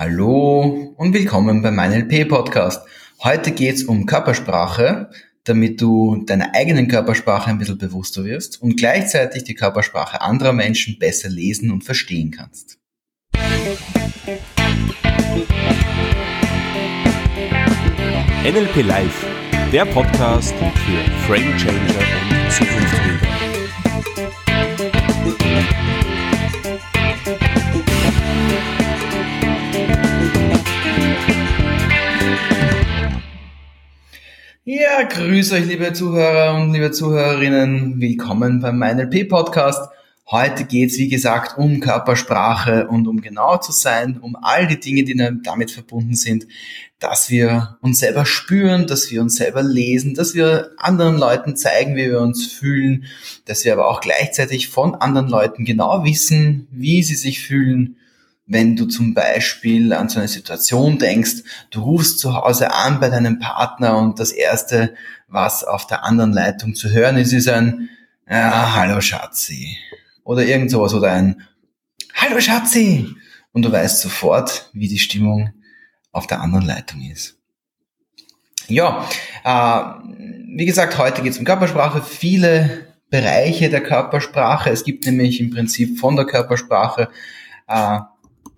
Hallo 0.00 0.94
und 0.96 1.12
willkommen 1.12 1.60
beim 1.60 1.76
NLP 1.76 2.26
Podcast. 2.26 2.88
Heute 3.22 3.50
geht's 3.50 3.82
um 3.82 4.06
Körpersprache, 4.06 5.10
damit 5.44 5.78
du 5.82 6.24
deiner 6.24 6.54
eigenen 6.54 6.88
Körpersprache 6.88 7.50
ein 7.50 7.58
bisschen 7.58 7.76
bewusster 7.76 8.24
wirst 8.24 8.62
und 8.62 8.78
gleichzeitig 8.78 9.44
die 9.44 9.52
Körpersprache 9.52 10.22
anderer 10.22 10.54
Menschen 10.54 10.98
besser 10.98 11.28
lesen 11.28 11.70
und 11.70 11.84
verstehen 11.84 12.30
kannst. 12.30 12.78
NLP 18.42 18.82
Live, 18.82 19.26
der 19.70 19.84
Podcast 19.84 20.54
für 20.54 21.10
Frame 21.26 21.54
Changer 21.58 22.00
und 22.30 22.50
Zukunftsbilder. 22.50 23.29
Ja, 34.72 35.02
grüß 35.02 35.50
euch, 35.50 35.66
liebe 35.66 35.92
Zuhörer 35.92 36.54
und 36.54 36.72
liebe 36.72 36.92
Zuhörerinnen. 36.92 38.00
Willkommen 38.00 38.60
beim 38.60 38.78
MyNLP 38.78 39.28
Podcast. 39.28 39.90
Heute 40.30 40.62
geht's 40.62 40.96
wie 40.96 41.08
gesagt, 41.08 41.58
um 41.58 41.80
Körpersprache 41.80 42.86
und 42.86 43.08
um 43.08 43.20
genau 43.20 43.56
zu 43.56 43.72
sein, 43.72 44.20
um 44.20 44.36
all 44.36 44.68
die 44.68 44.78
Dinge, 44.78 45.02
die 45.02 45.16
damit 45.42 45.72
verbunden 45.72 46.14
sind, 46.14 46.46
dass 47.00 47.30
wir 47.30 47.78
uns 47.80 47.98
selber 47.98 48.24
spüren, 48.24 48.86
dass 48.86 49.10
wir 49.10 49.22
uns 49.22 49.34
selber 49.34 49.64
lesen, 49.64 50.14
dass 50.14 50.36
wir 50.36 50.70
anderen 50.76 51.18
Leuten 51.18 51.56
zeigen, 51.56 51.96
wie 51.96 52.08
wir 52.08 52.20
uns 52.20 52.46
fühlen, 52.46 53.06
dass 53.46 53.64
wir 53.64 53.72
aber 53.72 53.88
auch 53.88 54.00
gleichzeitig 54.00 54.68
von 54.68 54.94
anderen 54.94 55.28
Leuten 55.28 55.64
genau 55.64 56.04
wissen, 56.04 56.68
wie 56.70 57.02
sie 57.02 57.16
sich 57.16 57.40
fühlen, 57.40 57.96
wenn 58.50 58.74
du 58.74 58.86
zum 58.86 59.14
Beispiel 59.14 59.92
an 59.92 60.08
so 60.08 60.18
eine 60.18 60.26
Situation 60.26 60.98
denkst, 60.98 61.44
du 61.70 61.82
rufst 61.82 62.18
zu 62.18 62.34
Hause 62.34 62.72
an 62.72 62.98
bei 62.98 63.08
deinem 63.08 63.38
Partner 63.38 63.96
und 63.96 64.18
das 64.18 64.32
erste, 64.32 64.92
was 65.28 65.62
auf 65.62 65.86
der 65.86 66.02
anderen 66.02 66.32
Leitung 66.32 66.74
zu 66.74 66.90
hören 66.90 67.16
ist, 67.16 67.32
ist 67.32 67.48
ein 67.48 67.88
ja, 68.28 68.74
hallo 68.74 69.00
Schatzi 69.00 69.78
oder 70.24 70.44
irgend 70.44 70.72
sowas 70.72 70.92
oder 70.94 71.12
ein 71.12 71.42
hallo 72.12 72.40
Schatzi 72.40 73.14
und 73.52 73.62
du 73.62 73.70
weißt 73.70 74.00
sofort, 74.00 74.68
wie 74.72 74.88
die 74.88 74.98
Stimmung 74.98 75.52
auf 76.10 76.26
der 76.26 76.40
anderen 76.40 76.66
Leitung 76.66 77.02
ist. 77.02 77.38
Ja, 78.66 79.08
äh, 79.44 80.08
wie 80.56 80.66
gesagt, 80.66 80.98
heute 80.98 81.22
geht 81.22 81.32
es 81.32 81.38
um 81.38 81.44
Körpersprache. 81.44 82.02
Viele 82.02 82.88
Bereiche 83.10 83.70
der 83.70 83.82
Körpersprache. 83.82 84.70
Es 84.70 84.82
gibt 84.82 85.06
nämlich 85.06 85.38
im 85.40 85.50
Prinzip 85.50 86.00
von 86.00 86.16
der 86.16 86.24
Körpersprache 86.24 87.10
äh, 87.68 88.00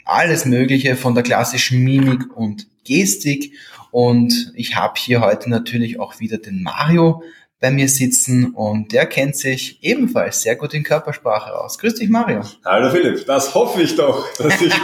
alles 0.05 0.45
Mögliche 0.45 0.97
von 0.97 1.15
der 1.15 1.23
klassischen 1.23 1.81
Mimik 1.81 2.37
und 2.37 2.67
Gestik. 2.85 3.55
Und 3.91 4.53
ich 4.55 4.77
habe 4.77 4.95
hier 4.97 5.21
heute 5.21 5.51
natürlich 5.51 6.01
auch 6.01 6.19
wieder 6.19 6.39
den 6.39 6.63
Mario 6.63 7.23
bei 7.63 7.71
mir 7.71 7.89
sitzen 7.89 8.47
und 8.55 8.91
der 8.91 9.07
kennt 9.07 9.37
sich 9.37 9.79
ebenfalls 9.83 10.43
sehr 10.43 10.57
gut 10.57 10.75
in 10.75 10.83
Körpersprache 10.83 11.57
aus. 11.57 11.79
Grüß 11.79 11.95
dich, 11.95 12.09
Mario. 12.09 12.43
Hallo 12.65 12.91
Philipp, 12.91 13.25
das 13.25 13.55
hoffe 13.55 13.83
ich 13.83 13.95
doch, 13.95 14.27
dass 14.35 14.61
ich 14.61 14.75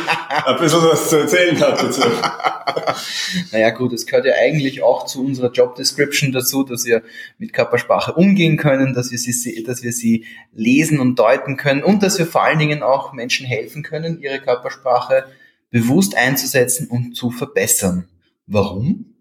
ein 0.47 0.57
bisschen 0.61 0.85
was 0.85 1.11
zu 1.11 1.17
erzählen 1.17 1.61
habe 1.61 1.77
dazu. 1.77 2.03
naja 3.53 3.71
gut, 3.71 3.93
es 3.93 4.07
gehört 4.07 4.27
ja 4.27 4.35
eigentlich 4.41 4.81
auch 4.85 5.07
zu 5.07 5.25
unserer 5.25 5.51
Job 5.51 5.75
Description 5.75 6.31
dazu, 6.31 6.63
dass 6.63 6.85
wir 6.85 7.03
mit 7.39 7.53
Körpersprache 7.53 8.13
umgehen 8.13 8.57
können, 8.57 8.95
dass 8.95 9.11
wir 9.11 9.19
sie, 9.19 9.65
dass 9.65 9.83
wir 9.83 9.93
sie 9.93 10.27
lesen 10.53 11.01
und 11.01 11.19
deuten 11.19 11.57
können 11.57 11.83
und 11.83 12.05
dass 12.05 12.17
wir 12.21 12.27
vor 12.27 12.45
allen 12.45 12.61
Dingen 12.61 12.85
auch 12.85 13.13
Menschen 13.13 13.45
helfen 13.45 13.83
können, 13.83 14.21
ihre 14.21 14.39
Körpersprache 14.39 15.25
bewusst 15.73 16.17
einzusetzen 16.17 16.87
und 16.87 17.17
zu 17.17 17.33
verbessern. 17.33 18.07
Warum? 18.47 19.17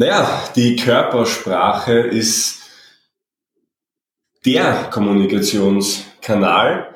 Naja, 0.00 0.42
die 0.56 0.74
Körpersprache 0.76 1.92
ist 1.92 2.60
der 4.46 4.88
Kommunikationskanal, 4.90 6.94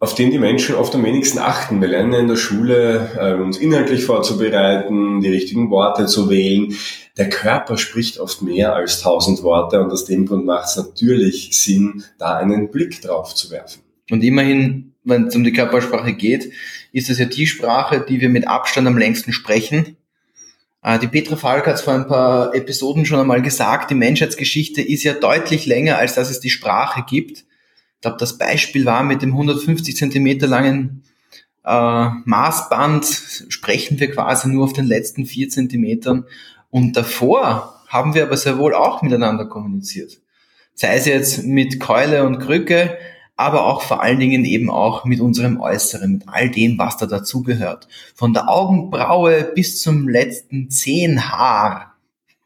auf 0.00 0.16
den 0.16 0.32
die 0.32 0.40
Menschen 0.40 0.74
oft 0.74 0.92
am 0.96 1.04
wenigsten 1.04 1.38
achten. 1.38 1.80
Wir 1.80 1.86
lernen 1.86 2.14
in 2.14 2.26
der 2.26 2.34
Schule, 2.34 3.12
äh, 3.16 3.40
uns 3.40 3.58
inhaltlich 3.58 4.06
vorzubereiten, 4.06 5.20
die 5.20 5.28
richtigen 5.28 5.70
Worte 5.70 6.06
zu 6.06 6.30
wählen. 6.30 6.74
Der 7.16 7.28
Körper 7.28 7.78
spricht 7.78 8.18
oft 8.18 8.42
mehr 8.42 8.74
als 8.74 9.00
tausend 9.00 9.44
Worte 9.44 9.80
und 9.80 9.92
aus 9.92 10.06
dem 10.06 10.26
Grund 10.26 10.46
macht 10.46 10.66
es 10.66 10.78
natürlich 10.78 11.56
Sinn, 11.56 12.02
da 12.18 12.38
einen 12.38 12.72
Blick 12.72 13.02
drauf 13.02 13.36
zu 13.36 13.52
werfen. 13.52 13.82
Und 14.10 14.24
immerhin, 14.24 14.94
wenn 15.04 15.28
es 15.28 15.36
um 15.36 15.44
die 15.44 15.52
Körpersprache 15.52 16.12
geht, 16.12 16.50
ist 16.90 17.08
es 17.08 17.20
ja 17.20 17.26
die 17.26 17.46
Sprache, 17.46 18.00
die 18.00 18.20
wir 18.20 18.30
mit 18.30 18.48
Abstand 18.48 18.88
am 18.88 18.98
längsten 18.98 19.32
sprechen 19.32 19.96
die 20.82 21.08
Petra 21.08 21.36
Falk 21.36 21.66
hat 21.66 21.74
es 21.74 21.82
vor 21.82 21.94
ein 21.94 22.06
paar 22.08 22.54
Episoden 22.54 23.04
schon 23.04 23.20
einmal 23.20 23.42
gesagt, 23.42 23.90
die 23.90 23.94
Menschheitsgeschichte 23.94 24.80
ist 24.80 25.02
ja 25.02 25.12
deutlich 25.12 25.66
länger, 25.66 25.98
als 25.98 26.14
dass 26.14 26.30
es 26.30 26.40
die 26.40 26.50
Sprache 26.50 27.04
gibt. 27.06 27.44
Ich 27.96 28.00
glaube, 28.00 28.16
das 28.18 28.38
Beispiel 28.38 28.86
war 28.86 29.02
mit 29.02 29.20
dem 29.20 29.32
150 29.32 29.94
Zentimeter 29.94 30.46
langen 30.46 31.02
äh, 31.64 32.08
Maßband, 32.24 33.44
sprechen 33.48 34.00
wir 34.00 34.10
quasi 34.10 34.48
nur 34.48 34.64
auf 34.64 34.72
den 34.72 34.86
letzten 34.86 35.26
vier 35.26 35.50
Zentimetern. 35.50 36.24
Und 36.70 36.96
davor 36.96 37.82
haben 37.88 38.14
wir 38.14 38.22
aber 38.22 38.36
sehr 38.36 38.56
wohl 38.56 38.74
auch 38.74 39.02
miteinander 39.02 39.46
kommuniziert. 39.46 40.20
Sei 40.74 40.94
es 40.94 41.04
jetzt 41.04 41.44
mit 41.44 41.78
Keule 41.78 42.24
und 42.24 42.38
Krücke, 42.38 42.96
aber 43.40 43.64
auch 43.64 43.80
vor 43.80 44.02
allen 44.02 44.20
Dingen 44.20 44.44
eben 44.44 44.70
auch 44.70 45.06
mit 45.06 45.20
unserem 45.20 45.60
Äußeren, 45.60 46.12
mit 46.12 46.22
all 46.26 46.50
dem, 46.50 46.78
was 46.78 46.98
da 46.98 47.06
dazugehört. 47.06 47.88
Von 48.14 48.34
der 48.34 48.50
Augenbraue 48.50 49.50
bis 49.54 49.80
zum 49.80 50.08
letzten 50.08 50.68
Zehenhaar. 50.68 51.96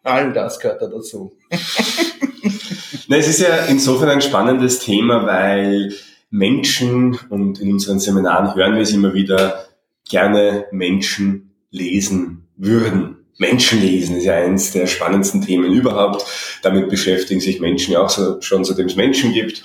All 0.04 0.33
das 0.33 0.60
gehört 0.60 0.81
da 0.81 0.87
dazu. 0.87 1.33
Na, 3.09 3.16
es 3.16 3.27
ist 3.27 3.41
ja 3.41 3.65
insofern 3.66 4.09
ein 4.09 4.22
spannendes 4.22 4.78
Thema, 4.78 5.27
weil 5.27 5.93
Menschen, 6.31 7.19
und 7.28 7.60
in 7.60 7.72
unseren 7.72 7.99
Seminaren 7.99 8.54
hören 8.54 8.75
wir 8.75 8.83
es 8.83 8.93
immer 8.93 9.15
wieder, 9.15 9.65
gerne 10.09 10.66
Menschen 10.71 11.54
lesen 11.71 12.47
würden. 12.56 13.16
Menschen 13.37 13.81
lesen 13.81 14.19
ist 14.19 14.25
ja 14.25 14.34
eines 14.34 14.71
der 14.71 14.87
spannendsten 14.87 15.43
Themen 15.43 15.72
überhaupt. 15.72 16.25
Damit 16.62 16.88
beschäftigen 16.88 17.41
sich 17.41 17.59
Menschen 17.60 17.93
ja 17.93 18.00
auch 18.00 18.10
so, 18.10 18.41
schon 18.41 18.65
seitdem 18.65 18.87
es 18.87 18.94
Menschen 18.94 19.33
gibt. 19.33 19.65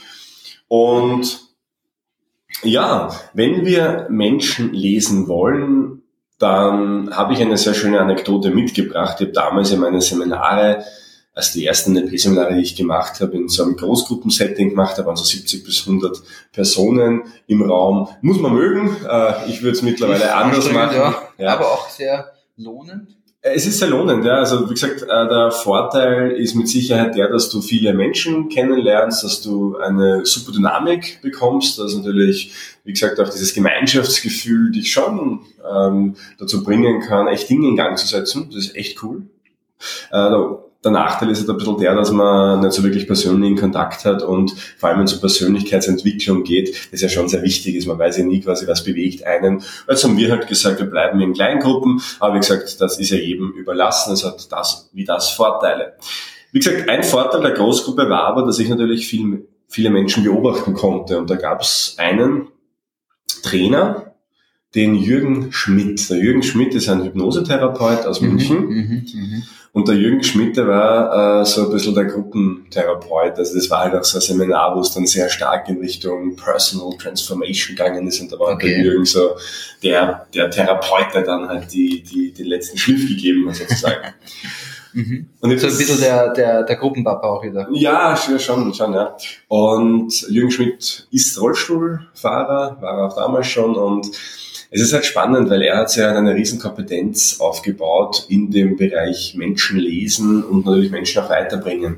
Und 0.70 1.42
ja, 2.64 3.10
wenn 3.34 3.66
wir 3.66 4.08
Menschen 4.10 4.72
lesen 4.72 5.28
wollen, 5.28 6.04
dann 6.38 7.14
habe 7.16 7.34
ich 7.34 7.42
eine 7.42 7.58
sehr 7.58 7.74
schöne 7.74 8.00
Anekdote 8.00 8.52
mitgebracht. 8.52 9.18
Ich 9.20 9.28
habe 9.28 9.34
damals 9.34 9.72
in 9.72 9.82
meine 9.82 10.02
Seminare, 10.02 10.86
als 11.34 11.52
die 11.52 11.66
ersten 11.66 11.94
NLP-Seminare, 11.94 12.54
die 12.56 12.62
ich 12.62 12.76
gemacht 12.76 13.20
habe, 13.20 13.36
in 13.36 13.50
so 13.50 13.64
einem 13.64 13.76
Großgruppensetting 13.76 14.70
gemacht, 14.70 14.98
da 14.98 15.06
waren 15.06 15.18
so 15.18 15.24
70 15.24 15.66
bis 15.66 15.86
100 15.86 16.22
Personen 16.52 17.24
im 17.48 17.62
Raum. 17.62 18.08
Muss 18.22 18.40
man 18.40 18.54
mögen. 18.54 18.96
Äh, 19.10 19.50
ich 19.50 19.62
würde 19.62 19.78
es 19.78 19.82
mittlerweile 19.82 20.34
anders 20.34 20.72
machen. 20.72 20.96
Ja, 20.96 21.22
ja. 21.38 21.54
Aber 21.54 21.66
auch 21.66 21.90
sehr 21.90 22.32
lohnend. 22.56 23.19
Äh, 23.42 23.52
es 23.56 23.66
ist 23.66 23.80
sehr 23.80 23.90
lohnend, 23.90 24.26
ja. 24.26 24.36
Also 24.40 24.70
wie 24.70 24.74
gesagt, 24.74 25.02
äh, 25.04 25.06
der 25.08 25.52
Vorteil 25.52 26.32
ist 26.32 26.56
mit 26.56 26.68
Sicherheit 26.68 27.16
der, 27.16 27.30
dass 27.30 27.50
du 27.50 27.62
viele 27.62 27.94
Menschen 27.94 28.50
kennenlernst, 28.50 29.24
dass 29.24 29.42
du 29.42 29.78
eine 29.78 30.26
super 30.26 30.52
Dynamik 30.52 31.22
bekommst, 31.22 31.80
dass 31.80 31.96
natürlich, 31.96 32.54
wie 32.84 32.94
gesagt, 32.94 33.20
auch 33.20 33.30
dieses 33.30 33.54
Gemeinschaftsgefühl 33.54 34.72
dich 34.72 34.92
schon 34.92 35.42
ähm, 35.70 36.16
dazu 36.38 36.64
bringen 36.64 37.02
kann, 37.02 37.28
echt 37.28 37.50
Dinge 37.50 37.68
in 37.68 37.76
Gang 37.76 37.98
zu 37.98 38.08
setzen. 38.08 38.50
Das 38.54 38.66
ist 38.66 38.76
echt 38.76 39.02
cool. 39.04 39.24
Äh, 40.12 40.69
der 40.84 40.92
Nachteil 40.92 41.30
ist 41.30 41.40
halt 41.40 41.50
ein 41.50 41.58
bisschen 41.58 41.78
der, 41.78 41.94
dass 41.94 42.12
man 42.12 42.62
nicht 42.62 42.72
so 42.72 42.84
wirklich 42.84 43.06
persönlichen 43.06 43.58
Kontakt 43.58 44.06
hat 44.06 44.24
und 44.24 44.54
vor 44.78 44.90
allem 44.90 45.00
wenn 45.00 45.06
es 45.06 45.14
um 45.14 45.20
Persönlichkeitsentwicklung 45.20 46.44
geht, 46.44 46.94
das 46.94 47.02
ja 47.02 47.10
schon 47.10 47.28
sehr 47.28 47.42
wichtig 47.44 47.76
ist. 47.76 47.86
Man 47.86 48.00
weiß 48.00 48.18
ja 48.18 48.24
nie 48.24 48.40
quasi, 48.40 48.66
was 48.66 48.84
bewegt 48.84 49.26
einen. 49.26 49.62
Jetzt 49.90 50.04
haben 50.06 50.18
wir 50.18 50.32
halt 50.32 50.48
gesagt, 50.48 50.80
wir 50.80 50.86
bleiben 50.86 51.20
in 51.20 51.34
Kleingruppen, 51.34 52.02
aber 52.20 52.36
wie 52.36 52.40
gesagt, 52.40 52.80
das 52.80 52.98
ist 52.98 53.10
ja 53.10 53.18
jedem 53.18 53.52
überlassen. 53.52 54.14
Es 54.14 54.24
hat 54.24 54.50
das 54.52 54.90
wie 54.94 55.04
das 55.04 55.30
Vorteile. 55.30 55.96
Wie 56.52 56.60
gesagt, 56.60 56.88
ein 56.88 57.04
Vorteil 57.04 57.42
der 57.42 57.52
Großgruppe 57.52 58.10
war 58.10 58.24
aber, 58.24 58.46
dass 58.46 58.58
ich 58.60 58.70
natürlich 58.70 59.06
viel, 59.08 59.48
viele 59.68 59.90
Menschen 59.90 60.24
beobachten 60.24 60.74
konnte 60.74 61.18
und 61.18 61.30
da 61.30 61.36
gab 61.36 61.62
es 61.62 61.96
einen 61.98 62.48
Trainer, 63.44 64.09
den 64.76 64.96
Jürgen 64.96 65.52
Schmidt. 65.52 66.10
Der 66.10 66.18
Jürgen 66.18 66.44
Schmidt 66.44 66.76
ist 66.76 66.90
ein 66.90 67.04
Hypnosetherapeut 67.04 68.06
aus 68.06 68.22
mhm, 68.22 68.30
München. 68.30 68.68
Mhm, 68.68 69.06
mh, 69.14 69.42
und 69.72 69.88
der 69.88 69.96
Jürgen 69.96 70.24
Schmidt, 70.24 70.58
der 70.58 70.68
war 70.68 71.42
äh, 71.42 71.46
so 71.46 71.66
ein 71.66 71.72
bisschen 71.72 71.94
der 71.94 72.06
Gruppentherapeut. 72.06 73.38
Also 73.38 73.56
das 73.56 73.70
war 73.70 73.82
halt 73.82 73.96
auch 73.96 74.04
so 74.04 74.18
ein 74.18 74.22
Seminar, 74.22 74.76
wo 74.76 74.82
es 74.82 74.92
dann 74.92 75.06
sehr 75.06 75.30
stark 75.30 75.70
in 75.70 75.78
Richtung 75.78 76.36
Personal 76.36 76.98
Transformation 76.98 77.76
gegangen 77.76 78.08
ist. 78.08 78.20
Und 78.20 78.32
da 78.32 78.40
war 78.40 78.54
okay. 78.54 78.70
der 78.70 78.84
Jürgen 78.84 79.06
so 79.06 79.36
der, 79.84 80.28
der 80.34 80.50
Therapeut, 80.50 81.14
der 81.14 81.22
dann 81.22 81.48
halt 81.48 81.72
die, 81.72 82.02
die, 82.02 82.34
den 82.34 82.48
letzten 82.48 82.78
Schliff 82.78 83.08
gegeben 83.08 83.48
hat 83.48 83.56
sozusagen. 83.56 84.14
Mhm. 84.92 85.28
Und 85.40 85.52
jetzt 85.52 85.62
so 85.62 85.68
ein 85.68 85.78
bisschen 85.78 86.00
der, 86.00 86.34
der, 86.34 86.64
der 86.64 86.76
Gruppenpapa 86.76 87.28
auch 87.28 87.44
wieder. 87.44 87.68
Ja, 87.72 88.18
schon, 88.18 88.74
schon, 88.74 88.92
ja. 88.92 89.16
Und 89.48 90.22
Jürgen 90.30 90.50
Schmidt 90.50 91.08
ist 91.12 91.40
Rollstuhlfahrer, 91.40 92.78
war 92.82 93.06
auch 93.06 93.16
damals 93.16 93.46
schon 93.46 93.76
und 93.76 94.10
es 94.72 94.82
ist 94.82 94.94
halt 94.94 95.06
spannend, 95.06 95.50
weil 95.50 95.64
er 95.64 95.78
hat 95.78 95.96
ja 95.96 96.16
eine 96.16 96.36
riesen 96.36 96.60
Kompetenz 96.60 97.40
aufgebaut 97.40 98.26
in 98.30 98.52
dem 98.52 98.78
Bereich 98.78 99.34
Menschen 99.36 99.80
lesen 99.80 100.44
und 100.44 100.66
natürlich 100.66 100.92
Menschen 100.92 101.24
auch 101.24 101.30
weiterbringen. 101.30 101.98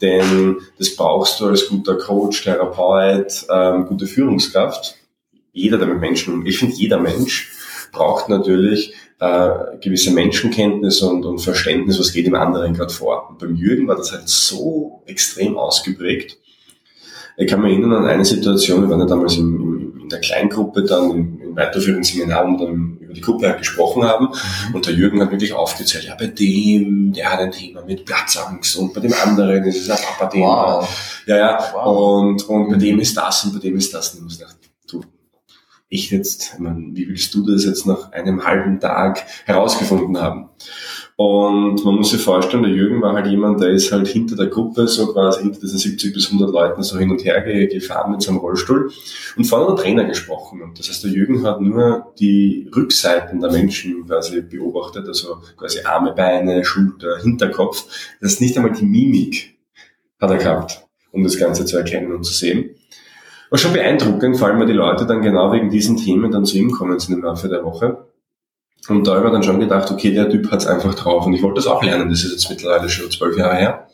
Denn 0.00 0.56
das 0.78 0.94
brauchst 0.94 1.40
du 1.40 1.46
als 1.46 1.68
guter 1.68 1.96
Coach, 1.96 2.42
Therapeut, 2.42 3.46
ähm, 3.50 3.86
gute 3.86 4.06
Führungskraft. 4.06 4.96
Jeder, 5.52 5.78
der 5.78 5.88
mit 5.88 6.00
Menschen, 6.00 6.46
ich 6.46 6.58
finde, 6.58 6.76
jeder 6.76 7.00
Mensch 7.00 7.52
braucht 7.92 8.28
natürlich 8.28 8.94
äh, 9.20 9.50
gewisse 9.80 10.12
Menschenkenntnis 10.12 11.02
und, 11.02 11.24
und 11.24 11.40
Verständnis, 11.40 11.98
was 11.98 12.12
geht 12.12 12.26
dem 12.26 12.34
anderen 12.34 12.74
gerade 12.74 12.92
vor. 12.92 13.28
Und 13.30 13.38
beim 13.38 13.56
Jürgen 13.56 13.88
war 13.88 13.96
das 13.96 14.12
halt 14.12 14.28
so 14.28 15.02
extrem 15.06 15.56
ausgeprägt. 15.56 16.38
Ich 17.36 17.48
kann 17.48 17.62
mich 17.62 17.72
erinnern 17.72 18.02
an 18.02 18.06
eine 18.06 18.24
Situation, 18.24 18.82
wir 18.82 18.90
waren 18.90 19.00
ja 19.00 19.06
damals 19.06 19.36
in, 19.36 19.44
in 20.08 20.10
der 20.10 20.20
Kleingruppe 20.20 20.84
dann 20.84 21.10
im, 21.10 21.40
im 21.42 21.56
weiterführenden 21.56 22.02
Seminar, 22.02 22.46
wo 22.46 22.58
wir 22.58 22.66
dann 22.66 22.96
über 22.98 23.12
die 23.12 23.20
Gruppe 23.20 23.46
halt 23.46 23.58
gesprochen 23.58 24.04
haben. 24.04 24.28
Mhm. 24.28 24.74
Und 24.74 24.86
der 24.86 24.94
Jürgen 24.94 25.20
hat 25.20 25.30
wirklich 25.30 25.52
aufgezählt, 25.52 26.04
ja, 26.04 26.14
bei 26.14 26.28
dem, 26.28 27.12
der 27.12 27.30
hat 27.30 27.40
ein 27.40 27.52
Thema 27.52 27.82
mit 27.82 28.06
Platzangst 28.06 28.76
und 28.76 28.94
bei 28.94 29.00
dem 29.00 29.12
anderen 29.12 29.64
ist 29.64 29.82
es 29.82 29.90
ein 29.90 29.98
Papa-Thema. 29.98 30.80
Wow. 30.80 30.88
Ja, 31.26 31.36
ja. 31.36 31.58
Wow. 31.74 32.20
Und, 32.20 32.48
und 32.48 32.68
bei 32.70 32.76
mhm. 32.76 32.80
dem 32.80 33.00
ist 33.00 33.16
das 33.16 33.44
und 33.44 33.52
bei 33.52 33.58
dem 33.58 33.76
ist 33.76 33.92
das. 33.92 34.14
Und 34.14 34.32
ich 34.32 34.38
ich 35.90 36.10
jetzt, 36.10 36.52
ich 36.54 36.58
meine, 36.58 36.90
wie 36.92 37.08
willst 37.08 37.34
du 37.34 37.46
das 37.46 37.64
jetzt 37.64 37.86
nach 37.86 38.12
einem 38.12 38.44
halben 38.44 38.78
Tag 38.78 39.24
herausgefunden 39.46 40.20
haben? 40.20 40.50
Und 41.16 41.82
man 41.84 41.96
muss 41.96 42.10
sich 42.10 42.20
vorstellen, 42.20 42.62
der 42.62 42.72
Jürgen 42.72 43.00
war 43.00 43.14
halt 43.14 43.26
jemand, 43.26 43.60
der 43.60 43.70
ist 43.70 43.90
halt 43.90 44.06
hinter 44.06 44.36
der 44.36 44.46
Gruppe, 44.48 44.86
so 44.86 45.12
quasi 45.12 45.42
hinter 45.42 45.60
diesen 45.60 45.78
70 45.78 46.12
bis 46.12 46.26
100 46.26 46.50
Leuten 46.50 46.82
so 46.82 46.98
hin 46.98 47.10
und 47.10 47.24
her 47.24 47.40
gefahren 47.66 48.12
mit 48.12 48.22
seinem 48.22 48.36
Rollstuhl 48.36 48.92
und 49.36 49.44
vorne 49.44 49.74
der 49.74 49.76
Trainer 49.82 50.04
gesprochen. 50.04 50.62
Und 50.62 50.78
das 50.78 50.88
heißt, 50.88 51.04
der 51.04 51.10
Jürgen 51.10 51.44
hat 51.44 51.60
nur 51.60 52.12
die 52.20 52.70
Rückseiten 52.76 53.40
der 53.40 53.50
Menschen 53.50 54.06
quasi 54.06 54.42
beobachtet, 54.42 55.08
also 55.08 55.38
quasi 55.56 55.80
Arme, 55.84 56.12
Beine, 56.12 56.64
Schulter, 56.64 57.18
Hinterkopf. 57.20 57.86
Das 58.20 58.34
ist 58.34 58.40
nicht 58.40 58.56
einmal 58.56 58.72
die 58.72 58.84
Mimik 58.84 59.58
hat 60.20 60.30
er 60.30 60.36
gehabt, 60.36 60.86
um 61.12 61.24
das 61.24 61.38
Ganze 61.38 61.64
zu 61.64 61.78
erkennen 61.78 62.12
und 62.12 62.24
zu 62.24 62.34
sehen. 62.34 62.74
War 63.50 63.58
schon 63.58 63.72
beeindruckend, 63.72 64.36
vor 64.36 64.48
allem 64.48 64.60
weil 64.60 64.66
die 64.66 64.72
Leute 64.72 65.06
dann 65.06 65.22
genau 65.22 65.52
wegen 65.52 65.70
diesen 65.70 65.96
Themen 65.96 66.30
dann 66.30 66.44
zu 66.44 66.58
ihm 66.58 66.70
kommen 66.70 66.98
sind 66.98 67.14
im 67.14 67.22
Laufe 67.22 67.48
der 67.48 67.64
Woche. 67.64 68.08
Und 68.88 69.06
da 69.06 69.16
habe 69.16 69.26
ich 69.26 69.32
dann 69.32 69.42
schon 69.42 69.60
gedacht, 69.60 69.90
okay, 69.90 70.12
der 70.12 70.30
Typ 70.30 70.50
hat's 70.50 70.66
einfach 70.66 70.94
drauf. 70.94 71.26
Und 71.26 71.34
ich 71.34 71.42
wollte 71.42 71.56
das 71.56 71.66
auch 71.66 71.82
lernen, 71.82 72.10
das 72.10 72.24
ist 72.24 72.32
jetzt 72.32 72.50
mittlerweile 72.50 72.88
schon 72.88 73.10
zwölf 73.10 73.36
Jahre 73.36 73.56
her. 73.56 73.88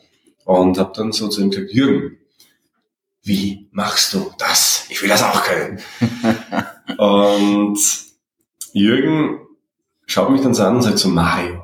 Und 0.45 0.77
habe 0.77 0.93
dann 0.95 1.11
so 1.11 1.27
zu 1.27 1.41
ihm 1.41 1.49
gesagt, 1.49 1.71
Jürgen, 1.71 2.17
wie 3.23 3.67
machst 3.71 4.13
du 4.13 4.31
das? 4.37 4.85
Ich 4.89 5.01
will 5.01 5.09
das 5.09 5.23
auch 5.23 5.43
können. 5.43 5.79
und 6.97 7.79
Jürgen 8.73 9.39
schaut 10.05 10.29
mich 10.29 10.41
dann 10.41 10.53
so 10.53 10.63
an 10.63 10.75
und 10.75 10.81
sagt 10.83 10.99
so, 10.99 11.09
Mario. 11.09 11.55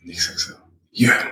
Und 0.00 0.08
ich 0.08 0.24
sage 0.24 0.38
so, 0.38 0.54
Jürgen. 0.92 1.28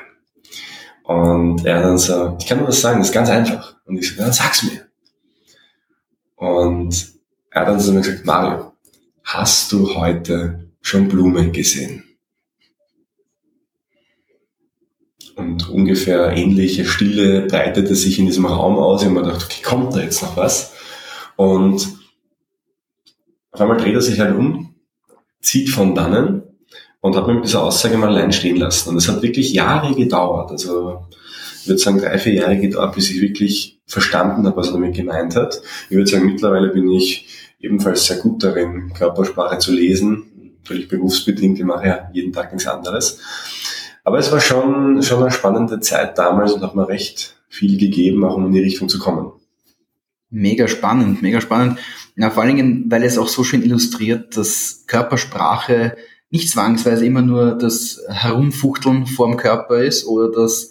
Und 1.05 1.65
er 1.65 1.83
dann 1.83 1.99
so, 1.99 2.37
ich 2.41 2.47
kann 2.47 2.59
nur 2.59 2.67
das 2.67 2.81
sagen, 2.81 2.99
das 2.99 3.09
ist 3.09 3.15
ganz 3.15 3.31
einfach. 3.31 3.77
Und 3.85 3.97
ich 3.97 4.11
so, 4.11 4.21
dann 4.21 4.33
sag's 4.33 4.65
mir. 4.65 4.86
Und 6.37 7.15
er 7.51 7.63
hat 7.63 7.69
dann 7.69 7.81
so 7.81 7.93
gesagt, 7.95 8.25
Mario, 8.25 8.73
hast 9.25 9.73
du 9.73 9.95
heute 9.95 10.71
schon 10.81 11.09
Blumen 11.09 11.53
gesehen? 11.53 12.05
Und 15.35 15.69
ungefähr 15.69 16.33
ähnliche 16.33 16.87
Stille 16.87 17.47
breitete 17.47 17.95
sich 17.95 18.19
in 18.19 18.27
diesem 18.27 18.47
Raum 18.47 18.77
aus. 18.79 19.03
Ich 19.03 19.09
habe 19.09 19.21
mir 19.21 19.27
gedacht, 19.27 19.45
okay, 19.45 19.63
kommt 19.63 19.95
da 19.95 20.01
jetzt 20.01 20.23
noch 20.23 20.37
was? 20.37 20.73
Und 21.37 21.89
auf 23.51 23.61
einmal 23.61 23.77
dreht 23.77 23.95
er 23.95 24.01
sich 24.01 24.19
halt 24.21 24.35
um, 24.35 24.75
zieht 25.41 25.69
von 25.69 25.95
dannen 25.95 26.43
und 27.01 27.17
hat 27.17 27.27
mir 27.27 27.35
mit 27.35 27.45
dieser 27.45 27.63
Aussage 27.63 27.99
mal 27.99 28.09
allein 28.09 28.33
stehen 28.33 28.57
lassen. 28.57 28.91
Und 28.91 28.97
es 28.97 29.09
hat 29.09 29.23
wirklich 29.23 29.53
Jahre 29.53 29.95
gedauert. 29.95 30.51
Also 30.51 31.07
ich 31.61 31.69
würde 31.69 31.79
sagen 31.79 31.99
drei, 31.99 32.19
vier 32.19 32.35
Jahre 32.35 32.59
gedauert, 32.59 32.95
bis 32.95 33.11
ich 33.11 33.21
wirklich 33.21 33.76
verstanden 33.87 34.47
habe, 34.47 34.57
was 34.57 34.69
er 34.69 34.75
damit 34.75 34.97
gemeint 34.97 35.37
hat. 35.37 35.63
Ich 35.89 35.97
würde 35.97 36.11
sagen, 36.11 36.27
mittlerweile 36.27 36.69
bin 36.69 36.91
ich 36.91 37.29
ebenfalls 37.61 38.07
sehr 38.07 38.19
gut 38.19 38.43
darin, 38.43 38.93
Körpersprache 38.93 39.59
zu 39.59 39.73
lesen. 39.73 40.55
Natürlich 40.63 40.89
berufsbedingt, 40.89 41.59
ich 41.59 41.65
mache 41.65 41.87
ja 41.87 42.11
jeden 42.13 42.33
Tag 42.33 42.53
nichts 42.53 42.67
anderes. 42.67 43.21
Aber 44.05 44.19
es 44.19 44.31
war 44.31 44.41
schon, 44.41 45.03
schon 45.03 45.23
eine 45.23 45.31
spannende 45.31 45.81
Zeit 45.81 46.19
damals 46.19 46.53
und 46.53 46.63
hat 46.63 46.75
mir 46.75 46.89
recht 46.89 47.37
viel 47.49 47.79
gegeben, 47.79 48.25
auch 48.25 48.37
um 48.37 48.47
in 48.47 48.53
die 48.53 48.63
Richtung 48.63 48.89
zu 48.89 48.99
kommen. 48.99 49.33
Mega 50.31 50.67
spannend, 50.69 51.23
mega 51.23 51.41
spannend. 51.41 51.79
Ja, 52.17 52.31
vor 52.31 52.43
allen 52.43 52.57
Dingen, 52.57 52.85
weil 52.89 53.05
es 53.05 53.19
auch 53.19 53.29
so 53.29 53.45
schön 53.45 53.63
illustriert, 53.63 54.37
dass 54.37 54.85
Körpersprache 54.87 55.97
nicht 56.31 56.51
zwangsweise 56.51 57.07
immer 57.07 57.23
nur 57.23 57.57
das 57.57 58.01
Herumfuchteln 58.09 59.07
vorm 59.07 59.37
Körper 59.37 59.83
ist 59.83 60.07
oder 60.07 60.31
das 60.31 60.71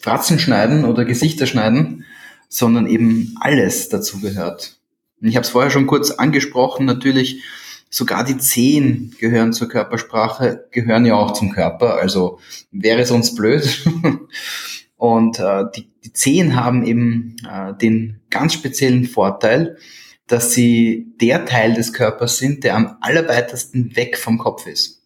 Fratzen 0.00 0.38
schneiden 0.38 0.84
oder 0.84 1.04
Gesichter 1.04 1.46
schneiden, 1.46 2.04
sondern 2.50 2.86
eben 2.86 3.36
alles 3.40 3.88
dazu 3.88 4.20
gehört. 4.20 4.76
Und 5.22 5.28
ich 5.28 5.36
habe 5.36 5.44
es 5.44 5.50
vorher 5.50 5.70
schon 5.70 5.86
kurz 5.86 6.10
angesprochen, 6.10 6.84
natürlich 6.84 7.42
sogar 7.88 8.24
die 8.24 8.38
Zehen 8.38 9.14
gehören 9.18 9.52
zur 9.52 9.68
Körpersprache, 9.68 10.66
gehören 10.70 11.06
ja 11.06 11.14
auch 11.14 11.32
zum 11.32 11.52
Körper, 11.52 11.94
also 11.94 12.38
wäre 12.70 13.06
sonst 13.06 13.34
blöd. 13.36 13.84
Und 14.96 15.38
äh, 15.38 15.64
die, 15.74 15.90
die 16.04 16.12
Zehen 16.12 16.56
haben 16.56 16.84
eben 16.84 17.36
äh, 17.50 17.72
den 17.74 18.20
ganz 18.28 18.52
speziellen 18.52 19.06
Vorteil, 19.06 19.78
dass 20.26 20.52
sie 20.52 21.14
der 21.20 21.46
Teil 21.46 21.74
des 21.74 21.92
Körpers 21.92 22.38
sind, 22.38 22.64
der 22.64 22.76
am 22.76 22.98
allerweitesten 23.00 23.96
weg 23.96 24.18
vom 24.18 24.38
Kopf 24.38 24.66
ist. 24.66 25.02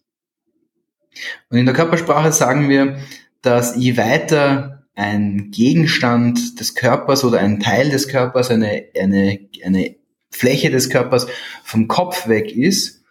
Und 1.49 1.57
in 1.57 1.65
der 1.65 1.73
Körpersprache 1.73 2.31
sagen 2.31 2.69
wir, 2.69 2.97
dass 3.41 3.75
je 3.75 3.97
weiter 3.97 4.74
ein 4.95 5.51
Gegenstand 5.51 6.59
des 6.59 6.73
Körpers 6.73 7.23
oder 7.23 7.39
ein 7.39 7.59
Teil 7.59 7.89
des 7.89 8.07
Körpers, 8.07 8.49
eine, 8.49 8.85
eine, 8.97 9.39
eine 9.63 9.95
Fläche 10.31 10.71
des 10.71 10.89
Körpers 10.89 11.27
vom 11.63 11.87
Kopf 11.87 12.27
weg 12.27 12.55
ist, 12.55 13.03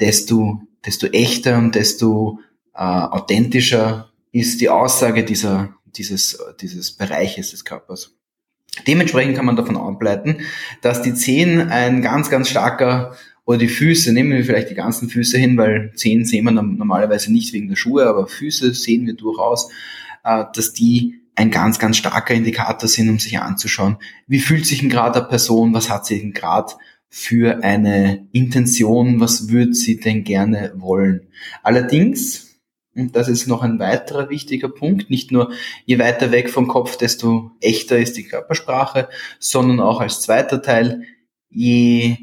desto, 0.00 0.62
desto 0.86 1.08
echter 1.08 1.58
und 1.58 1.74
desto 1.74 2.38
äh, 2.74 2.78
authentischer 2.78 4.10
ist 4.30 4.60
die 4.60 4.68
Aussage 4.68 5.24
dieser, 5.24 5.74
dieses, 5.96 6.38
dieses 6.60 6.92
Bereiches 6.92 7.50
des 7.50 7.64
Körpers. 7.64 8.14
Dementsprechend 8.86 9.36
kann 9.36 9.44
man 9.44 9.56
davon 9.56 9.76
ableiten, 9.76 10.38
dass 10.80 11.02
die 11.02 11.14
Zehen 11.14 11.68
ein 11.70 12.00
ganz, 12.00 12.30
ganz 12.30 12.48
starker 12.48 13.14
oder 13.44 13.58
die 13.58 13.68
Füße, 13.68 14.12
nehmen 14.12 14.32
wir 14.32 14.44
vielleicht 14.44 14.70
die 14.70 14.74
ganzen 14.74 15.10
Füße 15.10 15.36
hin, 15.36 15.56
weil 15.58 15.92
Zehen 15.94 16.24
sehen 16.24 16.44
wir 16.44 16.52
normalerweise 16.52 17.32
nicht 17.32 17.52
wegen 17.52 17.68
der 17.68 17.76
Schuhe, 17.76 18.06
aber 18.06 18.28
Füße 18.28 18.72
sehen 18.72 19.06
wir 19.06 19.14
durchaus, 19.14 19.68
äh, 20.24 20.44
dass 20.54 20.72
die 20.72 21.21
ein 21.34 21.50
ganz, 21.50 21.78
ganz 21.78 21.96
starker 21.96 22.34
Indikator 22.34 22.88
sind, 22.88 23.08
um 23.08 23.18
sich 23.18 23.38
anzuschauen, 23.38 23.96
wie 24.26 24.40
fühlt 24.40 24.66
sich 24.66 24.82
ein 24.82 24.90
Grad 24.90 25.16
der 25.16 25.22
Person, 25.22 25.72
was 25.72 25.88
hat 25.88 26.06
sie 26.06 26.20
denn 26.20 26.32
Grad 26.32 26.76
für 27.08 27.62
eine 27.62 28.26
Intention, 28.32 29.20
was 29.20 29.50
würde 29.50 29.74
sie 29.74 30.00
denn 30.00 30.24
gerne 30.24 30.72
wollen. 30.76 31.28
Allerdings, 31.62 32.58
und 32.94 33.16
das 33.16 33.28
ist 33.28 33.46
noch 33.46 33.62
ein 33.62 33.78
weiterer 33.78 34.30
wichtiger 34.30 34.68
Punkt, 34.68 35.10
nicht 35.10 35.30
nur 35.30 35.52
je 35.84 35.98
weiter 35.98 36.32
weg 36.32 36.50
vom 36.50 36.68
Kopf, 36.68 36.96
desto 36.96 37.50
echter 37.60 37.98
ist 37.98 38.16
die 38.16 38.24
Körpersprache, 38.24 39.08
sondern 39.38 39.80
auch 39.80 40.00
als 40.00 40.22
zweiter 40.22 40.62
Teil, 40.62 41.02
je, 41.50 42.16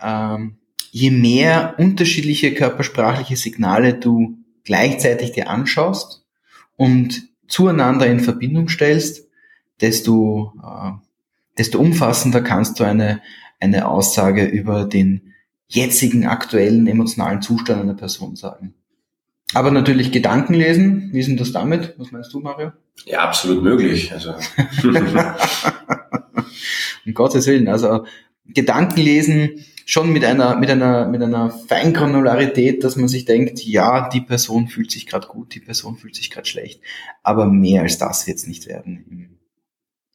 ähm, 0.00 0.58
je 0.90 1.10
mehr 1.10 1.74
unterschiedliche 1.78 2.54
körpersprachliche 2.54 3.36
Signale 3.36 3.94
du 3.94 4.38
gleichzeitig 4.64 5.32
dir 5.32 5.48
anschaust 5.48 6.24
und 6.76 7.28
zueinander 7.48 8.06
in 8.06 8.20
Verbindung 8.20 8.68
stellst, 8.68 9.28
desto, 9.80 10.52
äh, 10.62 10.92
desto 11.58 11.78
umfassender 11.78 12.40
kannst 12.40 12.80
du 12.80 12.84
eine, 12.84 13.22
eine 13.60 13.88
Aussage 13.88 14.44
über 14.44 14.84
den 14.84 15.34
jetzigen 15.68 16.26
aktuellen 16.26 16.86
emotionalen 16.86 17.42
Zustand 17.42 17.82
einer 17.82 17.94
Person 17.94 18.36
sagen. 18.36 18.74
Aber 19.54 19.70
natürlich 19.70 20.12
Gedanken 20.12 20.54
lesen, 20.54 21.10
wie 21.12 21.20
ist 21.20 21.28
denn 21.28 21.36
das 21.36 21.52
damit? 21.52 21.94
Was 21.98 22.10
meinst 22.10 22.32
du, 22.32 22.40
Mario? 22.40 22.72
Ja, 23.04 23.20
absolut 23.20 23.62
möglich. 23.62 24.12
Also. 24.12 24.34
um 27.06 27.14
Gottes 27.14 27.46
Willen, 27.46 27.68
also 27.68 28.04
Gedanken 28.46 29.00
lesen 29.00 29.64
schon 29.88 30.12
mit 30.12 30.24
einer, 30.24 30.56
mit 30.56 30.68
einer, 30.68 31.06
mit 31.06 31.22
einer 31.22 31.48
Feingranularität, 31.48 32.82
dass 32.82 32.96
man 32.96 33.06
sich 33.06 33.24
denkt, 33.24 33.64
ja, 33.64 34.08
die 34.08 34.20
Person 34.20 34.66
fühlt 34.66 34.90
sich 34.90 35.06
gerade 35.06 35.28
gut, 35.28 35.54
die 35.54 35.60
Person 35.60 35.96
fühlt 35.96 36.16
sich 36.16 36.28
gerade 36.28 36.46
schlecht. 36.46 36.80
Aber 37.22 37.46
mehr 37.46 37.82
als 37.82 37.96
das 37.96 38.26
wird 38.26 38.36
es 38.36 38.48
nicht 38.48 38.66
werden 38.66 39.04
im, 39.08 39.38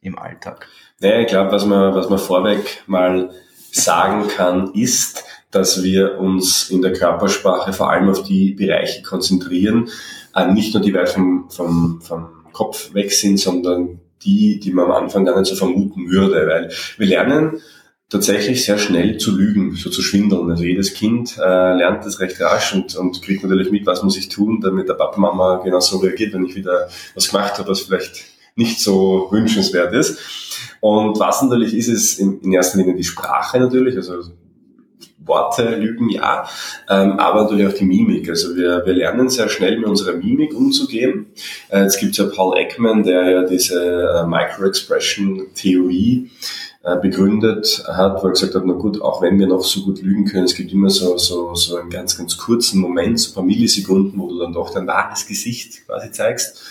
im 0.01 0.19
Alltag. 0.19 0.67
Naja, 0.99 1.21
ich 1.21 1.27
glaube, 1.27 1.53
was 1.53 1.65
man, 1.65 1.95
was 1.95 2.09
man 2.09 2.19
vorweg 2.19 2.83
mal 2.85 3.31
sagen 3.71 4.27
kann, 4.27 4.73
ist, 4.73 5.23
dass 5.51 5.81
wir 5.81 6.19
uns 6.19 6.69
in 6.69 6.81
der 6.81 6.91
Körpersprache 6.91 7.71
vor 7.71 7.91
allem 7.91 8.09
auf 8.09 8.23
die 8.23 8.51
Bereiche 8.51 9.03
konzentrieren, 9.03 9.89
äh, 10.35 10.51
nicht 10.51 10.73
nur 10.73 10.83
die 10.83 10.93
weit 10.93 11.09
vom, 11.09 11.49
vom, 11.49 12.01
vom 12.01 12.27
Kopf 12.51 12.93
weg 12.93 13.13
sind, 13.13 13.37
sondern 13.37 14.01
die, 14.23 14.59
die 14.59 14.71
man 14.71 14.85
am 14.85 15.03
Anfang 15.03 15.23
gar 15.23 15.39
nicht 15.39 15.49
so 15.49 15.55
vermuten 15.55 16.09
würde, 16.09 16.45
weil 16.45 16.71
wir 16.97 17.07
lernen 17.07 17.61
tatsächlich 18.11 18.65
sehr 18.65 18.77
schnell 18.77 19.17
zu 19.17 19.35
lügen, 19.35 19.75
so 19.75 19.89
zu 19.89 20.01
schwindeln. 20.01 20.51
Also 20.51 20.63
jedes 20.63 20.93
Kind 20.93 21.37
äh, 21.37 21.73
lernt 21.73 22.05
das 22.05 22.19
recht 22.19 22.39
rasch 22.41 22.75
und, 22.75 22.93
und 22.95 23.21
kriegt 23.21 23.41
natürlich 23.41 23.71
mit, 23.71 23.85
was 23.85 24.03
muss 24.03 24.17
ich 24.17 24.27
tun, 24.27 24.59
damit 24.61 24.89
der 24.89 24.95
Papa 24.95 25.19
Mama 25.19 25.61
genauso 25.63 25.97
reagiert, 25.97 26.33
wenn 26.33 26.45
ich 26.45 26.55
wieder 26.55 26.89
was 27.15 27.29
gemacht 27.29 27.57
habe, 27.57 27.69
was 27.69 27.81
vielleicht 27.81 28.25
nicht 28.55 28.81
so 28.81 29.29
wünschenswert 29.31 29.93
ist. 29.93 30.19
Und 30.81 31.19
was 31.19 31.41
natürlich 31.41 31.73
ist, 31.73 31.87
ist 31.87 32.19
in, 32.19 32.41
in 32.41 32.51
erster 32.51 32.79
Linie 32.79 32.95
die 32.95 33.05
Sprache 33.05 33.59
natürlich, 33.59 33.95
also 33.95 34.15
Worte 35.23 35.75
lügen 35.75 36.09
ja, 36.09 36.49
ähm, 36.89 37.19
aber 37.19 37.43
natürlich 37.43 37.67
auch 37.67 37.77
die 37.77 37.85
Mimik. 37.85 38.27
Also 38.27 38.55
wir, 38.55 38.81
wir 38.85 38.93
lernen 38.93 39.29
sehr 39.29 39.49
schnell 39.49 39.77
mit 39.77 39.87
unserer 39.87 40.13
Mimik 40.13 40.51
umzugehen. 40.53 41.27
Äh, 41.69 41.83
jetzt 41.83 41.99
gibt 41.99 42.13
es 42.13 42.17
ja 42.17 42.25
Paul 42.25 42.57
Ekman, 42.57 43.03
der 43.03 43.29
ja 43.29 43.43
diese 43.43 44.19
äh, 44.19 44.25
Micro-Expression-Theorie 44.25 46.31
begründet 47.01 47.83
hat, 47.87 48.23
wo 48.23 48.27
er 48.27 48.31
gesagt 48.31 48.55
hat, 48.55 48.65
na 48.65 48.73
gut, 48.73 49.01
auch 49.01 49.21
wenn 49.21 49.37
wir 49.37 49.45
noch 49.45 49.63
so 49.63 49.81
gut 49.83 50.01
lügen 50.01 50.25
können, 50.25 50.45
es 50.45 50.55
gibt 50.55 50.71
immer 50.71 50.89
so, 50.89 51.15
so, 51.17 51.53
so 51.53 51.77
einen 51.77 51.91
ganz, 51.91 52.17
ganz 52.17 52.37
kurzen 52.37 52.81
Moment, 52.81 53.19
so 53.19 53.31
ein 53.31 53.35
paar 53.35 53.43
Millisekunden, 53.43 54.19
wo 54.19 54.27
du 54.27 54.39
dann 54.39 54.51
doch 54.51 54.73
dein 54.73 54.87
wahres 54.87 55.27
Gesicht 55.27 55.85
quasi 55.85 56.11
zeigst. 56.11 56.63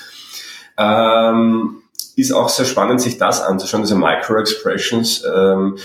Ähm, 0.76 1.83
ist 2.17 2.33
auch 2.33 2.49
sehr 2.49 2.67
spannend, 2.67 3.00
sich 3.00 3.19
das 3.19 3.40
anzuschauen, 3.40 3.83
diese 3.83 3.95
Micro-Expressions. 3.95 5.25
Ähm, 5.33 5.76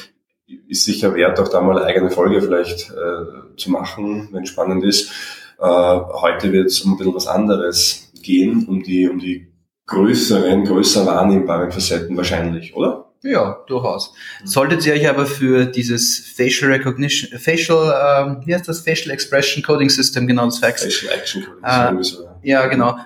ist 0.67 0.85
sicher 0.85 1.13
wert, 1.15 1.39
auch 1.39 1.47
da 1.47 1.61
mal 1.61 1.77
eine 1.77 1.85
eigene 1.85 2.11
Folge 2.11 2.41
vielleicht 2.41 2.91
äh, 2.91 3.55
zu 3.57 3.71
machen, 3.71 4.29
wenn 4.31 4.45
spannend 4.45 4.83
ist. 4.83 5.11
Äh, 5.59 5.65
heute 5.65 6.51
wird 6.51 6.67
es 6.67 6.81
um 6.81 6.93
ein 6.93 6.97
bisschen 6.97 7.15
was 7.15 7.27
anderes 7.27 8.11
gehen, 8.21 8.65
um 8.67 8.83
die, 8.83 9.07
um 9.07 9.19
die 9.19 9.47
größeren, 9.87 10.65
größer 10.65 11.05
wahrnehmbaren 11.05 11.71
Facetten 11.71 12.17
wahrscheinlich, 12.17 12.75
oder? 12.75 13.04
Ja, 13.25 13.63
durchaus. 13.65 14.13
Solltet 14.43 14.85
ihr 14.85 14.93
euch 14.93 15.09
aber 15.09 15.25
für 15.25 15.65
dieses 15.65 16.19
Facial 16.19 16.71
Recognition, 16.71 17.39
Facial, 17.39 18.37
äh, 18.41 18.45
wie 18.45 18.53
heißt 18.53 18.67
das? 18.67 18.81
Facial 18.81 19.11
Expression 19.11 19.63
Coding 19.63 19.89
System, 19.89 20.27
genau 20.27 20.45
das 20.45 20.59
Fax. 20.59 20.83
Facial 20.83 21.11
Action 21.11 21.43
Coding 21.43 22.03
System. 22.03 22.25
Äh, 22.43 22.49
ja, 22.49 22.67
genau. 22.67 22.99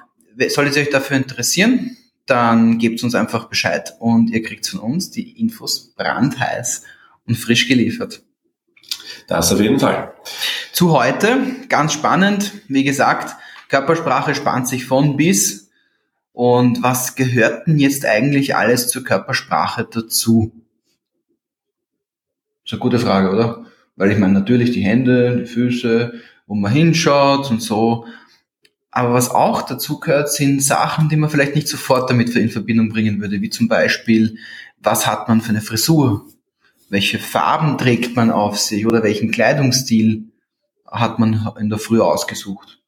Solltet 0.50 0.76
ihr 0.76 0.82
euch 0.84 0.90
dafür 0.90 1.16
interessieren, 1.16 1.96
dann 2.26 2.80
gebt 2.80 3.02
uns 3.02 3.16
einfach 3.16 3.46
Bescheid 3.48 3.94
und 4.00 4.30
ihr 4.30 4.44
kriegt 4.44 4.68
von 4.68 4.82
uns 4.82 5.10
die 5.10 5.40
Infos 5.40 5.94
brandheiß 5.96 6.84
und 7.26 7.36
frisch 7.36 7.70
geliefert. 7.70 8.22
Das 9.28 9.54
auf 9.54 9.62
jeden 9.62 9.80
Fall. 9.80 10.14
Zu 10.74 10.92
heute, 10.92 11.38
ganz 11.70 11.94
spannend, 11.94 12.52
wie 12.68 12.84
gesagt, 12.84 13.38
Körpersprache 13.70 14.36
spannt 14.36 14.68
sich 14.68 14.86
von 14.86 15.16
bis 15.16 15.59
und 16.32 16.84
was 16.84 17.16
gehört 17.16 17.68
denn 17.68 17.80
jetzt 17.80 18.06
eigentlich 18.06 18.56
alles 18.56 18.88
zur 18.88 19.04
Körpersprache 19.04 19.88
dazu? 19.90 20.52
Das 22.64 22.74
ist 22.74 22.74
eine 22.74 22.80
gute 22.82 23.00
Frage, 23.00 23.32
oder? 23.32 23.66
Weil 23.96 24.12
ich 24.12 24.18
meine, 24.18 24.34
natürlich 24.34 24.72
die 24.72 24.84
Hände, 24.84 25.38
die 25.38 25.46
Füße, 25.46 26.14
wo 26.48 26.56
man 26.56 26.72
hinschaut 26.72 27.50
und 27.52 27.62
so. 27.62 28.06
Aber 28.92 29.14
was 29.14 29.30
auch 29.30 29.62
dazu 29.64 30.00
gehört, 30.00 30.32
sind 30.32 30.64
Sachen, 30.64 31.10
die 31.10 31.16
man 31.16 31.30
vielleicht 31.30 31.56
nicht 31.56 31.68
sofort 31.68 32.10
damit 32.10 32.36
in 32.36 32.50
Verbindung 32.50 32.90
bringen 32.90 33.22
würde, 33.22 33.42
wie 33.42 33.50
zum 33.50 33.68
Beispiel, 33.68 34.38
was 34.80 35.06
hat 35.06 35.28
man 35.28 35.42
für 35.42 35.50
eine 35.50 35.62
Frisur? 35.62 36.26
Welche 36.90 37.20
Farben 37.20 37.78
trägt 37.78 38.16
man 38.16 38.32
auf 38.32 38.58
sich 38.58 38.86
oder 38.88 39.04
welchen 39.04 39.32
Kleidungsstil 39.32 40.32
hat 40.88 41.20
man 41.20 41.52
in 41.60 41.70
der 41.70 41.78
Früh 41.78 42.02
ausgesucht? 42.02 42.79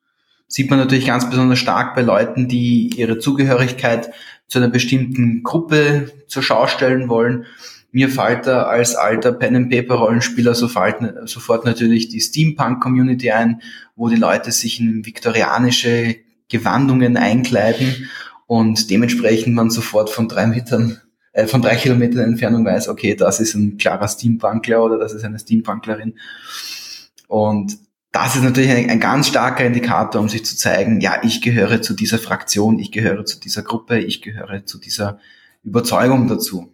Sieht 0.51 0.69
man 0.69 0.79
natürlich 0.79 1.05
ganz 1.05 1.29
besonders 1.29 1.59
stark 1.59 1.95
bei 1.95 2.01
Leuten, 2.01 2.49
die 2.49 2.89
ihre 2.97 3.19
Zugehörigkeit 3.19 4.11
zu 4.47 4.59
einer 4.59 4.67
bestimmten 4.67 5.43
Gruppe 5.43 6.11
zur 6.27 6.43
Schau 6.43 6.67
stellen 6.67 7.07
wollen. 7.07 7.45
Mir 7.93 8.09
fällt 8.09 8.47
da 8.47 8.63
als 8.63 8.95
alter 8.95 9.31
Pen 9.31 9.55
and 9.55 9.69
Paper 9.69 9.95
Rollenspieler 9.95 10.53
sofort 10.53 11.65
natürlich 11.65 12.09
die 12.09 12.19
Steampunk 12.19 12.83
Community 12.83 13.31
ein, 13.31 13.61
wo 13.95 14.09
die 14.09 14.17
Leute 14.17 14.51
sich 14.51 14.81
in 14.81 15.05
viktorianische 15.05 16.17
Gewandungen 16.49 17.15
einkleiden 17.15 18.09
und 18.45 18.89
dementsprechend 18.89 19.55
man 19.55 19.69
sofort 19.69 20.09
von 20.09 20.27
drei 20.27 20.47
Metern, 20.47 20.99
äh, 21.31 21.47
von 21.47 21.61
drei 21.61 21.77
Kilometern 21.77 22.25
Entfernung 22.25 22.65
weiß, 22.65 22.89
okay, 22.89 23.15
das 23.15 23.39
ist 23.39 23.55
ein 23.55 23.77
klarer 23.77 24.09
Steampunkler 24.09 24.83
oder 24.83 24.99
das 24.99 25.13
ist 25.13 25.23
eine 25.23 25.39
Steampunklerin. 25.39 26.15
Und 27.29 27.77
das 28.11 28.35
ist 28.35 28.43
natürlich 28.43 28.71
ein, 28.71 28.89
ein, 28.89 28.99
ganz 28.99 29.27
starker 29.27 29.65
Indikator, 29.65 30.21
um 30.21 30.27
sich 30.27 30.45
zu 30.45 30.57
zeigen, 30.57 30.99
ja, 30.99 31.21
ich 31.23 31.41
gehöre 31.41 31.81
zu 31.81 31.93
dieser 31.93 32.19
Fraktion, 32.19 32.77
ich 32.79 32.91
gehöre 32.91 33.25
zu 33.25 33.39
dieser 33.39 33.63
Gruppe, 33.63 33.99
ich 33.99 34.21
gehöre 34.21 34.65
zu 34.65 34.79
dieser 34.79 35.19
Überzeugung 35.63 36.27
dazu. 36.27 36.73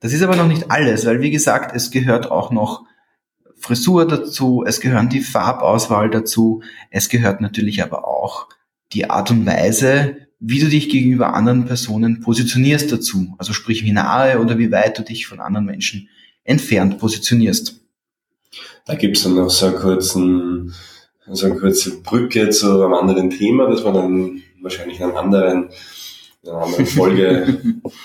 Das 0.00 0.12
ist 0.12 0.22
aber 0.22 0.36
noch 0.36 0.46
nicht 0.46 0.70
alles, 0.70 1.04
weil 1.06 1.20
wie 1.20 1.30
gesagt, 1.30 1.74
es 1.74 1.90
gehört 1.90 2.30
auch 2.30 2.52
noch 2.52 2.84
Frisur 3.56 4.06
dazu, 4.06 4.64
es 4.66 4.80
gehören 4.80 5.08
die 5.08 5.20
Farbauswahl 5.20 6.10
dazu, 6.10 6.62
es 6.90 7.08
gehört 7.08 7.40
natürlich 7.40 7.82
aber 7.82 8.06
auch 8.06 8.48
die 8.92 9.08
Art 9.10 9.30
und 9.30 9.46
Weise, 9.46 10.16
wie 10.40 10.58
du 10.58 10.68
dich 10.68 10.88
gegenüber 10.88 11.34
anderen 11.34 11.66
Personen 11.66 12.20
positionierst 12.20 12.90
dazu. 12.90 13.34
Also 13.38 13.52
sprich, 13.52 13.84
wie 13.84 13.92
nahe 13.92 14.40
oder 14.40 14.58
wie 14.58 14.72
weit 14.72 14.98
du 14.98 15.02
dich 15.02 15.26
von 15.26 15.40
anderen 15.40 15.66
Menschen 15.66 16.08
entfernt 16.44 16.98
positionierst. 16.98 17.81
Da 18.86 18.94
gibt's 18.94 19.22
dann 19.22 19.34
noch 19.34 19.50
so 19.50 19.66
einen 19.66 19.76
kurzen, 19.76 20.74
so 21.30 21.46
eine 21.46 21.56
kurze 21.56 22.02
Brücke 22.02 22.50
zu 22.50 22.82
einem 22.82 22.94
anderen 22.94 23.30
Thema, 23.30 23.68
das 23.68 23.84
wir 23.84 23.92
dann 23.92 24.42
wahrscheinlich 24.60 24.98
in 24.98 25.06
einem 25.06 25.16
anderen 25.16 25.70
in 26.44 26.50
einer 26.50 26.62
anderen 26.62 26.86
Folge 26.98 27.58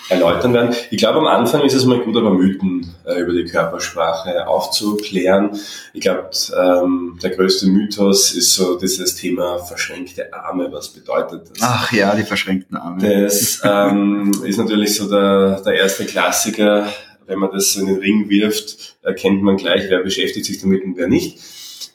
erläutern 0.08 0.54
werden. 0.54 0.76
Ich 0.90 0.98
glaube, 0.98 1.18
am 1.18 1.26
Anfang 1.26 1.62
ist 1.62 1.74
es 1.74 1.84
mal 1.84 1.98
gut, 2.00 2.16
aber 2.16 2.30
Mythen 2.30 2.94
äh, 3.04 3.20
über 3.20 3.32
die 3.32 3.44
Körpersprache 3.44 4.46
aufzuklären. 4.46 5.58
Ich 5.92 6.02
glaube, 6.02 6.30
ähm, 6.56 7.18
der 7.22 7.30
größte 7.30 7.66
Mythos 7.66 8.32
ist 8.32 8.54
so 8.54 8.78
dieses 8.78 9.16
Thema 9.16 9.58
verschränkte 9.58 10.32
Arme. 10.32 10.68
Was 10.70 10.88
bedeutet 10.88 11.50
das? 11.50 11.58
Ach 11.62 11.92
ja, 11.92 12.14
die 12.14 12.22
verschränkten 12.22 12.76
Arme. 12.76 13.22
Das 13.22 13.60
ähm, 13.64 14.30
ist 14.44 14.58
natürlich 14.58 14.94
so 14.94 15.08
der, 15.08 15.60
der 15.62 15.74
erste 15.74 16.06
Klassiker 16.06 16.86
wenn 17.28 17.38
man 17.38 17.52
das 17.52 17.76
in 17.76 17.86
den 17.86 17.98
Ring 17.98 18.28
wirft, 18.28 18.96
erkennt 19.02 19.42
man 19.42 19.56
gleich, 19.56 19.88
wer 19.88 20.02
beschäftigt 20.02 20.46
sich 20.46 20.60
damit 20.60 20.82
und 20.82 20.96
wer 20.96 21.08
nicht. 21.08 21.38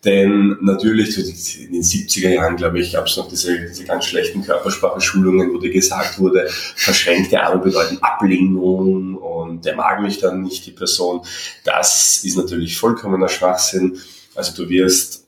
Denn 0.05 0.57
natürlich, 0.61 1.17
in 1.65 1.71
den 1.71 1.81
70er 1.81 2.29
Jahren, 2.29 2.57
glaube 2.57 2.79
ich, 2.79 2.91
gab 2.91 3.07
es 3.07 3.15
noch 3.15 3.29
diese, 3.29 3.57
diese 3.67 3.85
ganz 3.85 4.05
schlechten 4.05 4.43
Körpersprache-Schulungen, 4.43 5.53
wo 5.53 5.57
dir 5.57 5.71
gesagt 5.71 6.19
wurde, 6.19 6.47
verschränkte 6.49 7.41
Arme 7.41 7.61
bedeuten 7.61 7.99
Ablehnung 8.01 9.15
und 9.15 9.63
der 9.63 9.75
mag 9.75 10.01
mich 10.01 10.19
dann 10.19 10.43
nicht, 10.43 10.65
die 10.65 10.71
Person. 10.71 11.21
Das 11.63 12.23
ist 12.23 12.35
natürlich 12.35 12.77
vollkommener 12.77 13.29
Schwachsinn. 13.29 13.97
Also 14.35 14.61
du 14.61 14.69
wirst 14.69 15.22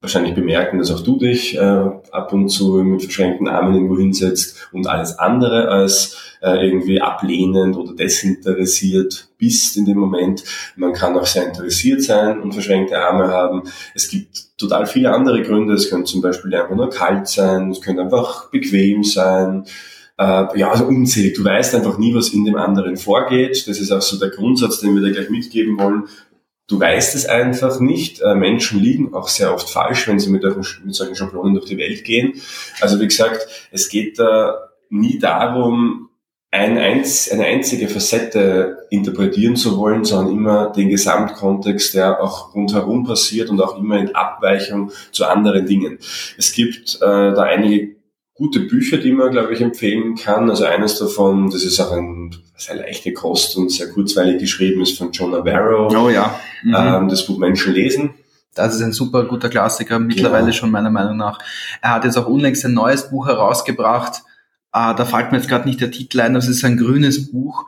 wahrscheinlich 0.00 0.34
bemerken, 0.34 0.78
dass 0.78 0.90
auch 0.90 1.02
du 1.02 1.18
dich 1.18 1.56
äh, 1.56 1.60
ab 1.60 2.32
und 2.32 2.48
zu 2.48 2.82
mit 2.82 3.02
verschränkten 3.02 3.48
Armen 3.48 3.74
irgendwo 3.74 3.98
hinsetzt 3.98 4.68
und 4.72 4.86
alles 4.86 5.18
andere 5.18 5.68
als 5.68 6.38
äh, 6.42 6.66
irgendwie 6.66 7.02
ablehnend 7.02 7.76
oder 7.76 7.94
desinteressiert 7.94 9.28
bist 9.36 9.76
in 9.76 9.84
dem 9.84 9.98
Moment. 9.98 10.42
Man 10.76 10.94
kann 10.94 11.16
auch 11.18 11.26
sehr 11.26 11.46
interessiert 11.46 12.02
sein 12.02 12.40
und 12.40 12.52
verschränkte 12.52 12.98
Arme 12.98 13.28
haben. 13.28 13.62
Es 13.94 14.08
gibt 14.08 14.56
total 14.56 14.86
viele 14.86 15.12
andere 15.12 15.42
Gründe. 15.42 15.74
Es 15.74 15.90
könnte 15.90 16.10
zum 16.10 16.22
Beispiel 16.22 16.54
einfach 16.54 16.74
nur 16.74 16.88
kalt 16.88 17.28
sein, 17.28 17.70
es 17.70 17.82
könnte 17.82 18.02
einfach 18.02 18.50
bequem 18.50 19.04
sein. 19.04 19.64
Äh, 20.16 20.58
ja, 20.58 20.70
also 20.70 20.86
unzählig. 20.86 21.34
Du 21.34 21.44
weißt 21.44 21.74
einfach 21.74 21.98
nie, 21.98 22.14
was 22.14 22.30
in 22.30 22.46
dem 22.46 22.56
anderen 22.56 22.96
vorgeht. 22.96 23.68
Das 23.68 23.78
ist 23.78 23.90
auch 23.90 24.02
so 24.02 24.18
der 24.18 24.30
Grundsatz, 24.30 24.80
den 24.80 24.94
wir 24.94 25.02
da 25.02 25.10
gleich 25.10 25.28
mitgeben 25.28 25.78
wollen. 25.78 26.04
Du 26.70 26.78
weißt 26.78 27.16
es 27.16 27.26
einfach 27.26 27.80
nicht. 27.80 28.20
Äh, 28.20 28.36
Menschen 28.36 28.80
liegen 28.80 29.12
auch 29.12 29.26
sehr 29.26 29.52
oft 29.52 29.68
falsch, 29.68 30.06
wenn 30.06 30.20
sie 30.20 30.30
mit, 30.30 30.44
mit 30.44 30.94
solchen 30.94 31.16
Schablonen 31.16 31.54
durch 31.54 31.66
die 31.66 31.76
Welt 31.76 32.04
gehen. 32.04 32.34
Also 32.80 33.00
wie 33.00 33.08
gesagt, 33.08 33.68
es 33.72 33.88
geht 33.88 34.20
da 34.20 34.68
nie 34.88 35.18
darum, 35.18 36.10
ein 36.52 36.78
eine 36.78 37.44
einzige 37.44 37.88
Facette 37.88 38.86
interpretieren 38.90 39.56
zu 39.56 39.78
wollen, 39.78 40.04
sondern 40.04 40.32
immer 40.32 40.72
den 40.72 40.88
Gesamtkontext, 40.88 41.94
der 41.94 42.22
auch 42.22 42.54
rundherum 42.54 43.04
passiert 43.04 43.50
und 43.50 43.60
auch 43.60 43.76
immer 43.76 43.98
in 43.98 44.14
Abweichung 44.14 44.92
zu 45.10 45.26
anderen 45.26 45.66
Dingen. 45.66 45.98
Es 46.38 46.52
gibt 46.52 46.96
äh, 46.96 47.34
da 47.34 47.42
einige 47.42 47.99
gute 48.40 48.60
Bücher, 48.60 48.96
die 48.96 49.12
man, 49.12 49.30
glaube 49.30 49.52
ich, 49.52 49.60
empfehlen 49.60 50.14
kann. 50.14 50.48
Also 50.48 50.64
eines 50.64 50.98
davon, 50.98 51.50
das 51.50 51.62
ist 51.62 51.78
auch 51.78 51.92
ein 51.92 52.34
sehr 52.56 52.76
leichte 52.76 53.12
Kost 53.12 53.54
und 53.58 53.70
sehr 53.70 53.90
kurzweilig 53.90 54.40
geschrieben, 54.40 54.80
ist 54.80 54.96
von 54.96 55.12
John 55.12 55.32
Navarro. 55.32 55.88
Oh 55.94 56.08
ja. 56.08 56.40
Mhm. 56.62 56.74
Ähm, 56.74 57.08
das 57.08 57.26
Buch 57.26 57.36
Menschen 57.36 57.74
lesen. 57.74 58.14
Das 58.54 58.74
ist 58.74 58.80
ein 58.80 58.94
super 58.94 59.24
guter 59.24 59.50
Klassiker, 59.50 59.98
mittlerweile 59.98 60.46
genau. 60.46 60.56
schon 60.56 60.70
meiner 60.70 60.90
Meinung 60.90 61.18
nach. 61.18 61.38
Er 61.82 61.90
hat 61.90 62.04
jetzt 62.04 62.16
auch 62.16 62.26
unlängst 62.26 62.64
ein 62.64 62.72
neues 62.72 63.10
Buch 63.10 63.26
herausgebracht. 63.26 64.22
Äh, 64.72 64.94
da 64.94 65.04
fällt 65.04 65.32
mir 65.32 65.38
jetzt 65.38 65.48
gerade 65.48 65.68
nicht 65.68 65.82
der 65.82 65.90
Titel 65.90 66.20
ein, 66.20 66.32
das 66.32 66.48
ist 66.48 66.64
ein 66.64 66.78
grünes 66.78 67.30
Buch. 67.30 67.66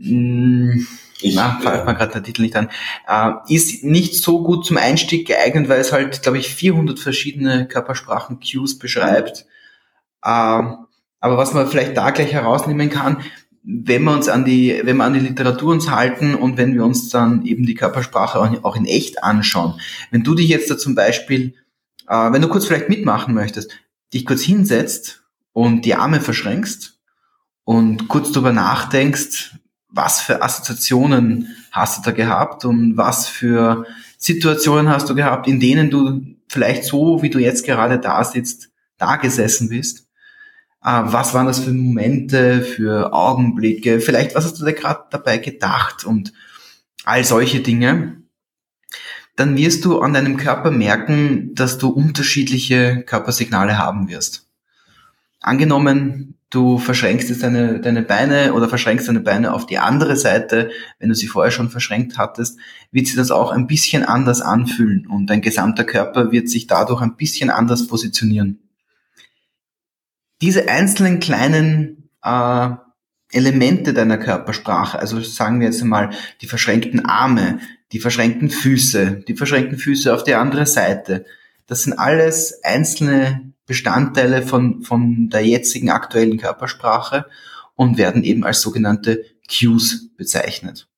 Hm, 0.00 0.86
ich, 1.20 1.34
Na, 1.34 1.58
fällt 1.60 1.84
mir 1.84 1.94
gerade 1.94 2.12
der 2.12 2.22
Titel 2.22 2.40
nicht 2.40 2.56
an. 2.56 2.70
Äh, 3.06 3.54
ist 3.54 3.84
nicht 3.84 4.14
so 4.14 4.42
gut 4.42 4.64
zum 4.64 4.78
Einstieg 4.78 5.26
geeignet, 5.26 5.68
weil 5.68 5.80
es 5.80 5.92
halt, 5.92 6.22
glaube 6.22 6.38
ich, 6.38 6.48
400 6.48 6.98
verschiedene 6.98 7.68
Körpersprachen-Cues 7.68 8.78
beschreibt. 8.78 9.44
Ähm, 10.26 10.86
aber 11.20 11.38
was 11.38 11.54
man 11.54 11.68
vielleicht 11.68 11.96
da 11.96 12.10
gleich 12.10 12.32
herausnehmen 12.32 12.90
kann, 12.90 13.18
wenn 13.62 14.04
wir 14.04 14.12
uns 14.12 14.28
an 14.28 14.44
die, 14.44 14.80
wenn 14.84 14.96
wir 14.96 15.04
an 15.04 15.14
die 15.14 15.20
Literatur 15.20 15.72
uns 15.72 15.90
halten 15.90 16.34
und 16.34 16.56
wenn 16.56 16.74
wir 16.74 16.84
uns 16.84 17.08
dann 17.08 17.44
eben 17.44 17.66
die 17.66 17.74
Körpersprache 17.74 18.38
auch 18.62 18.76
in 18.76 18.86
echt 18.86 19.24
anschauen. 19.24 19.80
Wenn 20.10 20.22
du 20.22 20.34
dich 20.34 20.48
jetzt 20.48 20.70
da 20.70 20.78
zum 20.78 20.94
Beispiel, 20.94 21.54
äh, 22.08 22.32
wenn 22.32 22.42
du 22.42 22.48
kurz 22.48 22.66
vielleicht 22.66 22.88
mitmachen 22.88 23.34
möchtest, 23.34 23.72
dich 24.14 24.24
kurz 24.24 24.42
hinsetzt 24.42 25.24
und 25.52 25.84
die 25.84 25.96
Arme 25.96 26.20
verschränkst 26.20 27.00
und 27.64 28.06
kurz 28.06 28.30
darüber 28.30 28.52
nachdenkst, 28.52 29.56
was 29.88 30.20
für 30.20 30.42
Assoziationen 30.42 31.48
hast 31.72 31.98
du 31.98 32.02
da 32.02 32.10
gehabt 32.12 32.64
und 32.64 32.96
was 32.96 33.26
für 33.26 33.84
Situationen 34.18 34.88
hast 34.88 35.10
du 35.10 35.14
gehabt, 35.14 35.48
in 35.48 35.58
denen 35.58 35.90
du 35.90 36.22
vielleicht 36.48 36.84
so, 36.84 37.22
wie 37.22 37.30
du 37.30 37.40
jetzt 37.40 37.64
gerade 37.64 37.98
da 37.98 38.22
sitzt, 38.22 38.70
da 38.98 39.16
gesessen 39.16 39.68
bist? 39.68 40.05
Äh, 40.86 41.02
was 41.06 41.34
waren 41.34 41.46
das 41.46 41.58
für 41.58 41.72
Momente, 41.72 42.62
für 42.62 43.12
Augenblicke? 43.12 44.00
Vielleicht, 44.00 44.36
was 44.36 44.44
hast 44.44 44.60
du 44.60 44.64
da 44.64 44.70
gerade 44.70 45.04
dabei 45.10 45.38
gedacht 45.38 46.04
und 46.04 46.32
all 47.04 47.24
solche 47.24 47.60
Dinge? 47.60 48.22
Dann 49.34 49.56
wirst 49.56 49.84
du 49.84 50.00
an 50.00 50.14
deinem 50.14 50.36
Körper 50.36 50.70
merken, 50.70 51.54
dass 51.54 51.76
du 51.76 51.88
unterschiedliche 51.88 53.02
Körpersignale 53.04 53.76
haben 53.76 54.08
wirst. 54.08 54.48
Angenommen, 55.40 56.36
du 56.50 56.78
verschränkst 56.78 57.28
jetzt 57.28 57.42
deine, 57.42 57.80
deine 57.80 58.02
Beine 58.02 58.54
oder 58.54 58.68
verschränkst 58.68 59.08
deine 59.08 59.20
Beine 59.20 59.52
auf 59.52 59.66
die 59.66 59.78
andere 59.78 60.16
Seite, 60.16 60.70
wenn 61.00 61.08
du 61.08 61.14
sie 61.16 61.26
vorher 61.26 61.50
schon 61.50 61.68
verschränkt 61.68 62.16
hattest, 62.16 62.58
wird 62.92 63.08
sich 63.08 63.16
das 63.16 63.32
auch 63.32 63.50
ein 63.50 63.66
bisschen 63.66 64.04
anders 64.04 64.40
anfühlen 64.40 65.06
und 65.06 65.26
dein 65.26 65.42
gesamter 65.42 65.84
Körper 65.84 66.30
wird 66.30 66.48
sich 66.48 66.68
dadurch 66.68 67.02
ein 67.02 67.16
bisschen 67.16 67.50
anders 67.50 67.88
positionieren. 67.88 68.65
Diese 70.40 70.68
einzelnen 70.68 71.20
kleinen 71.20 72.10
äh, 72.22 72.68
Elemente 73.32 73.92
deiner 73.92 74.18
Körpersprache, 74.18 74.98
also 74.98 75.20
sagen 75.20 75.60
wir 75.60 75.66
jetzt 75.66 75.82
einmal 75.82 76.10
die 76.40 76.46
verschränkten 76.46 77.04
Arme, 77.04 77.58
die 77.92 78.00
verschränkten 78.00 78.50
Füße, 78.50 79.24
die 79.26 79.36
verschränkten 79.36 79.78
Füße 79.78 80.14
auf 80.14 80.24
die 80.24 80.34
andere 80.34 80.66
Seite, 80.66 81.24
das 81.66 81.82
sind 81.82 81.94
alles 81.94 82.62
einzelne 82.62 83.52
Bestandteile 83.66 84.42
von, 84.42 84.82
von 84.82 85.28
der 85.28 85.44
jetzigen 85.44 85.90
aktuellen 85.90 86.38
Körpersprache 86.38 87.26
und 87.74 87.98
werden 87.98 88.22
eben 88.22 88.44
als 88.44 88.60
sogenannte 88.60 89.24
Cues 89.48 90.10
bezeichnet. 90.16 90.88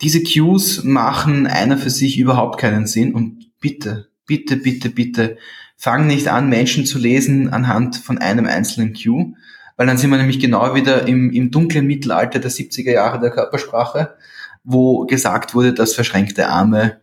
Diese 0.00 0.22
Cues 0.22 0.84
machen 0.84 1.46
einer 1.46 1.76
für 1.76 1.90
sich 1.90 2.18
überhaupt 2.18 2.58
keinen 2.58 2.86
Sinn 2.86 3.14
und 3.14 3.50
bitte, 3.60 4.08
bitte, 4.26 4.56
bitte, 4.56 4.90
bitte 4.90 5.36
fang 5.78 6.08
nicht 6.08 6.28
an, 6.28 6.48
Menschen 6.48 6.84
zu 6.84 6.98
lesen 6.98 7.50
anhand 7.50 7.96
von 7.96 8.18
einem 8.18 8.46
einzelnen 8.46 8.94
Cue, 8.94 9.34
weil 9.76 9.86
dann 9.86 9.96
sind 9.96 10.10
wir 10.10 10.18
nämlich 10.18 10.40
genau 10.40 10.74
wieder 10.74 11.06
im, 11.06 11.30
im 11.30 11.52
dunklen 11.52 11.86
Mittelalter 11.86 12.40
der 12.40 12.50
70er 12.50 12.90
Jahre 12.90 13.20
der 13.20 13.30
Körpersprache, 13.30 14.16
wo 14.64 15.06
gesagt 15.06 15.54
wurde, 15.54 15.72
dass 15.72 15.94
verschränkte 15.94 16.48
Arme 16.48 17.00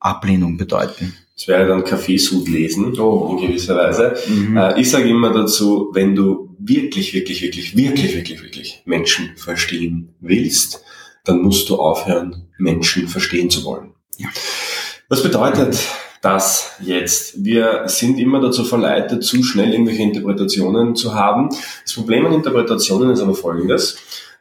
Ablehnung 0.00 0.56
bedeuten. 0.56 1.14
Das 1.36 1.46
wäre 1.46 1.68
dann 1.68 1.84
Kaffeesud 1.84 2.48
lesen, 2.48 2.98
oh. 2.98 3.38
in 3.38 3.46
gewisser 3.46 3.76
Weise. 3.76 4.16
Mhm. 4.26 4.56
Äh, 4.56 4.80
ich 4.80 4.90
sage 4.90 5.08
immer 5.08 5.32
dazu, 5.32 5.90
wenn 5.92 6.16
du 6.16 6.56
wirklich, 6.58 7.14
wirklich, 7.14 7.40
wirklich, 7.40 7.76
wirklich, 7.76 8.14
wirklich, 8.16 8.42
wirklich 8.42 8.82
Menschen 8.84 9.36
verstehen 9.36 10.14
willst, 10.20 10.82
dann 11.24 11.40
musst 11.40 11.68
du 11.68 11.76
aufhören, 11.76 12.48
Menschen 12.58 13.08
verstehen 13.08 13.48
zu 13.48 13.64
wollen. 13.64 13.94
Ja. 14.18 14.28
Was 15.08 15.22
bedeutet 15.22 15.78
das 16.22 16.72
jetzt? 16.80 17.44
Wir 17.44 17.84
sind 17.86 18.18
immer 18.18 18.40
dazu 18.40 18.64
verleitet, 18.64 19.24
zu 19.24 19.42
schnell 19.42 19.72
irgendwelche 19.72 20.02
Interpretationen 20.02 20.94
zu 20.94 21.14
haben. 21.14 21.48
Das 21.84 21.94
Problem 21.94 22.26
an 22.26 22.32
Interpretationen 22.32 23.10
ist 23.10 23.20
aber 23.20 23.34
folgendes 23.34 23.96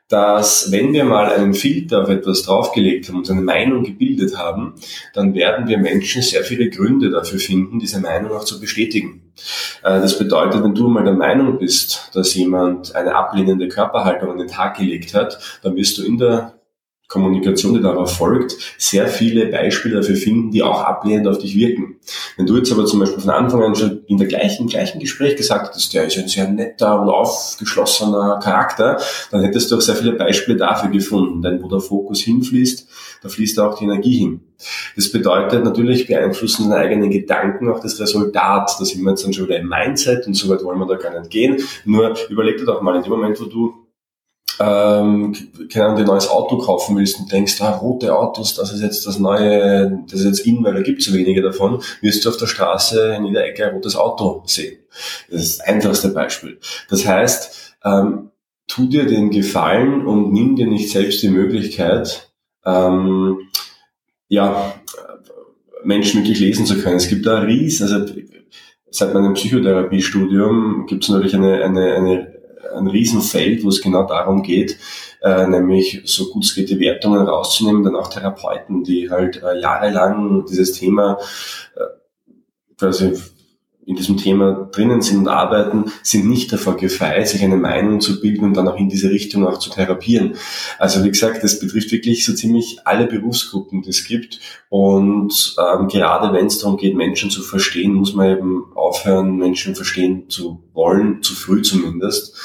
dass 0.09 0.71
wenn 0.71 0.91
wir 0.91 1.05
mal 1.05 1.31
einen 1.31 1.53
Filter 1.53 2.01
auf 2.01 2.09
etwas 2.09 2.41
draufgelegt 2.41 3.07
haben 3.07 3.17
und 3.17 3.29
eine 3.29 3.41
Meinung 3.41 3.83
gebildet 3.83 4.37
haben, 4.37 4.73
dann 5.13 5.35
werden 5.35 5.67
wir 5.67 5.77
Menschen 5.77 6.23
sehr 6.23 6.43
viele 6.43 6.69
Gründe 6.69 7.11
dafür 7.11 7.39
finden, 7.39 7.79
diese 7.79 8.01
Meinung 8.01 8.31
auch 8.31 8.43
zu 8.43 8.59
bestätigen. 8.59 9.31
Äh, 9.83 10.01
das 10.01 10.17
bedeutet, 10.17 10.63
wenn 10.63 10.73
du 10.73 10.87
mal 10.87 11.03
der 11.03 11.13
Meinung 11.13 11.59
bist, 11.59 12.09
dass 12.13 12.33
jemand 12.33 12.95
eine 12.95 13.15
ablehnende 13.15 13.67
Körperhaltung 13.67 14.31
an 14.31 14.39
den 14.39 14.47
Tag 14.47 14.77
gelegt 14.77 15.13
hat, 15.13 15.39
dann 15.61 15.75
wirst 15.75 15.99
du 15.99 16.03
in 16.03 16.17
der 16.17 16.58
Kommunikation, 17.09 17.73
die 17.73 17.81
darauf 17.81 18.15
folgt, 18.15 18.55
sehr 18.77 19.07
viele 19.07 19.47
Beispiele 19.47 19.95
dafür 19.95 20.15
finden, 20.15 20.51
die 20.51 20.61
auch 20.61 20.83
ablehnend 20.83 21.27
auf 21.27 21.39
dich 21.39 21.55
wirken. 21.57 21.97
Wenn 22.37 22.45
du 22.45 22.55
jetzt 22.55 22.71
aber 22.71 22.85
zum 22.85 22.99
Beispiel 22.99 23.19
von 23.19 23.31
Anfang 23.31 23.63
an 23.63 23.75
schon 23.75 24.03
in 24.05 24.17
der 24.17 24.27
gleichen, 24.27 24.67
gleichen 24.67 24.99
Gespräch 24.99 25.35
gesagt 25.35 25.69
hättest, 25.69 25.91
der 25.93 26.05
ist 26.05 26.17
ein 26.19 26.27
sehr 26.27 26.47
netter 26.47 27.01
und 27.01 27.09
aufgeschlossener 27.09 28.39
Charakter, 28.43 29.01
dann 29.31 29.41
hättest 29.41 29.71
du 29.71 29.77
auch 29.77 29.81
sehr 29.81 29.95
viele 29.95 30.13
Beispiele 30.13 30.57
dafür 30.57 30.91
gefunden. 30.91 31.41
Denn 31.41 31.63
wo 31.63 31.67
der 31.67 31.79
Fokus 31.79 32.21
hinfließt, 32.21 32.87
da 33.23 33.29
fließt 33.29 33.59
auch 33.59 33.79
die 33.79 33.85
Energie 33.85 34.19
hin. 34.19 34.41
Das 34.95 35.11
bedeutet 35.11 35.63
natürlich 35.63 36.05
beeinflussen 36.05 36.69
deine 36.69 36.81
eigenen 36.81 37.09
Gedanken 37.09 37.69
auch 37.69 37.79
das 37.79 37.99
Resultat. 37.99 38.69
Da 38.79 38.85
sind 38.85 39.01
wir 39.01 39.09
jetzt 39.09 39.25
dann 39.25 39.33
schon 39.33 39.47
wieder 39.47 39.57
im 39.57 39.67
Mindset 39.67 40.27
und 40.27 40.35
so 40.35 40.47
weit 40.49 40.63
wollen 40.63 40.77
wir 40.77 40.85
da 40.85 40.95
gar 40.95 41.17
nicht 41.19 41.31
gehen. 41.31 41.57
Nur 41.85 42.13
überleg 42.29 42.57
dir 42.57 42.65
doch 42.65 42.83
mal 42.83 42.95
in 42.95 43.01
dem 43.01 43.11
Moment, 43.11 43.41
wo 43.41 43.45
du 43.45 43.73
ähm, 44.59 45.33
keine 45.71 45.85
Ahnung, 45.85 45.99
ein 45.99 46.05
neues 46.05 46.27
Auto 46.27 46.57
kaufen 46.57 46.97
willst 46.97 47.17
und 47.19 47.31
denkst, 47.31 47.61
ah, 47.61 47.71
rote 47.71 48.15
Autos, 48.15 48.55
das 48.55 48.73
ist 48.73 48.81
jetzt 48.81 49.07
das 49.07 49.17
neue, 49.17 50.03
das 50.09 50.19
ist 50.19 50.25
jetzt 50.25 50.45
in, 50.45 50.63
weil 50.63 50.73
da 50.73 50.81
gibt 50.81 50.99
es 50.99 51.05
so 51.05 51.13
wenige 51.13 51.41
davon, 51.41 51.81
wirst 52.01 52.25
du 52.25 52.29
auf 52.29 52.37
der 52.37 52.47
Straße 52.47 53.15
in 53.17 53.25
jeder 53.25 53.45
Ecke 53.45 53.65
ein 53.65 53.73
rotes 53.73 53.95
Auto 53.95 54.43
sehen. 54.45 54.77
Das 55.29 55.41
ist 55.41 55.59
das 55.59 55.67
einfachste 55.67 56.09
Beispiel. 56.09 56.59
Das 56.89 57.05
heißt, 57.07 57.75
ähm, 57.85 58.31
tu 58.67 58.87
dir 58.87 59.05
den 59.05 59.29
Gefallen 59.29 60.05
und 60.05 60.33
nimm 60.33 60.57
dir 60.57 60.67
nicht 60.67 60.91
selbst 60.91 61.21
die 61.23 61.29
Möglichkeit, 61.29 62.29
ähm, 62.65 63.37
ja, 64.27 64.73
Menschen 65.83 66.21
wirklich 66.21 66.39
lesen 66.39 66.65
zu 66.65 66.81
können. 66.81 66.97
Es 66.97 67.07
gibt 67.07 67.25
da 67.25 67.39
ries, 67.39 67.81
also 67.81 68.05
seit 68.91 69.13
meinem 69.13 69.33
Psychotherapiestudium 69.33 70.85
gibt 70.87 71.03
es 71.03 71.09
natürlich 71.09 71.35
eine, 71.35 71.63
eine, 71.63 71.93
eine 71.93 72.38
ein 72.75 72.87
Riesenfeld, 72.87 73.63
wo 73.63 73.69
es 73.69 73.81
genau 73.81 74.05
darum 74.05 74.43
geht, 74.43 74.77
äh, 75.21 75.47
nämlich 75.47 76.01
so 76.05 76.31
gut 76.31 76.43
es 76.45 76.55
geht 76.55 76.69
die 76.69 76.79
Wertungen 76.79 77.27
rauszunehmen, 77.27 77.83
dann 77.83 77.95
auch 77.95 78.09
Therapeuten, 78.09 78.83
die 78.83 79.09
halt 79.09 79.41
äh, 79.43 79.59
jahrelang 79.59 80.45
dieses 80.45 80.73
Thema 80.73 81.19
äh, 81.75 82.77
quasi 82.77 83.13
in 83.85 83.95
diesem 83.95 84.17
Thema 84.17 84.69
drinnen 84.71 85.01
sind 85.01 85.17
und 85.17 85.27
arbeiten, 85.27 85.85
sind 86.03 86.29
nicht 86.29 86.53
davor 86.53 86.77
gefeit, 86.77 87.27
sich 87.27 87.43
eine 87.43 87.57
Meinung 87.57 88.01
zu 88.01 88.21
bilden 88.21 88.45
und 88.45 88.53
dann 88.55 88.67
auch 88.67 88.77
in 88.77 88.87
diese 88.87 89.09
Richtung 89.09 89.47
auch 89.47 89.57
zu 89.57 89.71
therapieren. 89.71 90.35
Also 90.77 91.03
wie 91.03 91.09
gesagt, 91.09 91.43
das 91.43 91.59
betrifft 91.59 91.91
wirklich 91.91 92.23
so 92.23 92.33
ziemlich 92.33 92.79
alle 92.85 93.07
Berufsgruppen, 93.07 93.81
die 93.81 93.89
es 93.89 94.05
gibt. 94.05 94.39
Und 94.69 95.55
ähm, 95.57 95.87
gerade 95.87 96.31
wenn 96.33 96.45
es 96.45 96.59
darum 96.59 96.77
geht, 96.77 96.95
Menschen 96.95 97.31
zu 97.31 97.41
verstehen, 97.41 97.93
muss 97.93 98.13
man 98.13 98.37
eben 98.37 98.65
aufhören, 98.75 99.37
Menschen 99.37 99.75
verstehen 99.75 100.29
zu 100.29 100.61
wollen, 100.73 101.23
zu 101.23 101.33
früh 101.33 101.61
zumindest 101.61 102.35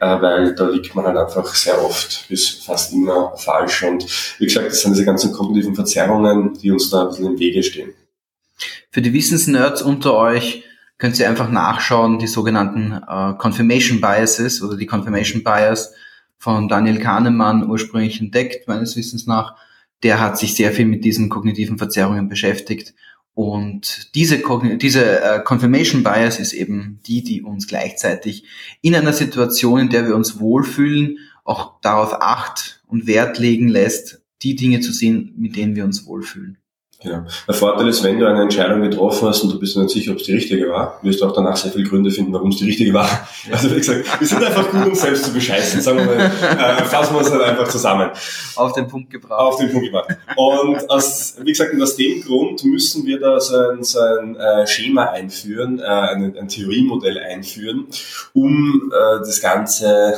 äh, 0.00 0.20
weil 0.20 0.54
da 0.54 0.68
liegt 0.68 0.94
man 0.94 1.04
halt 1.04 1.18
einfach 1.18 1.54
sehr 1.54 1.80
oft 1.84 2.26
bis 2.28 2.48
fast 2.48 2.92
immer 2.92 3.36
falsch. 3.36 3.82
Und 3.84 4.06
wie 4.38 4.46
gesagt, 4.46 4.66
das 4.66 4.80
sind 4.80 4.94
diese 4.94 5.04
ganzen 5.04 5.32
kognitiven 5.32 5.74
Verzerrungen, 5.74 6.54
die 6.54 6.70
uns 6.70 6.90
da 6.90 7.02
ein 7.02 7.08
bisschen 7.08 7.26
im 7.26 7.38
Wege 7.38 7.62
stehen. 7.62 7.92
Für 8.90 9.02
die 9.02 9.12
Wissensnerds 9.12 9.82
unter 9.82 10.16
euch, 10.16 10.64
könnt 11.00 11.18
ihr 11.18 11.28
einfach 11.28 11.50
nachschauen, 11.50 12.18
die 12.18 12.26
sogenannten 12.26 12.92
äh, 12.92 13.34
Confirmation 13.38 14.00
Biases 14.00 14.62
oder 14.62 14.76
die 14.76 14.86
Confirmation 14.86 15.42
Bias 15.42 15.94
von 16.36 16.68
Daniel 16.68 16.98
Kahnemann 16.98 17.68
ursprünglich 17.68 18.20
entdeckt, 18.20 18.68
meines 18.68 18.96
Wissens 18.96 19.26
nach. 19.26 19.56
Der 20.02 20.20
hat 20.20 20.38
sich 20.38 20.54
sehr 20.54 20.72
viel 20.72 20.84
mit 20.84 21.04
diesen 21.04 21.30
kognitiven 21.30 21.78
Verzerrungen 21.78 22.28
beschäftigt. 22.28 22.94
Und 23.32 24.14
diese, 24.14 24.42
diese 24.76 25.22
äh, 25.22 25.40
Confirmation 25.42 26.02
Bias 26.02 26.38
ist 26.38 26.52
eben 26.52 27.00
die, 27.06 27.24
die 27.24 27.42
uns 27.42 27.66
gleichzeitig 27.66 28.44
in 28.82 28.94
einer 28.94 29.14
Situation, 29.14 29.80
in 29.80 29.88
der 29.88 30.06
wir 30.06 30.14
uns 30.14 30.38
wohlfühlen, 30.38 31.16
auch 31.44 31.80
darauf 31.80 32.20
acht 32.20 32.82
und 32.86 33.06
Wert 33.06 33.38
legen 33.38 33.68
lässt, 33.68 34.20
die 34.42 34.54
Dinge 34.54 34.80
zu 34.80 34.92
sehen, 34.92 35.32
mit 35.38 35.56
denen 35.56 35.76
wir 35.76 35.84
uns 35.84 36.04
wohlfühlen. 36.04 36.58
Genau. 37.02 37.22
Der 37.48 37.54
Vorteil 37.54 37.88
ist, 37.88 38.02
wenn 38.02 38.18
du 38.18 38.28
eine 38.28 38.42
Entscheidung 38.42 38.82
getroffen 38.82 39.26
hast 39.26 39.42
und 39.42 39.52
du 39.52 39.58
bist 39.58 39.74
nicht 39.74 39.88
sicher, 39.88 40.12
ob 40.12 40.18
es 40.18 40.24
die 40.24 40.34
richtige 40.34 40.68
war, 40.68 40.98
wirst 41.00 41.22
du 41.22 41.26
auch 41.26 41.32
danach 41.32 41.56
sehr 41.56 41.72
viele 41.72 41.88
Gründe 41.88 42.10
finden, 42.10 42.30
warum 42.34 42.50
es 42.50 42.56
die 42.56 42.66
richtige 42.66 42.92
war. 42.92 43.08
Also 43.50 43.70
wie 43.70 43.76
gesagt, 43.76 44.20
wir 44.20 44.26
sind 44.26 44.44
einfach 44.44 44.70
gut, 44.70 44.86
uns 44.86 45.00
selbst 45.00 45.24
zu 45.24 45.32
bescheißen. 45.32 45.80
Sagen 45.80 45.98
wir 45.98 46.04
mal, 46.04 46.18
äh, 46.18 46.84
fassen 46.84 47.14
wir 47.14 47.22
es 47.22 47.30
halt 47.30 47.42
einfach 47.42 47.68
zusammen. 47.68 48.10
Auf 48.54 48.74
den 48.74 48.86
Punkt 48.86 49.08
gebracht. 49.08 49.40
Auf 49.40 49.56
den 49.56 49.70
Punkt 49.70 49.86
gebracht. 49.86 50.08
Und 50.36 50.90
aus, 50.90 51.36
wie 51.40 51.50
gesagt, 51.50 51.72
und 51.72 51.82
aus 51.82 51.96
dem 51.96 52.20
Grund 52.20 52.62
müssen 52.64 53.06
wir 53.06 53.18
da 53.18 53.40
so 53.40 53.56
ein, 53.56 53.82
so 53.82 53.98
ein 53.98 54.36
äh, 54.36 54.66
Schema 54.66 55.06
einführen, 55.06 55.78
äh, 55.78 55.84
ein, 55.84 56.36
ein 56.36 56.48
Theoriemodell 56.48 57.18
einführen, 57.18 57.86
um 58.34 58.92
äh, 58.92 59.18
das 59.20 59.40
Ganze 59.40 60.16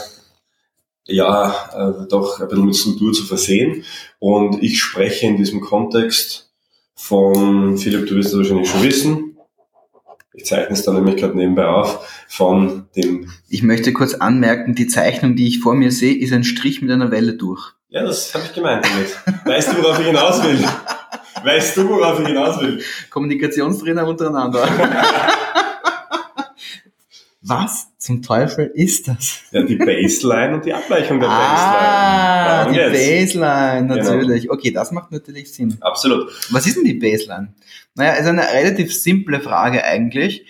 ja 1.07 1.55
äh, 1.75 2.09
doch 2.09 2.41
ein 2.41 2.49
bisschen 2.49 2.67
mit 2.67 2.77
Struktur 2.77 3.13
zu 3.13 3.25
versehen. 3.25 3.85
Und 4.19 4.63
ich 4.63 4.81
spreche 4.81 5.27
in 5.27 5.37
diesem 5.37 5.61
Kontext 5.61 6.52
von 7.03 7.77
Philipp, 7.77 8.07
du 8.07 8.15
wirst 8.15 8.29
es 8.33 8.39
wahrscheinlich 8.39 8.71
schon 8.71 8.83
wissen, 8.85 9.37
Ich 10.35 10.45
zeichne 10.45 10.75
es 10.75 10.85
dann 10.85 10.95
nämlich 10.95 11.17
gerade 11.17 11.37
nebenbei 11.37 11.67
auf 11.67 12.09
von 12.29 12.87
dem. 12.97 13.29
Ich 13.49 13.63
möchte 13.65 13.93
kurz 13.93 14.15
anmerken, 14.15 14.77
die 14.77 14.87
Zeichnung, 14.87 15.35
die 15.35 15.49
ich 15.49 15.59
vor 15.59 15.75
mir 15.75 15.91
sehe, 15.91 16.17
ist 16.17 16.33
ein 16.33 16.45
Strich 16.45 16.81
mit 16.81 16.91
einer 16.93 17.11
Welle 17.11 17.35
durch. 17.35 17.73
Ja, 17.89 18.05
das 18.05 18.33
habe 18.33 18.45
ich 18.47 18.55
gemeint 18.55 18.87
damit. 18.87 19.45
Weißt 19.45 19.73
du, 19.73 19.83
worauf 19.83 19.99
ich 19.99 20.07
hinaus 20.07 20.43
will? 20.45 20.65
Weißt 21.43 21.77
du, 21.77 21.89
worauf 21.89 22.21
ich 22.21 22.29
hinaus 22.29 22.61
will? 22.61 22.81
Kommunikationstrainer 23.11 24.07
untereinander. 24.07 24.67
Was 27.45 27.89
zum 27.99 28.23
Teufel 28.23 28.71
ist 28.75 29.09
das? 29.09 29.41
Ja, 29.51 29.63
die 29.63 29.75
Baseline 29.77 30.55
und 30.55 30.65
die 30.65 30.73
Abweichung 30.73 31.19
der 31.19 31.29
Ah, 31.29 32.65
Baseline. 32.65 32.73
die 32.73 32.79
Darum 32.79 32.93
geht's. 32.93 33.33
Baseline, 33.35 33.89
Genau. 33.89 34.13
natürlich. 34.17 34.51
Okay, 34.51 34.71
das 34.71 34.93
macht 34.93 35.11
natürlich 35.11 35.53
Sinn. 35.53 35.77
Absolut. 35.81 36.31
Was 36.51 36.67
ist 36.67 36.77
denn 36.77 36.85
die 36.85 36.95
Baseline? 36.95 37.53
Naja, 37.97 38.13
ist 38.13 38.27
eine 38.27 38.43
relativ 38.43 38.95
simple 38.95 39.41
Frage 39.41 39.83
eigentlich. 39.85 40.47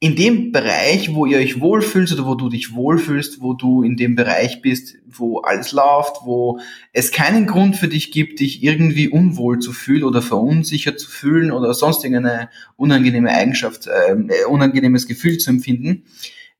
In 0.00 0.14
dem 0.14 0.52
Bereich, 0.52 1.12
wo 1.12 1.26
ihr 1.26 1.38
euch 1.38 1.60
wohlfühlt 1.60 2.12
oder 2.12 2.24
wo 2.24 2.36
du 2.36 2.48
dich 2.48 2.72
wohlfühlst, 2.72 3.40
wo 3.40 3.54
du 3.54 3.82
in 3.82 3.96
dem 3.96 4.14
Bereich 4.14 4.62
bist, 4.62 4.94
wo 5.08 5.38
alles 5.40 5.72
läuft, 5.72 6.18
wo 6.24 6.60
es 6.92 7.10
keinen 7.10 7.46
Grund 7.46 7.74
für 7.74 7.88
dich 7.88 8.12
gibt, 8.12 8.38
dich 8.38 8.62
irgendwie 8.62 9.08
unwohl 9.08 9.58
zu 9.58 9.72
fühlen 9.72 10.04
oder 10.04 10.22
verunsichert 10.22 11.00
zu 11.00 11.10
fühlen 11.10 11.50
oder 11.50 11.74
sonst 11.74 12.04
irgendeine 12.04 12.48
unangenehme 12.76 13.30
Eigenschaft, 13.30 13.88
äh, 13.88 14.44
unangenehmes 14.44 15.08
Gefühl 15.08 15.38
zu 15.38 15.50
empfinden, 15.50 16.04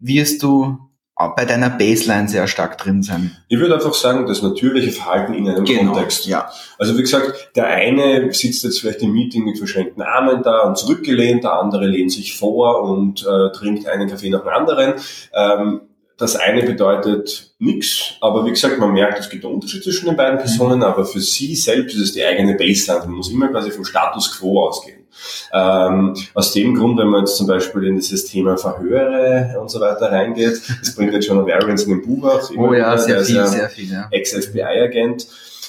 wirst 0.01 0.43
du 0.43 0.88
bei 1.35 1.45
deiner 1.45 1.71
Baseline 1.71 2.29
sehr 2.29 2.47
stark 2.47 2.79
drin 2.79 3.03
sein. 3.03 3.37
Ich 3.49 3.59
würde 3.59 3.75
einfach 3.75 3.95
sagen, 3.95 4.27
das 4.27 4.43
natürliche 4.43 4.93
Verhalten 4.93 5.35
in 5.35 5.49
einem 5.49 5.65
Kontext. 5.65 6.25
Genau, 6.25 6.39
Ja. 6.39 6.51
Also 6.79 6.97
wie 6.97 7.03
gesagt, 7.03 7.57
der 7.57 7.67
eine 7.67 8.33
sitzt 8.33 8.63
jetzt 8.63 8.81
vielleicht 8.81 9.03
im 9.03 9.13
Meeting 9.13 9.45
mit 9.45 9.59
verschränkten 9.59 10.03
Armen 10.03 10.43
da 10.45 10.63
und 10.63 10.79
zurückgelehnt, 10.79 11.43
der 11.43 11.55
andere 11.55 11.87
lehnt 11.87 12.13
sich 12.13 12.37
vor 12.37 12.83
und 12.83 13.27
äh, 13.27 13.51
trinkt 13.53 13.89
einen 13.89 14.09
Kaffee 14.09 14.31
nach 14.31 14.41
dem 14.41 14.49
anderen. 14.49 14.95
Ähm, 15.35 15.81
das 16.19 16.35
eine 16.35 16.65
bedeutet 16.65 17.55
nichts, 17.61 18.15
aber 18.21 18.45
wie 18.45 18.51
gesagt, 18.51 18.79
man 18.79 18.93
merkt, 18.93 19.21
es 19.21 19.31
gibt 19.31 19.45
einen 19.45 19.55
Unterschied 19.55 19.85
zwischen 19.85 20.07
den 20.07 20.17
beiden 20.17 20.39
Personen, 20.39 20.83
aber 20.83 21.05
für 21.05 21.21
sie 21.21 21.55
selbst 21.55 21.95
ist 21.95 22.03
es 22.03 22.13
die 22.13 22.25
eigene 22.25 22.55
Baseline. 22.55 23.07
Man 23.07 23.15
muss 23.15 23.31
immer 23.31 23.49
quasi 23.49 23.71
vom 23.71 23.85
Status 23.85 24.37
quo 24.37 24.67
ausgehen. 24.67 24.98
Ähm, 25.53 26.15
aus 26.35 26.53
dem 26.53 26.75
Grund, 26.75 26.99
wenn 26.99 27.09
man 27.09 27.21
jetzt 27.21 27.37
zum 27.37 27.47
Beispiel 27.47 27.85
in 27.85 27.97
dieses 27.97 28.27
Thema 28.27 28.57
Verhöre 28.57 29.59
und 29.61 29.71
so 29.71 29.81
weiter 29.81 30.11
reingeht, 30.13 30.61
das 30.81 30.95
bringt 30.95 31.13
jetzt 31.13 31.27
John 31.27 31.47
Variance 31.47 31.85
in 31.85 31.91
dem 31.91 32.03
Buch 32.03 32.29
auch. 32.29 32.51
Oh 32.57 32.73
ja, 32.73 32.97
sehr 32.99 33.23
viel, 33.23 33.47
sehr 33.47 33.69
viel, 33.69 33.91
ja. 33.91 34.09
Ex-FBI-Agent, 34.11 35.27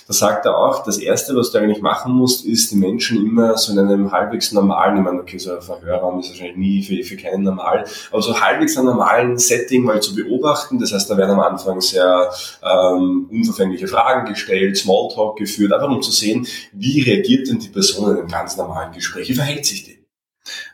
da 0.09 0.15
sagt 0.15 0.47
er 0.47 0.57
auch, 0.57 0.83
das 0.83 0.97
Erste, 0.97 1.35
was 1.35 1.51
du 1.51 1.59
eigentlich 1.59 1.83
machen 1.83 2.13
musst, 2.13 2.43
ist 2.43 2.71
die 2.71 2.77
Menschen 2.77 3.23
immer 3.23 3.55
so 3.57 3.73
in 3.73 3.77
einem 3.77 4.11
halbwegs 4.11 4.51
normalen, 4.51 4.97
ich 4.97 5.03
meine, 5.03 5.19
okay, 5.19 5.37
so 5.37 5.53
ein 5.53 5.61
Verhörraum 5.61 6.19
ist 6.19 6.29
wahrscheinlich 6.29 6.57
nie 6.57 6.81
für, 6.81 7.03
für 7.03 7.15
keinen 7.15 7.43
normal, 7.43 7.85
aber 8.09 8.21
so 8.23 8.41
halbwegs 8.41 8.75
einem 8.75 8.87
normalen 8.87 9.37
Setting 9.37 9.83
mal 9.83 10.01
zu 10.01 10.15
beobachten. 10.15 10.79
Das 10.79 10.91
heißt, 10.93 11.11
da 11.11 11.15
werden 11.15 11.33
am 11.33 11.41
Anfang 11.41 11.79
sehr 11.79 12.31
ähm, 12.63 13.29
unverfängliche 13.31 13.87
Fragen 13.87 14.27
gestellt, 14.27 14.77
Smalltalk 14.77 15.37
geführt, 15.37 15.73
einfach 15.73 15.89
um 15.89 16.01
zu 16.01 16.09
sehen, 16.09 16.47
wie 16.73 17.03
reagiert 17.03 17.47
denn 17.47 17.59
die 17.59 17.69
Person 17.69 18.09
in 18.09 18.17
einem 18.17 18.27
ganz 18.29 18.57
normalen 18.57 18.91
Gespräch, 18.91 19.29
wie 19.29 19.35
verhält 19.35 19.67
sich 19.67 19.83
die? 19.83 19.99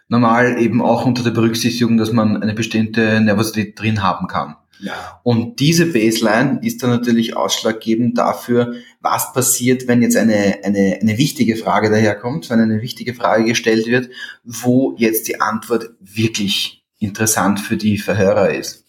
normal 0.07 0.61
eben 0.61 0.81
auch 0.81 1.05
unter 1.05 1.23
der 1.23 1.31
Berücksichtigung, 1.31 1.97
dass 1.97 2.11
man 2.11 2.41
eine 2.41 2.53
bestimmte 2.53 3.19
Nervosität 3.19 3.77
drin 3.77 4.03
haben 4.03 4.27
kann. 4.27 4.55
Ja. 4.79 5.19
Und 5.23 5.59
diese 5.59 5.85
Baseline 5.85 6.59
ist 6.61 6.83
dann 6.83 6.89
natürlich 6.89 7.35
ausschlaggebend 7.35 8.17
dafür, 8.17 8.75
was 9.01 9.33
passiert, 9.33 9.87
wenn 9.87 10.01
jetzt 10.01 10.17
eine, 10.17 10.59
eine, 10.63 10.99
eine 11.01 11.17
wichtige 11.17 11.55
Frage 11.55 11.89
daherkommt, 11.89 12.49
wenn 12.49 12.59
eine 12.59 12.81
wichtige 12.81 13.13
Frage 13.13 13.45
gestellt 13.45 13.87
wird, 13.87 14.09
wo 14.43 14.95
jetzt 14.97 15.27
die 15.27 15.39
Antwort 15.39 15.91
wirklich 15.99 16.83
interessant 16.99 17.59
für 17.59 17.77
die 17.77 17.97
Verhörer 17.97 18.53
ist. 18.53 18.85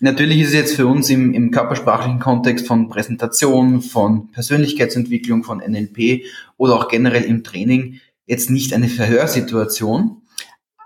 Natürlich 0.00 0.40
ist 0.40 0.48
es 0.48 0.54
jetzt 0.54 0.74
für 0.74 0.86
uns 0.88 1.08
im, 1.10 1.32
im 1.32 1.52
körpersprachlichen 1.52 2.18
Kontext 2.18 2.66
von 2.66 2.88
Präsentation, 2.88 3.82
von 3.82 4.32
Persönlichkeitsentwicklung, 4.32 5.44
von 5.44 5.58
NLP 5.58 6.24
oder 6.56 6.74
auch 6.74 6.88
generell 6.88 7.22
im 7.22 7.44
Training 7.44 8.00
jetzt 8.26 8.50
nicht 8.50 8.74
eine 8.74 8.88
Verhörsituation, 8.88 10.21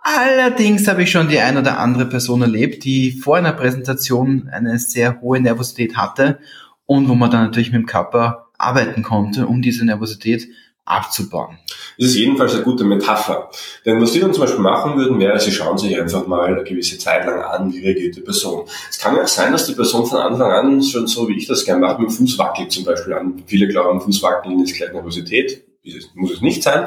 Allerdings 0.09 0.87
habe 0.87 1.03
ich 1.03 1.11
schon 1.11 1.29
die 1.29 1.41
ein 1.41 1.57
oder 1.59 1.81
andere 1.81 2.07
Person 2.07 2.41
erlebt, 2.41 2.85
die 2.85 3.11
vor 3.11 3.39
einer 3.39 3.53
Präsentation 3.53 4.49
eine 4.53 4.79
sehr 4.79 5.21
hohe 5.21 5.41
Nervosität 5.41 5.97
hatte 5.97 6.39
und 6.87 7.09
wo 7.09 7.17
man 7.17 7.29
dann 7.29 7.43
natürlich 7.43 7.73
mit 7.73 7.81
dem 7.81 7.87
Körper 7.87 8.47
arbeiten 8.57 9.03
konnte, 9.03 9.49
um 9.49 9.63
diese 9.63 9.85
Nervosität 9.85 10.47
abzubauen. 10.85 11.59
Das 11.99 12.11
ist 12.11 12.15
jedenfalls 12.15 12.55
eine 12.55 12.63
gute 12.63 12.85
Metapher. 12.85 13.51
Denn 13.85 14.01
was 14.01 14.13
die 14.13 14.21
dann 14.21 14.33
zum 14.33 14.43
Beispiel 14.43 14.61
machen 14.61 14.97
würden, 14.97 15.19
wäre, 15.19 15.41
sie 15.41 15.51
schauen 15.51 15.77
sich 15.77 16.01
einfach 16.01 16.25
mal 16.29 16.55
eine 16.55 16.63
gewisse 16.63 16.99
Zeit 16.99 17.27
lang 17.27 17.41
an, 17.41 17.73
wie 17.73 17.81
reagiert 17.81 18.15
die 18.15 18.21
Person. 18.21 18.65
Es 18.89 19.01
kann 19.01 19.17
ja 19.17 19.25
auch 19.25 19.29
sein, 19.29 19.51
dass 19.51 19.67
die 19.67 19.75
Person 19.75 20.07
von 20.07 20.19
Anfang 20.19 20.53
an 20.53 20.83
schon 20.85 21.09
so, 21.09 21.29
wie 21.29 21.37
ich 21.37 21.49
das 21.49 21.65
gerne 21.65 21.81
mache, 21.81 22.01
mit 22.01 22.11
dem 22.11 22.15
Fuß 22.15 22.39
wackelt 22.39 22.71
zum 22.71 22.85
Beispiel 22.85 23.13
an. 23.13 23.43
Viele 23.47 23.67
glauben, 23.67 24.01
Fußwackeln 24.01 24.63
ist 24.63 24.77
gleich 24.77 24.93
Nervosität. 24.93 25.65
Es- 25.87 26.11
Muss 26.15 26.33
es 26.33 26.41
nicht 26.41 26.63
sein. 26.63 26.87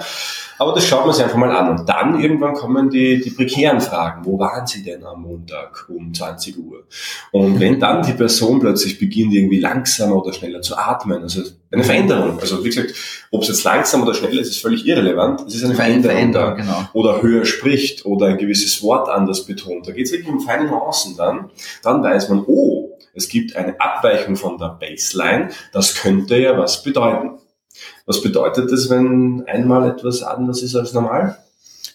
Aber 0.58 0.74
das 0.74 0.86
schaut 0.86 1.06
man 1.06 1.14
sich 1.16 1.24
einfach 1.24 1.38
mal 1.38 1.52
an. 1.56 1.70
Und 1.80 1.88
dann 1.88 2.20
irgendwann 2.22 2.54
kommen 2.54 2.90
die, 2.90 3.22
die 3.22 3.30
prekären 3.30 3.80
Fragen. 3.80 4.26
Wo 4.26 4.38
waren 4.40 4.68
Sie 4.68 4.84
denn 4.84 5.06
am 5.06 5.22
Montag 5.22 5.86
um 5.90 6.14
20 6.14 6.58
Uhr? 6.58 6.84
Und 7.32 7.60
wenn 7.62 7.80
dann 7.80 8.02
die 8.04 8.12
Person 8.12 8.60
plötzlich 8.60 9.00
beginnt, 9.00 9.34
irgendwie 9.34 9.60
langsamer 9.60 10.18
oder 10.18 10.34
schneller 10.34 10.62
zu 10.62 10.78
atmen, 10.78 11.22
also 11.24 11.42
eine 11.72 11.84
Veränderung. 11.84 12.40
Also 12.40 12.64
wie 12.64 12.70
gesagt, 12.70 12.94
ob 13.32 13.44
es 13.44 13.48
jetzt 13.48 13.64
langsam 13.64 14.02
oder 14.04 14.14
schnell 14.14 14.38
ist, 14.38 14.50
ist 14.50 14.62
völlig 14.62 14.86
irrelevant. 14.86 15.42
Es 15.48 15.56
ist 15.56 15.64
eine 15.64 15.76
Veränderung, 15.76 16.32
da. 16.34 16.50
genau. 16.52 16.84
Oder 16.94 17.22
höher 17.22 17.46
spricht 17.46 18.06
oder 18.06 18.26
ein 18.28 18.38
gewisses 18.38 18.84
Wort 18.84 19.08
anders 19.08 19.46
betont. 19.46 19.88
Da 19.88 19.92
geht 19.94 20.08
es 20.08 20.12
wirklich 20.12 20.28
um 20.30 20.42
feine 20.42 20.66
Nuancen 20.70 21.16
dann. 21.16 21.52
Dann 21.84 22.04
weiß 22.04 22.28
man, 22.30 22.44
oh, 22.46 22.98
es 23.14 23.30
gibt 23.30 23.56
eine 23.56 23.80
Abweichung 23.80 24.36
von 24.36 24.58
der 24.58 24.78
Baseline. 24.80 25.50
Das 25.72 25.96
könnte 25.96 26.38
ja 26.38 26.58
was 26.58 26.84
bedeuten. 26.84 27.38
Was 28.06 28.22
bedeutet 28.22 28.72
das, 28.72 28.90
wenn 28.90 29.44
einmal 29.48 29.90
etwas 29.90 30.24
anders 30.24 30.62
ist 30.62 30.76
als 30.76 30.94
normal? 30.94 31.38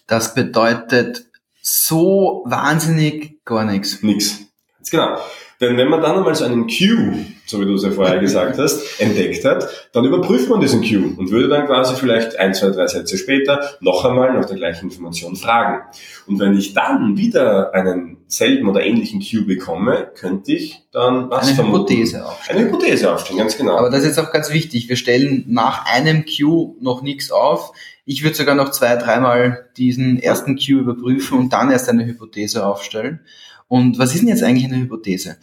Das 0.07 0.33
bedeutet 0.33 1.25
so 1.61 2.43
wahnsinnig 2.45 3.43
gar 3.43 3.65
nichts. 3.65 4.03
Nix. 4.03 4.39
Ganz 4.77 4.89
genau. 4.89 5.17
Denn 5.61 5.77
wenn 5.77 5.89
man 5.89 6.01
dann 6.01 6.17
einmal 6.17 6.35
so 6.35 6.45
einen 6.45 6.67
Cue, 6.67 7.25
so 7.45 7.61
wie 7.61 7.65
du 7.65 7.75
es 7.75 7.83
ja 7.83 7.91
vorher 7.91 8.19
gesagt 8.19 8.57
hast, 8.57 8.99
entdeckt 8.99 9.45
hat, 9.45 9.89
dann 9.93 10.05
überprüft 10.05 10.49
man 10.49 10.59
diesen 10.59 10.81
Cue 10.81 11.15
und 11.17 11.31
würde 11.31 11.47
dann 11.47 11.65
quasi 11.65 11.95
vielleicht 11.95 12.37
ein, 12.37 12.53
zwei, 12.53 12.69
drei 12.71 12.87
Sätze 12.87 13.17
später 13.17 13.75
noch 13.79 14.03
einmal 14.03 14.33
nach 14.33 14.45
der 14.45 14.57
gleichen 14.57 14.85
Information 14.85 15.35
fragen. 15.35 15.83
Und 16.27 16.39
wenn 16.39 16.57
ich 16.57 16.73
dann 16.73 17.17
wieder 17.17 17.73
einen 17.73 18.17
selben 18.27 18.67
oder 18.67 18.83
ähnlichen 18.83 19.21
Cue 19.21 19.43
bekomme, 19.43 20.11
könnte 20.15 20.51
ich 20.51 20.83
dann 20.91 21.29
was 21.29 21.47
Eine 21.47 21.55
vermuten? 21.55 21.93
Hypothese 21.93 22.25
aufstellen. 22.25 22.59
Eine 22.59 22.67
Hypothese 22.67 23.13
aufstellen, 23.13 23.39
ganz 23.39 23.57
genau. 23.57 23.77
Aber 23.77 23.89
das 23.89 24.01
ist 24.01 24.17
jetzt 24.17 24.19
auch 24.19 24.31
ganz 24.31 24.51
wichtig. 24.51 24.89
Wir 24.89 24.95
stellen 24.95 25.45
nach 25.47 25.85
einem 25.85 26.25
Cue 26.25 26.75
noch 26.81 27.01
nichts 27.01 27.31
auf. 27.31 27.71
Ich 28.05 28.23
würde 28.23 28.35
sogar 28.35 28.55
noch 28.55 28.71
zwei, 28.71 28.95
dreimal 28.97 29.69
diesen 29.77 30.19
ersten 30.19 30.57
Cue 30.57 30.79
überprüfen 30.79 31.37
und 31.39 31.53
dann 31.53 31.71
erst 31.71 31.89
eine 31.89 32.05
Hypothese 32.05 32.65
aufstellen. 32.65 33.21
Und 33.67 33.97
was 33.97 34.13
ist 34.13 34.21
denn 34.21 34.29
jetzt 34.29 34.43
eigentlich 34.43 34.65
eine 34.65 34.77
Hypothese? 34.79 35.37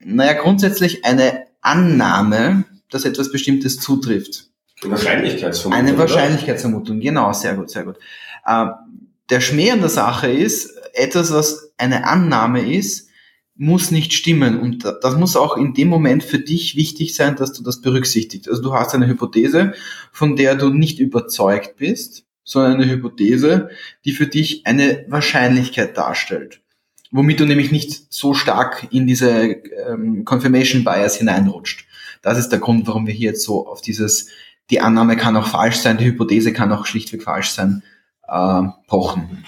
Naja, 0.00 0.34
grundsätzlich 0.34 1.04
eine 1.04 1.44
Annahme, 1.60 2.64
dass 2.90 3.04
etwas 3.04 3.30
Bestimmtes 3.30 3.78
zutrifft. 3.78 4.46
Eine 4.82 4.92
Wahrscheinlichkeitsvermutung. 4.92 5.72
Eine? 5.86 5.98
Wahrscheinlichkeitsvermutung, 5.98 7.00
genau, 7.00 7.32
sehr 7.32 7.54
gut, 7.54 7.70
sehr 7.70 7.84
gut. 7.84 7.96
Ähm, 8.46 8.70
der 9.30 9.40
Schmäh 9.40 9.70
an 9.72 9.80
der 9.80 9.88
Sache 9.88 10.28
ist, 10.30 10.70
etwas, 10.94 11.32
was 11.32 11.72
eine 11.76 12.06
Annahme 12.06 12.72
ist, 12.72 13.08
muss 13.56 13.90
nicht 13.90 14.12
stimmen. 14.12 14.58
Und 14.60 14.84
da- 14.84 14.96
das 15.02 15.16
muss 15.16 15.36
auch 15.36 15.56
in 15.56 15.74
dem 15.74 15.88
Moment 15.88 16.22
für 16.22 16.38
dich 16.38 16.76
wichtig 16.76 17.14
sein, 17.14 17.34
dass 17.36 17.52
du 17.52 17.62
das 17.64 17.80
berücksichtigst. 17.80 18.48
Also 18.48 18.62
du 18.62 18.72
hast 18.72 18.94
eine 18.94 19.08
Hypothese, 19.08 19.74
von 20.12 20.36
der 20.36 20.54
du 20.54 20.70
nicht 20.70 21.00
überzeugt 21.00 21.76
bist, 21.76 22.24
sondern 22.44 22.74
eine 22.74 22.90
Hypothese, 22.90 23.68
die 24.04 24.12
für 24.12 24.26
dich 24.28 24.64
eine 24.66 25.04
Wahrscheinlichkeit 25.08 25.98
darstellt. 25.98 26.60
Womit 27.10 27.40
du 27.40 27.46
nämlich 27.46 27.72
nicht 27.72 28.12
so 28.12 28.34
stark 28.34 28.88
in 28.90 29.06
diese 29.06 29.30
ähm, 29.30 30.24
Confirmation 30.24 30.84
Bias 30.84 31.16
hineinrutscht. 31.16 31.86
Das 32.22 32.38
ist 32.38 32.50
der 32.50 32.58
Grund, 32.58 32.86
warum 32.86 33.06
wir 33.06 33.14
hier 33.14 33.30
jetzt 33.30 33.44
so 33.44 33.66
auf 33.66 33.80
dieses, 33.80 34.28
die 34.70 34.80
Annahme 34.80 35.16
kann 35.16 35.36
auch 35.36 35.46
falsch 35.46 35.76
sein, 35.76 35.96
die 35.96 36.04
Hypothese 36.04 36.52
kann 36.52 36.72
auch 36.72 36.84
schlichtweg 36.84 37.22
falsch 37.22 37.50
sein, 37.50 37.82
äh, 38.26 38.62
pochen. 38.86 39.44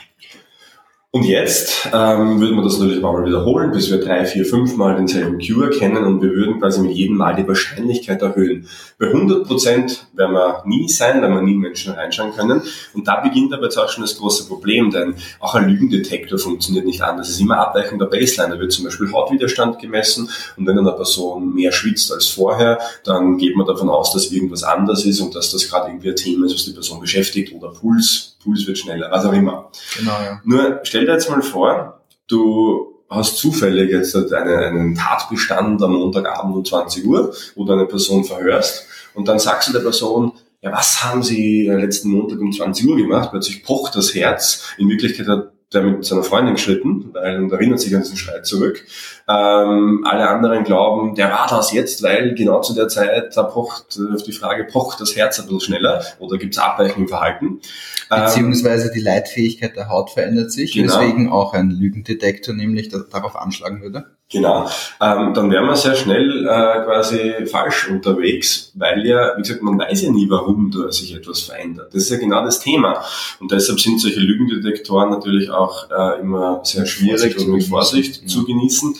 Und 1.12 1.24
jetzt 1.24 1.88
ähm, 1.92 2.38
würden 2.38 2.54
wir 2.54 2.62
das 2.62 2.78
natürlich 2.78 3.02
mal 3.02 3.24
wiederholen, 3.24 3.72
bis 3.72 3.90
wir 3.90 3.98
drei, 3.98 4.24
vier, 4.24 4.46
fünf 4.46 4.76
Mal 4.76 4.94
denselben 4.94 5.40
Cue 5.40 5.64
erkennen 5.64 6.04
und 6.04 6.22
wir 6.22 6.30
würden 6.30 6.60
quasi 6.60 6.80
mit 6.82 6.92
jedem 6.92 7.16
Mal 7.16 7.34
die 7.34 7.48
Wahrscheinlichkeit 7.48 8.22
erhöhen. 8.22 8.68
Bei 8.96 9.06
100 9.06 9.44
Prozent 9.44 10.06
werden 10.12 10.34
wir 10.34 10.62
nie 10.66 10.88
sein, 10.88 11.20
weil 11.20 11.30
wir 11.30 11.42
nie 11.42 11.56
Menschen 11.56 11.94
reinschauen 11.94 12.32
können. 12.32 12.62
Und 12.94 13.08
da 13.08 13.22
beginnt 13.22 13.52
aber 13.52 13.64
jetzt 13.64 13.76
auch 13.76 13.88
schon 13.88 14.04
das 14.04 14.18
große 14.18 14.46
Problem, 14.46 14.92
denn 14.92 15.16
auch 15.40 15.56
ein 15.56 15.68
Lügendetektor 15.68 16.38
funktioniert 16.38 16.86
nicht 16.86 17.02
anders. 17.02 17.26
Es 17.26 17.34
ist 17.34 17.40
immer 17.40 17.58
Abweichung 17.58 17.98
der 17.98 18.06
Baseline. 18.06 18.54
Da 18.54 18.60
wird 18.60 18.70
zum 18.70 18.84
Beispiel 18.84 19.10
Hautwiderstand 19.10 19.80
gemessen 19.80 20.30
und 20.56 20.64
wenn 20.64 20.78
eine 20.78 20.92
Person 20.92 21.52
mehr 21.52 21.72
schwitzt 21.72 22.12
als 22.12 22.28
vorher, 22.28 22.78
dann 23.02 23.36
geht 23.36 23.56
man 23.56 23.66
davon 23.66 23.88
aus, 23.88 24.12
dass 24.12 24.30
irgendwas 24.30 24.62
anders 24.62 25.04
ist 25.04 25.18
und 25.18 25.34
dass 25.34 25.50
das 25.50 25.68
gerade 25.68 25.90
irgendwie 25.90 26.10
ein 26.10 26.16
Thema 26.16 26.46
ist, 26.46 26.54
was 26.54 26.66
die 26.66 26.72
Person 26.72 27.00
beschäftigt 27.00 27.52
oder 27.52 27.70
Puls 27.72 28.29
Puls 28.42 28.66
wird 28.66 28.78
schneller, 28.78 29.10
was 29.10 29.24
auch 29.24 29.32
immer. 29.32 29.70
Genau, 29.96 30.12
ja. 30.12 30.40
Nur 30.44 30.80
stell 30.82 31.06
dir 31.06 31.12
jetzt 31.12 31.30
mal 31.30 31.42
vor, 31.42 32.00
du 32.26 33.04
hast 33.08 33.38
zufällig 33.38 33.90
jetzt 33.90 34.14
eine, 34.14 34.56
einen 34.58 34.94
Tatbestand 34.94 35.82
am 35.82 35.92
Montagabend 35.92 36.56
um 36.56 36.64
20 36.64 37.04
Uhr, 37.06 37.34
wo 37.54 37.64
du 37.64 37.72
eine 37.72 37.86
Person 37.86 38.24
verhörst 38.24 38.86
und 39.14 39.28
dann 39.28 39.38
sagst 39.38 39.68
du 39.68 39.72
der 39.72 39.80
Person, 39.80 40.32
ja, 40.62 40.72
was 40.72 41.02
haben 41.02 41.22
Sie 41.22 41.66
letzten 41.66 42.10
Montag 42.10 42.38
um 42.38 42.52
20 42.52 42.86
Uhr 42.86 42.96
gemacht? 42.96 43.30
Plötzlich 43.30 43.64
pocht 43.64 43.94
das 43.96 44.14
Herz. 44.14 44.74
In 44.76 44.90
Wirklichkeit 44.90 45.26
hat 45.26 45.52
der 45.72 45.82
mit 45.82 46.04
seiner 46.04 46.24
Freundin 46.24 46.54
geschritten, 46.54 47.10
weil 47.12 47.42
und 47.42 47.52
erinnert 47.52 47.78
sich 47.78 47.94
an 47.94 48.02
diesen 48.02 48.16
Streit 48.16 48.44
zurück. 48.44 48.84
Ähm, 49.28 50.04
alle 50.04 50.28
anderen 50.28 50.64
glauben, 50.64 51.14
der 51.14 51.30
war 51.30 51.46
das 51.48 51.72
jetzt, 51.72 52.02
weil 52.02 52.34
genau 52.34 52.60
zu 52.60 52.74
der 52.74 52.88
Zeit, 52.88 53.36
da 53.36 53.44
pocht 53.44 53.98
auf 54.12 54.22
die 54.24 54.32
Frage, 54.32 54.64
pocht 54.64 55.00
das 55.00 55.14
Herz 55.14 55.38
ein 55.38 55.46
bisschen 55.46 55.60
schneller 55.60 56.04
oder 56.18 56.38
gibt 56.38 56.54
es 56.54 56.60
Abweichungen 56.60 57.04
im 57.04 57.08
Verhalten. 57.08 57.60
Beziehungsweise 58.08 58.88
ähm, 58.88 58.94
die 58.94 59.00
Leitfähigkeit 59.00 59.76
der 59.76 59.88
Haut 59.88 60.10
verändert 60.10 60.50
sich, 60.50 60.72
genau. 60.72 60.92
weswegen 60.92 61.30
auch 61.30 61.54
ein 61.54 61.70
Lügendetektor 61.70 62.54
nämlich 62.54 62.88
darauf 62.88 63.36
anschlagen 63.36 63.80
würde. 63.80 64.06
Genau. 64.32 64.70
Ähm, 65.00 65.34
dann 65.34 65.50
wären 65.50 65.66
wir 65.66 65.74
sehr 65.74 65.96
schnell 65.96 66.46
äh, 66.46 66.84
quasi 66.84 67.46
falsch 67.46 67.88
unterwegs, 67.88 68.70
weil 68.74 69.04
ja, 69.04 69.36
wie 69.36 69.42
gesagt, 69.42 69.60
man 69.60 69.76
weiß 69.76 70.02
ja 70.02 70.12
nie, 70.12 70.30
warum 70.30 70.70
da 70.70 70.92
sich 70.92 71.16
etwas 71.16 71.40
verändert. 71.40 71.92
Das 71.92 72.04
ist 72.04 72.10
ja 72.10 72.18
genau 72.18 72.44
das 72.44 72.60
Thema. 72.60 73.04
Und 73.40 73.50
deshalb 73.50 73.80
sind 73.80 74.00
solche 74.00 74.20
Lügendetektoren 74.20 75.10
natürlich 75.10 75.50
auch 75.50 75.90
äh, 75.90 76.20
immer 76.20 76.60
sehr 76.62 76.86
schwierig 76.86 77.38
und 77.38 77.48
mit 77.48 77.64
Vorsicht 77.64 78.30
zu 78.30 78.44
genießen 78.44 78.94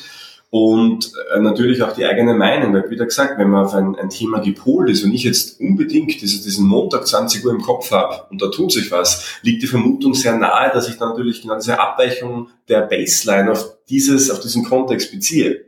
und 0.51 1.13
äh, 1.33 1.39
natürlich 1.39 1.81
auch 1.83 1.93
die 1.93 2.05
eigene 2.05 2.35
Meinung. 2.35 2.75
Weil, 2.75 2.91
wie 2.91 2.97
gesagt, 2.97 3.39
wenn 3.39 3.51
man 3.51 3.67
auf 3.67 3.75
ein, 3.75 3.95
ein 3.97 4.11
Thema 4.11 4.41
gepolt 4.41 4.91
ist 4.91 5.05
und 5.05 5.13
ich 5.13 5.23
jetzt 5.23 5.61
unbedingt 5.61 6.21
diese, 6.21 6.43
diesen 6.43 6.67
Montag 6.67 7.07
20 7.07 7.45
Uhr 7.45 7.53
im 7.53 7.63
Kopf 7.63 7.93
habe 7.93 8.25
und 8.31 8.43
da 8.43 8.49
tut 8.49 8.73
sich 8.73 8.91
was, 8.91 9.39
liegt 9.43 9.63
die 9.63 9.69
Vermutung 9.69 10.13
sehr 10.13 10.37
nahe, 10.37 10.73
dass 10.73 10.89
ich 10.89 10.97
dann 10.99 11.11
natürlich 11.11 11.43
genau 11.43 11.55
diese 11.55 11.79
Abweichung 11.79 12.49
der 12.69 12.83
Baseline 12.83 13.53
auf 13.53 13.77
dieses, 13.89 14.29
auf 14.31 14.41
diesen 14.41 14.65
Kontext 14.65 15.13
beziehe. 15.13 15.67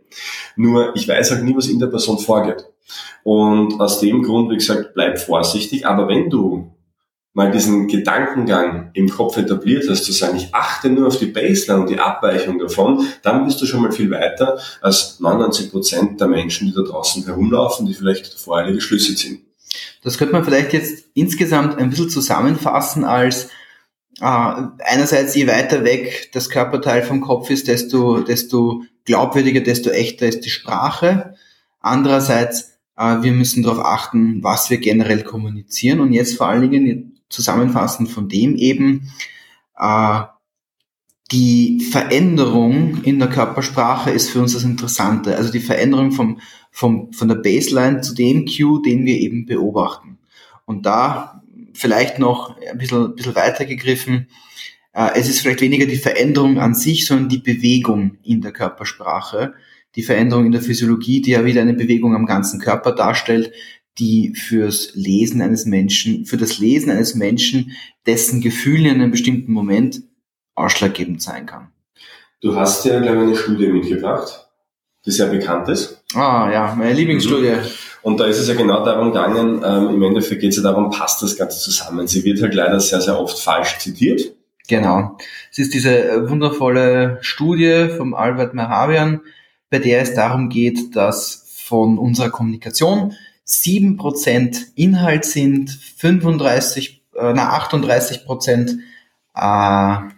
Nur 0.57 0.95
ich 0.97 1.07
weiß 1.07 1.31
halt 1.31 1.45
nie, 1.45 1.57
was 1.57 1.69
in 1.69 1.79
der 1.79 1.87
Person 1.87 2.19
vorgeht. 2.19 2.67
Und 3.23 3.81
aus 3.81 4.01
dem 4.01 4.23
Grund, 4.23 4.51
wie 4.51 4.57
gesagt, 4.57 4.95
bleib 4.95 5.21
vorsichtig. 5.21 5.87
Aber 5.87 6.09
wenn 6.09 6.29
du 6.29 6.73
mal 7.35 7.51
diesen 7.51 7.89
Gedankengang 7.89 8.91
im 8.93 9.09
Kopf 9.09 9.39
etabliert 9.39 9.89
hast, 9.89 10.05
zu 10.05 10.13
sagen, 10.13 10.37
ich 10.37 10.55
achte 10.55 10.91
nur 10.91 11.07
auf 11.07 11.19
die 11.19 11.27
Baseline 11.27 11.81
und 11.81 11.91
die 11.91 11.99
Abweichung 11.99 12.59
davon, 12.59 13.07
dann 13.23 13.47
bist 13.47 13.61
du 13.61 13.67
schon 13.67 13.83
mal 13.83 13.93
viel 13.93 14.11
weiter 14.11 14.59
als 14.83 15.19
99 15.21 15.71
Prozent 15.71 16.21
der 16.21 16.29
Menschen, 16.29 16.69
die 16.69 16.75
da 16.75 16.83
draußen 16.83 17.25
herumlaufen, 17.25 17.87
die 17.87 17.95
vielleicht 17.95 18.35
voreilige 18.35 18.81
Schlüsse 18.81 19.15
ziehen. 19.15 19.47
Das 20.03 20.19
könnte 20.19 20.35
man 20.35 20.45
vielleicht 20.45 20.75
jetzt 20.75 21.07
insgesamt 21.15 21.79
ein 21.79 21.91
bisschen 21.91 22.11
zusammenfassen 22.11 23.05
als 23.05 23.49
äh, 24.21 24.25
einerseits 24.25 25.35
je 25.35 25.47
weiter 25.47 25.85
weg 25.85 26.31
das 26.33 26.51
Körperteil 26.51 27.03
vom 27.03 27.23
Kopf 27.23 27.49
ist, 27.49 27.69
desto, 27.69 28.21
desto 28.21 28.83
glaubwürdiger, 29.05 29.61
desto 29.61 29.91
echter 29.91 30.27
ist 30.27 30.45
die 30.45 30.51
Sprache. 30.51 31.35
Andererseits, 31.81 32.79
äh, 32.97 33.23
wir 33.23 33.33
müssen 33.33 33.63
darauf 33.63 33.85
achten, 33.85 34.43
was 34.43 34.69
wir 34.69 34.79
generell 34.79 35.23
kommunizieren 35.23 36.01
und 36.01 36.13
jetzt 36.13 36.37
vor 36.37 36.49
allen 36.49 36.71
Dingen 36.71 37.12
Zusammenfassen 37.33 38.07
von 38.07 38.29
dem 38.29 38.57
eben, 38.57 39.13
äh, 39.79 40.23
die 41.33 41.81
Veränderung 41.81 43.03
in 43.05 43.19
der 43.19 43.29
Körpersprache 43.29 44.11
ist 44.11 44.31
für 44.31 44.41
uns 44.41 44.53
das 44.53 44.65
Interessante. 44.65 45.35
Also 45.37 45.51
die 45.51 45.61
Veränderung 45.61 46.13
vom, 46.13 46.41
vom, 46.71 47.13
von 47.13 47.29
der 47.29 47.37
Baseline 47.37 48.03
zu 48.03 48.15
dem 48.15 48.45
Cue, 48.45 48.83
den 48.83 49.07
wir 49.07 49.17
eben 49.17 49.47
beobachten. 49.47 50.19
Und 50.67 50.85
da 50.85 51.43
vielleicht 51.73 52.19
noch 52.19 52.57
ein 52.61 52.77
bisschen, 52.77 53.07
ein 53.07 53.15
bisschen 53.15 53.35
weiter 53.35 53.65
gegriffen. 53.65 54.29
Äh, 54.93 55.13
es 55.15 55.29
ist 55.29 55.41
vielleicht 55.41 55.63
weniger 55.63 55.87
die 55.87 55.97
Veränderung 55.97 56.59
an 56.59 56.75
sich, 56.75 57.07
sondern 57.07 57.31
die 57.31 57.39
Bewegung 57.39 58.19
in 58.23 58.43
der 58.43 58.53
Körpersprache. 58.53 59.55
Die 59.97 60.03
Veränderung 60.03 60.47
in 60.47 60.53
der 60.53 60.63
Physiologie, 60.63 61.23
die 61.23 61.31
ja 61.31 61.45
wieder 61.45 61.63
eine 61.63 61.75
Bewegung 61.75 62.15
am 62.15 62.27
ganzen 62.27 62.61
Körper 62.61 62.93
darstellt, 62.93 63.53
die 63.99 64.35
fürs 64.35 64.95
Lesen 64.95 65.43
eines 65.43 65.67
Menschen, 65.67 66.25
für 66.25 66.37
das 66.37 66.59
Lesen 66.59 66.91
eines 66.91 67.15
Menschen, 67.15 67.73
dessen 68.07 68.41
Gefühl 68.41 68.87
in 68.87 68.95
einem 68.95 69.11
bestimmten 69.11 69.53
Moment 69.53 70.03
ausschlaggebend 70.55 71.23
sein 71.23 71.47
kann. 71.47 71.69
Du 72.41 72.57
hast 72.57 72.85
ja, 72.85 72.99
glaube 73.01 73.19
ich, 73.19 73.23
eine 73.23 73.37
Studie 73.37 73.69
mitgebracht, 73.69 74.49
die 75.07 75.11
sehr 75.11 75.27
bekannt 75.27 75.69
ist. 75.69 76.03
Ah, 76.15 76.51
ja, 76.53 76.75
meine 76.77 76.95
Lieblingsstudie. 76.95 77.53
Mhm. 77.53 77.67
Und 78.03 78.19
da 78.19 78.27
ist 78.27 78.39
es 78.39 78.49
ja 78.49 78.55
genau 78.55 78.85
darum 78.85 79.13
gegangen, 79.13 79.63
ähm, 79.65 79.95
im 79.95 80.03
Endeffekt 80.03 80.41
geht 80.41 80.51
es 80.51 80.57
ja 80.57 80.63
darum, 80.63 80.91
passt 80.91 81.23
das 81.23 81.37
Ganze 81.37 81.61
zusammen. 81.61 82.09
Sie 82.09 82.25
wird 82.25 82.43
halt 82.43 82.55
leider 82.55 82.81
sehr, 82.81 83.01
sehr 83.01 83.19
oft 83.19 83.39
falsch 83.39 83.79
zitiert. 83.79 84.35
Genau. 84.69 85.17
Es 85.51 85.59
ist 85.59 85.75
diese 85.75 86.09
äh, 86.09 86.29
wundervolle 86.29 87.19
Studie 87.21 87.89
vom 87.97 88.15
Albert 88.15 88.55
Mehrabian, 88.55 89.21
bei 89.71 89.79
der 89.79 90.03
es 90.03 90.15
darum 90.15 90.49
geht, 90.49 90.97
dass 90.97 91.47
von 91.65 91.99
unserer 91.99 92.31
Kommunikation 92.31 93.15
7% 93.47 94.57
Inhalt 94.75 95.25
sind, 95.25 95.71
35, 95.71 97.05
äh, 97.15 97.33
na, 97.35 97.59
38% 97.59 98.79
äh, 99.35 100.13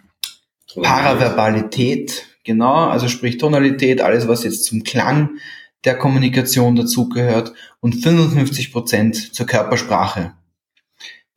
Paraverbalität, 0.81 2.27
genau, 2.43 2.87
also 2.87 3.07
sprich 3.07 3.37
Tonalität, 3.37 4.01
alles 4.01 4.27
was 4.27 4.43
jetzt 4.43 4.65
zum 4.65 4.83
Klang 4.83 5.37
der 5.83 5.97
Kommunikation 5.97 6.75
dazugehört 6.75 7.53
und 7.79 7.95
55% 7.95 9.31
zur 9.31 9.45
Körpersprache. 9.45 10.33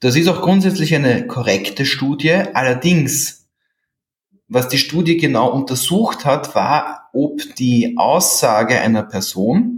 Das 0.01 0.17
ist 0.17 0.29
auch 0.29 0.43
grundsätzlich 0.43 0.95
eine 0.95 1.27
korrekte 1.27 1.85
Studie, 1.85 2.33
allerdings 2.33 3.39
was 4.49 4.69
die 4.69 4.79
Studie 4.79 5.19
genau 5.19 5.51
untersucht 5.53 6.25
hat, 6.25 6.55
war, 6.55 7.11
ob 7.13 7.41
die 7.57 7.97
Aussage 7.99 8.81
einer 8.81 9.03
Person 9.03 9.78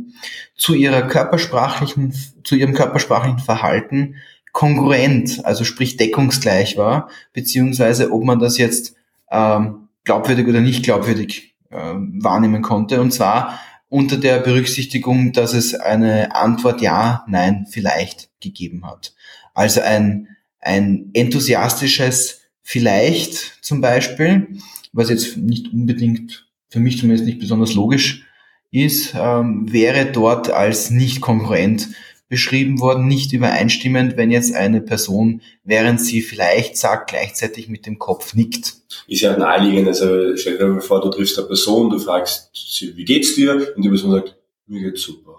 zu 0.56 0.74
ihrer 0.74 1.02
körpersprachlichen, 1.02 2.14
zu 2.44 2.54
ihrem 2.54 2.74
körpersprachlichen 2.74 3.38
Verhalten 3.38 4.16
kongruent, 4.52 5.44
also 5.44 5.64
sprich 5.64 5.96
deckungsgleich 5.96 6.76
war, 6.76 7.08
beziehungsweise 7.32 8.12
ob 8.12 8.24
man 8.24 8.38
das 8.38 8.58
jetzt 8.58 8.94
ähm, 9.30 9.88
glaubwürdig 10.04 10.46
oder 10.48 10.60
nicht 10.60 10.82
glaubwürdig 10.82 11.54
äh, 11.70 11.76
wahrnehmen 11.76 12.62
konnte. 12.62 13.00
Und 13.00 13.12
zwar 13.12 13.60
unter 13.88 14.16
der 14.16 14.38
Berücksichtigung, 14.38 15.32
dass 15.32 15.52
es 15.52 15.74
eine 15.74 16.34
Antwort 16.34 16.80
ja, 16.80 17.24
nein, 17.28 17.66
vielleicht 17.70 18.30
gegeben 18.40 18.86
hat. 18.86 19.14
Also 19.54 19.80
ein, 19.80 20.28
ein 20.60 21.10
enthusiastisches 21.12 22.42
vielleicht 22.62 23.64
zum 23.64 23.80
Beispiel, 23.80 24.58
was 24.92 25.10
jetzt 25.10 25.36
nicht 25.36 25.72
unbedingt, 25.72 26.48
für 26.68 26.80
mich 26.80 26.98
zumindest 26.98 27.26
nicht 27.26 27.40
besonders 27.40 27.74
logisch 27.74 28.26
ist, 28.70 29.14
ähm, 29.18 29.72
wäre 29.72 30.06
dort 30.06 30.50
als 30.50 30.90
nicht 30.90 31.20
kongruent 31.20 31.88
beschrieben 32.28 32.80
worden, 32.80 33.08
nicht 33.08 33.32
übereinstimmend, 33.32 34.16
wenn 34.16 34.30
jetzt 34.30 34.54
eine 34.54 34.80
Person, 34.80 35.42
während 35.64 36.00
sie 36.00 36.22
vielleicht 36.22 36.76
sagt, 36.76 37.10
gleichzeitig 37.10 37.68
mit 37.68 37.86
dem 37.86 37.98
Kopf 37.98 38.34
nickt. 38.34 38.74
Ist 39.08 39.22
ja 39.22 39.36
naheliegend, 39.36 39.88
also 39.88 40.36
stell 40.36 40.56
dir 40.56 40.66
mal 40.66 40.80
vor, 40.80 41.00
du 41.00 41.10
triffst 41.10 41.36
eine 41.38 41.48
Person, 41.48 41.90
du 41.90 41.98
fragst 41.98 42.50
sie, 42.54 42.96
wie 42.96 43.04
geht's 43.04 43.34
dir? 43.34 43.72
Und 43.74 43.82
die 43.82 43.88
Person 43.88 44.12
sagt, 44.12 44.36
mir 44.68 44.80
geht's 44.80 45.02
super. 45.02 45.34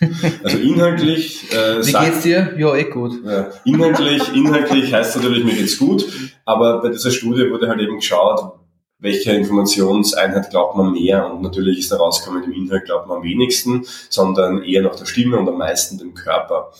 Also 0.42 0.58
inhaltlich. 0.58 1.52
Äh, 1.52 1.86
Wie 1.86 1.92
geht's 1.92 2.22
dir? 2.22 2.54
Ja, 2.58 2.74
eh 2.74 2.84
gut. 2.84 3.12
Ja, 3.24 3.52
inhaltlich, 3.64 4.34
inhaltlich 4.34 4.92
heißt 4.92 5.16
natürlich, 5.16 5.44
mir 5.44 5.54
geht's 5.54 5.78
gut, 5.78 6.06
aber 6.44 6.82
bei 6.82 6.88
dieser 6.88 7.10
Studie 7.10 7.48
wurde 7.50 7.68
halt 7.68 7.80
eben 7.80 7.96
geschaut, 7.96 8.55
welche 8.98 9.32
Informationseinheit 9.32 10.50
glaubt 10.50 10.76
man 10.76 10.92
mehr 10.92 11.30
und 11.30 11.42
natürlich 11.42 11.80
ist 11.80 11.92
da 11.92 11.96
rausgekommen, 11.96 12.44
im 12.44 12.52
Inhalt 12.52 12.86
glaubt 12.86 13.06
man 13.06 13.18
am 13.18 13.22
wenigsten, 13.22 13.86
sondern 14.08 14.62
eher 14.62 14.82
nach 14.82 14.96
der 14.96 15.06
Stimme 15.06 15.38
und 15.38 15.48
am 15.48 15.58
meisten 15.58 15.98
dem 15.98 16.14
Körper. 16.14 16.72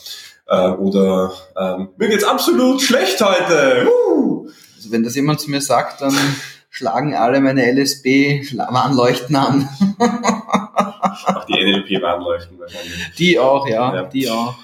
Äh, 0.46 0.70
oder 0.70 1.32
ähm, 1.58 1.88
mir 1.96 2.08
geht's 2.08 2.24
absolut 2.24 2.80
schlecht 2.80 3.20
heute. 3.20 3.88
Uh! 3.88 4.48
Also 4.76 4.92
wenn 4.92 5.02
das 5.02 5.14
jemand 5.14 5.40
zu 5.40 5.50
mir 5.50 5.60
sagt, 5.60 6.00
dann 6.00 6.16
schlagen 6.70 7.14
alle 7.14 7.40
meine 7.40 7.70
LSB-Warnleuchten 7.72 9.34
an. 9.34 9.68
Auch 9.98 11.44
die 11.46 11.54
NLP-Warnleuchten 11.54 12.58
wahrscheinlich. 12.58 13.14
Die 13.18 13.38
auch, 13.38 13.66
ja, 13.66 13.94
ja. 13.94 14.02
die 14.04 14.28
auch. 14.28 14.54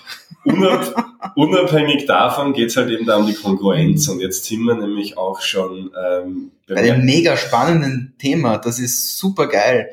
Unab 0.44 1.12
unabhängig 1.36 2.06
davon 2.06 2.52
geht 2.52 2.70
es 2.70 2.76
halt 2.76 2.90
eben 2.90 3.06
da 3.06 3.16
um 3.16 3.26
die 3.26 3.34
Kongruenz. 3.34 4.08
Und 4.08 4.20
jetzt 4.20 4.44
sind 4.44 4.64
wir 4.64 4.74
nämlich 4.74 5.16
auch 5.16 5.40
schon 5.40 5.90
ähm, 5.96 6.50
bei 6.68 6.76
einem 6.76 7.04
mega 7.04 7.36
spannenden 7.36 8.14
Thema. 8.18 8.58
Das 8.58 8.78
ist 8.78 9.18
super 9.18 9.46
geil. 9.46 9.90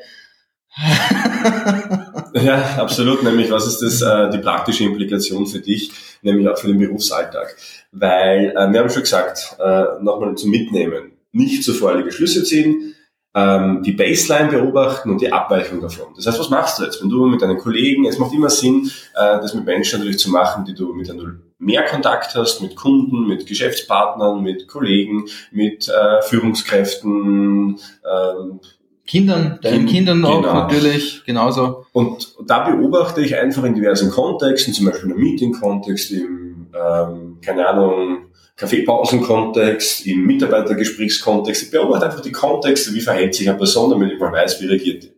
ja, 2.34 2.76
absolut. 2.78 3.22
Nämlich, 3.22 3.50
was 3.50 3.66
ist 3.66 3.80
das, 3.80 4.02
äh, 4.02 4.30
die 4.30 4.38
praktische 4.38 4.84
Implikation 4.84 5.46
für 5.46 5.60
dich, 5.60 5.92
nämlich 6.22 6.48
auch 6.48 6.58
für 6.58 6.68
den 6.68 6.78
Berufsalltag? 6.78 7.56
Weil, 7.92 8.50
äh, 8.56 8.72
wir 8.72 8.80
haben 8.80 8.90
schon 8.90 9.02
gesagt, 9.02 9.56
äh, 9.58 10.02
nochmal 10.02 10.34
zum 10.36 10.50
Mitnehmen 10.50 11.12
nicht 11.32 11.64
zu 11.64 11.74
voreilige 11.74 12.12
Schlüsse 12.12 12.44
ziehen, 12.44 12.94
ähm, 13.34 13.82
die 13.82 13.92
Baseline 13.92 14.48
beobachten 14.48 15.10
und 15.10 15.20
die 15.20 15.32
Abweichung 15.32 15.80
davon. 15.80 16.06
Das 16.16 16.26
heißt, 16.26 16.40
was 16.40 16.50
machst 16.50 16.78
du 16.78 16.84
jetzt? 16.84 17.00
Wenn 17.00 17.10
du 17.10 17.26
mit 17.26 17.40
deinen 17.40 17.58
Kollegen, 17.58 18.06
es 18.06 18.18
macht 18.18 18.32
immer 18.32 18.50
Sinn, 18.50 18.90
äh, 19.14 19.40
das 19.40 19.54
mit 19.54 19.64
Menschen 19.64 19.98
natürlich 19.98 20.18
zu 20.18 20.30
machen, 20.30 20.64
die 20.64 20.74
du 20.74 20.92
mit 20.92 21.08
denen 21.08 21.18
du 21.18 21.26
mehr 21.58 21.84
Kontakt 21.84 22.34
hast, 22.34 22.60
mit 22.60 22.74
Kunden, 22.74 23.26
mit 23.28 23.46
Geschäftspartnern, 23.46 24.42
mit 24.42 24.66
Kollegen, 24.66 25.26
mit 25.52 25.88
äh, 25.88 26.22
Führungskräften, 26.22 27.78
ähm, 28.10 28.60
Kindern, 29.06 29.58
deinen 29.62 29.86
kind, 29.86 29.90
Kindern 29.90 30.24
auch 30.24 30.40
genau. 30.40 30.54
natürlich, 30.54 31.24
genauso. 31.26 31.84
Und 31.92 32.34
da 32.46 32.68
beobachte 32.68 33.20
ich 33.20 33.36
einfach 33.36 33.64
in 33.64 33.74
diversen 33.74 34.10
Kontexten, 34.10 34.72
zum 34.72 34.86
Beispiel 34.86 35.10
im 35.10 35.18
Meeting-Kontext, 35.18 36.12
im, 36.12 36.68
ähm, 36.72 37.38
keine 37.44 37.66
Ahnung, 37.66 38.29
Kaffeepausen-Kontext, 38.60 40.06
im 40.06 40.26
Mitarbeitergesprächskontext. 40.26 41.62
Ich 41.62 41.70
beobachte 41.70 42.04
einfach 42.04 42.20
die 42.20 42.30
Kontexte, 42.30 42.92
wie 42.92 43.00
verhält 43.00 43.34
sich 43.34 43.48
eine 43.48 43.56
Person, 43.56 43.88
damit 43.88 44.12
ich 44.12 44.20
mal 44.20 44.32
weiß, 44.32 44.60
wie 44.60 44.66
reagiert 44.66 45.02
die. 45.04 45.12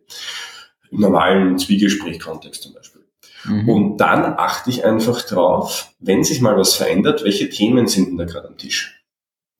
Im 0.91 1.01
normalen 1.01 1.57
Zwiegespräch-Kontext 1.57 2.63
zum 2.63 2.73
Beispiel. 2.73 3.01
Mhm. 3.43 3.67
Und 3.67 3.97
dann 3.97 4.23
achte 4.23 4.69
ich 4.69 4.85
einfach 4.85 5.23
drauf, 5.23 5.93
wenn 5.99 6.23
sich 6.23 6.39
mal 6.39 6.57
was 6.57 6.75
verändert, 6.75 7.25
welche 7.25 7.49
Themen 7.49 7.87
sind 7.87 8.09
denn 8.09 8.17
da 8.17 8.23
gerade 8.23 8.47
am 8.47 8.57
Tisch? 8.57 9.03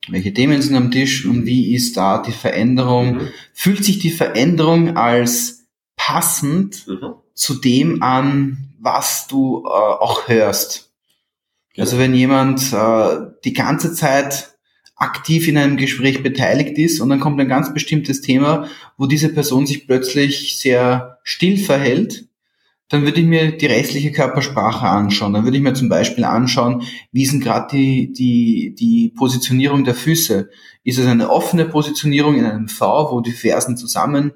Welche 0.08 0.34
Themen 0.34 0.62
sind 0.62 0.78
am 0.78 0.90
Tisch 0.90 1.26
und 1.26 1.46
wie 1.46 1.76
ist 1.76 1.98
da 1.98 2.22
die 2.22 2.32
Veränderung? 2.32 3.16
Mhm. 3.16 3.28
Fühlt 3.52 3.84
sich 3.84 4.00
die 4.00 4.12
Veränderung 4.12 4.96
als 4.96 5.66
passend 5.98 6.88
mhm. 6.88 7.16
zu 7.34 7.56
dem 7.56 8.02
an, 8.02 8.70
was 8.80 9.28
du 9.28 9.64
äh, 9.66 9.68
auch 9.68 10.30
hörst? 10.30 10.93
Also 11.78 11.98
wenn 11.98 12.14
jemand 12.14 12.72
äh, 12.72 13.32
die 13.44 13.54
ganze 13.54 13.94
Zeit 13.94 14.54
aktiv 14.96 15.48
in 15.48 15.58
einem 15.58 15.78
Gespräch 15.78 16.22
beteiligt 16.24 16.78
ist 16.78 17.02
und 17.02 17.10
dann 17.10 17.20
kommt 17.20 17.40
ein 17.40 17.48
ganz 17.48 17.74
bestimmtes 17.74 18.22
Thema, 18.22 18.68
wo 18.98 19.06
diese 19.06 19.30
Person 19.30 19.66
sich 19.66 19.88
plötzlich 19.88 20.60
sehr 20.60 21.20
still 21.24 21.58
verhält, 21.58 22.26
dann 22.90 23.04
würde 23.04 23.22
ich 23.22 23.26
mir 23.26 23.58
die 23.58 23.66
restliche 23.66 24.12
Körpersprache 24.12 24.88
anschauen. 24.88 25.34
Dann 25.34 25.46
würde 25.46 25.58
ich 25.58 25.64
mir 25.64 25.74
zum 25.74 25.90
Beispiel 25.90 26.26
anschauen, 26.26 26.84
wie 27.12 27.26
sind 27.26 27.44
gerade 27.44 27.76
die, 27.76 28.14
die, 28.14 28.76
die 28.78 29.10
Positionierung 29.10 29.84
der 29.84 29.96
Füße. 29.96 30.50
Ist 30.84 31.00
es 31.00 31.08
eine 31.08 31.32
offene 31.32 31.66
Positionierung 31.66 32.36
in 32.36 32.46
einem 32.46 32.68
V, 32.68 33.12
wo 33.12 33.22
die 33.22 33.32
Fersen 33.32 33.78
zusammen 33.78 34.34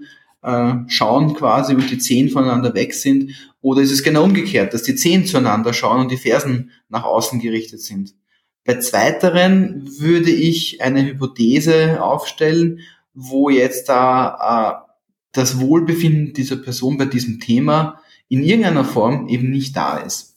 äh, 0.48 0.76
schauen 0.88 1.34
quasi 1.34 1.76
und 1.76 1.92
die 1.92 1.98
Zehen 1.98 2.30
voneinander 2.30 2.74
weg 2.74 2.94
sind? 2.94 3.34
Oder 3.62 3.82
ist 3.82 3.92
es 3.92 4.02
genau 4.02 4.24
umgekehrt, 4.24 4.74
dass 4.74 4.84
die 4.84 4.96
Zehen 4.96 5.26
zueinander 5.26 5.74
schauen 5.74 6.00
und 6.00 6.12
die 6.12 6.18
Fersen 6.18 6.72
nach 6.88 7.04
außen 7.04 7.40
gerichtet 7.40 7.82
sind? 7.82 8.16
Bei 8.64 8.80
zweiteren 8.80 9.84
würde 10.00 10.32
ich 10.32 10.82
eine 10.82 11.06
Hypothese 11.06 12.02
aufstellen, 12.02 12.80
wo 13.14 13.50
jetzt 13.50 13.90
da 13.90 14.84
äh, 14.84 14.88
das 15.34 15.60
Wohlbefinden 15.60 16.34
dieser 16.34 16.58
Person 16.58 16.98
bei 16.98 17.06
diesem 17.06 17.40
Thema 17.40 18.00
in 18.30 18.44
irgendeiner 18.44 18.86
Form 18.86 19.28
eben 19.28 19.52
nicht 19.52 19.76
da 19.76 19.98
ist. 19.98 20.36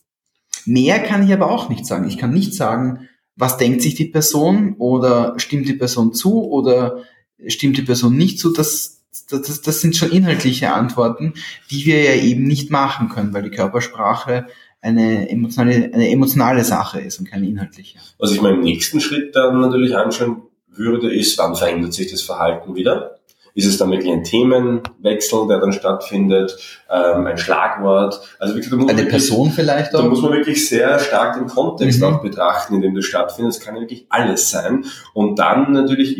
Mehr 0.67 1.01
kann 1.01 1.25
ich 1.27 1.33
aber 1.33 1.51
auch 1.51 1.69
nicht 1.69 1.87
sagen. 1.87 2.09
Ich 2.09 2.19
kann 2.19 2.33
nicht 2.33 2.55
sagen, 2.55 3.09
was 3.37 3.57
denkt 3.57 3.81
sich 3.81 3.95
die 3.95 4.07
Person 4.07 4.75
oder 4.79 5.35
stimmt 5.39 5.69
die 5.69 5.75
Person 5.75 6.13
zu 6.13 6.45
oder 6.45 7.05
stimmt 7.47 7.79
die 7.79 7.83
Person 7.83 8.17
nicht 8.17 8.39
zu. 8.39 8.53
Das, 8.53 9.00
das, 9.31 9.61
das 9.63 9.81
sind 9.81 9.97
schon 9.97 10.11
inhaltliche 10.11 10.73
Antworten, 10.73 11.35
die 11.71 11.85
wir 11.87 12.03
ja 12.03 12.23
eben 12.23 12.45
nicht 12.45 12.71
machen 12.71 13.09
können, 13.09 13.35
weil 13.35 13.43
die 13.43 13.51
Körpersprache 13.51 14.47
eine 14.81 15.29
emotionale, 15.29 15.91
eine 15.93 16.11
emotionale 16.11 16.65
Sache 16.65 17.01
ist 17.01 17.19
und 17.19 17.29
keine 17.29 17.47
inhaltliche. 17.47 17.99
Was 18.19 18.33
ich 18.33 18.41
mir 18.41 18.51
im 18.51 18.61
nächsten 18.61 19.01
Schritt 19.01 19.37
dann 19.37 19.61
natürlich 19.61 19.97
anschauen 19.97 20.43
würde, 20.69 21.13
ist, 21.13 21.37
wann 21.39 21.55
verändert 21.55 21.93
sich 21.93 22.11
das 22.11 22.23
Verhalten 22.23 22.75
wieder? 22.75 23.17
Ist 23.55 23.67
es 23.67 23.79
dann 23.79 23.91
wirklich 23.91 24.13
ein 24.13 24.23
Themenwechsel, 24.23 25.49
der 25.49 25.59
dann 25.59 25.73
stattfindet, 25.73 26.57
ähm, 26.89 27.27
ein 27.27 27.37
Schlagwort? 27.37 28.21
Also 28.39 28.55
wirklich, 28.55 28.71
da 28.71 28.77
muss 28.77 28.89
eine 28.89 28.99
wirklich, 28.99 29.27
Person 29.27 29.51
vielleicht 29.51 29.95
auch? 29.95 30.03
Da 30.03 30.09
muss 30.09 30.23
man 30.23 30.33
wirklich 30.33 30.69
sehr 30.69 30.99
stark 31.01 31.35
den 31.35 31.49
Kontext 31.49 32.01
mhm. 32.01 32.07
auch 32.07 32.23
betrachten, 32.23 32.77
in 32.77 32.83
dem 32.83 32.95
das 32.95 33.07
stattfindet. 33.07 33.55
Es 33.55 33.61
kann 33.61 33.75
ja 33.75 33.81
wirklich 33.81 34.07
alles 34.09 34.51
sein. 34.51 34.85
Und 35.15 35.41
dann 35.41 35.73
natürlich 35.73 36.17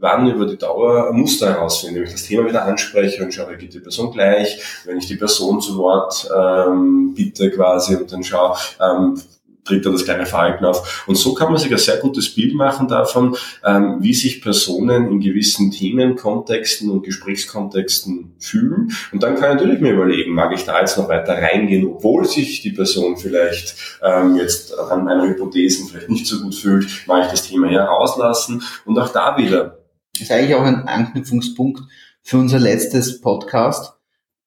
irgendwann 0.00 0.30
über 0.30 0.46
die 0.46 0.56
Dauer 0.56 1.08
ein 1.10 1.16
Muster 1.20 1.50
herausfinden, 1.50 1.96
wenn 1.96 2.04
ich 2.04 2.12
das 2.12 2.24
Thema 2.24 2.48
wieder 2.48 2.64
anspreche 2.64 3.22
und 3.22 3.32
schaue, 3.32 3.56
geht 3.56 3.74
die 3.74 3.80
Person 3.80 4.12
gleich, 4.12 4.60
wenn 4.86 4.98
ich 4.98 5.06
die 5.06 5.16
Person 5.16 5.60
zu 5.60 5.76
Wort 5.76 6.28
ähm, 6.34 7.12
bitte 7.14 7.50
quasi 7.50 7.96
und 7.96 8.10
dann 8.10 8.24
schaue, 8.24 8.56
ähm, 8.80 9.20
tritt 9.62 9.84
da 9.84 9.90
das 9.90 10.04
kleine 10.04 10.24
Verhalten 10.24 10.64
auf. 10.64 11.04
Und 11.06 11.16
so 11.16 11.34
kann 11.34 11.52
man 11.52 11.60
sich 11.60 11.70
ein 11.70 11.78
sehr 11.78 11.98
gutes 11.98 12.34
Bild 12.34 12.54
machen 12.54 12.88
davon, 12.88 13.36
ähm, 13.62 13.98
wie 14.00 14.14
sich 14.14 14.40
Personen 14.40 15.10
in 15.12 15.20
gewissen 15.20 15.70
Themenkontexten 15.70 16.90
und 16.90 17.04
Gesprächskontexten 17.04 18.32
fühlen. 18.38 18.90
Und 19.12 19.22
dann 19.22 19.34
kann 19.34 19.50
ich 19.50 19.62
natürlich 19.62 19.80
mir 19.80 19.92
überlegen, 19.92 20.32
mag 20.32 20.52
ich 20.54 20.64
da 20.64 20.80
jetzt 20.80 20.96
noch 20.96 21.10
weiter 21.10 21.34
reingehen, 21.34 21.86
obwohl 21.86 22.24
sich 22.24 22.62
die 22.62 22.72
Person 22.72 23.18
vielleicht 23.18 23.98
ähm, 24.02 24.36
jetzt 24.36 24.76
an 24.76 25.04
meiner 25.04 25.28
Hypothesen 25.28 25.88
vielleicht 25.88 26.08
nicht 26.08 26.26
so 26.26 26.40
gut 26.40 26.54
fühlt, 26.54 26.86
mag 27.06 27.26
ich 27.26 27.30
das 27.30 27.46
Thema 27.46 27.68
hier 27.68 27.82
rauslassen. 27.82 28.62
Und 28.86 28.98
auch 28.98 29.10
da 29.10 29.36
wieder. 29.36 29.79
Das 30.20 30.28
ist 30.28 30.32
eigentlich 30.32 30.54
auch 30.54 30.64
ein 30.64 30.86
Anknüpfungspunkt 30.86 31.82
für 32.22 32.38
unser 32.38 32.58
letztes 32.58 33.20
Podcast 33.20 33.94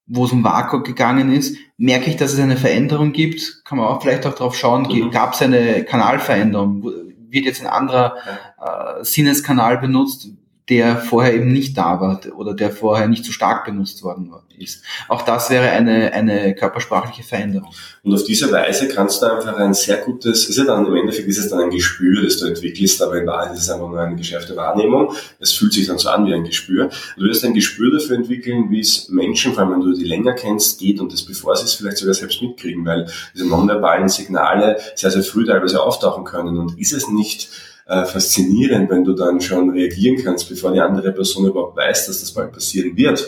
wo 0.06 0.24
es 0.24 0.32
um 0.32 0.44
Vakuum 0.44 0.82
gegangen 0.82 1.32
ist, 1.32 1.56
merke 1.76 2.10
ich, 2.10 2.16
dass 2.16 2.32
es 2.32 2.38
eine 2.38 2.56
Veränderung 2.56 3.12
gibt. 3.12 3.64
Kann 3.64 3.78
man 3.78 3.88
auch 3.88 4.02
vielleicht 4.02 4.26
auch 4.26 4.34
darauf 4.34 4.56
schauen, 4.56 4.82
mhm. 4.82 5.10
gab 5.10 5.34
es 5.34 5.42
eine 5.42 5.84
Kanalveränderung? 5.84 6.82
Wird 6.82 7.46
jetzt 7.46 7.62
ein 7.62 7.66
anderer 7.66 8.16
äh, 8.60 9.04
Sinneskanal 9.04 9.78
benutzt? 9.78 10.28
Der 10.68 10.96
vorher 10.96 11.34
eben 11.34 11.52
nicht 11.52 11.76
da 11.76 12.00
war 12.00 12.20
oder 12.36 12.54
der 12.54 12.70
vorher 12.70 13.06
nicht 13.06 13.24
so 13.24 13.32
stark 13.32 13.66
benutzt 13.66 14.02
worden 14.02 14.32
ist. 14.58 14.82
Auch 15.08 15.22
das 15.22 15.50
wäre 15.50 15.68
eine, 15.68 16.12
eine 16.12 16.54
körpersprachliche 16.54 17.22
Veränderung. 17.22 17.70
Und 18.02 18.14
auf 18.14 18.24
diese 18.24 18.50
Weise 18.50 18.88
kannst 18.88 19.20
du 19.20 19.26
einfach 19.26 19.56
ein 19.56 19.74
sehr 19.74 19.98
gutes, 19.98 20.48
ist 20.48 20.56
ja 20.56 20.64
dann 20.64 20.86
im 20.86 20.96
Endeffekt 20.96 21.28
ist 21.28 21.38
es 21.38 21.50
dann 21.50 21.60
ein 21.60 21.70
Gespür, 21.70 22.22
das 22.22 22.38
du 22.38 22.46
entwickelst, 22.46 23.02
aber 23.02 23.18
in 23.20 23.26
Wahrheit 23.26 23.52
ist 23.52 23.62
es 23.62 23.70
einfach 23.70 23.88
nur 23.88 24.00
eine 24.00 24.16
geschärfte 24.16 24.56
Wahrnehmung. 24.56 25.12
Es 25.38 25.52
fühlt 25.52 25.74
sich 25.74 25.86
dann 25.86 25.98
so 25.98 26.08
an 26.08 26.26
wie 26.26 26.32
ein 26.32 26.44
Gespür. 26.44 26.88
Du 27.16 27.24
wirst 27.24 27.44
ein 27.44 27.52
Gespür 27.52 27.92
dafür 27.92 28.16
entwickeln, 28.16 28.70
wie 28.70 28.80
es 28.80 29.10
Menschen, 29.10 29.52
vor 29.52 29.64
allem 29.64 29.72
wenn 29.72 29.80
du 29.80 29.92
die 29.92 30.04
länger 30.04 30.32
kennst, 30.32 30.78
geht 30.78 30.98
und 30.98 31.12
das 31.12 31.22
bevor 31.22 31.56
sie 31.56 31.64
es 31.64 31.74
vielleicht 31.74 31.98
sogar 31.98 32.14
selbst 32.14 32.40
mitkriegen, 32.40 32.86
weil 32.86 33.06
diese 33.34 33.46
nonverbalen 33.46 34.08
Signale 34.08 34.78
sehr, 34.94 35.10
sehr 35.10 35.22
früh 35.22 35.44
teilweise 35.44 35.82
auftauchen 35.82 36.24
können. 36.24 36.56
Und 36.56 36.78
ist 36.78 36.94
es 36.94 37.08
nicht 37.08 37.50
äh, 37.86 38.04
faszinierend, 38.04 38.90
wenn 38.90 39.04
du 39.04 39.12
dann 39.12 39.40
schon 39.40 39.70
reagieren 39.70 40.22
kannst, 40.22 40.48
bevor 40.48 40.72
die 40.72 40.80
andere 40.80 41.12
Person 41.12 41.46
überhaupt 41.46 41.76
weiß, 41.76 42.06
dass 42.06 42.20
das 42.20 42.32
bald 42.32 42.52
passieren 42.52 42.96
wird. 42.96 43.20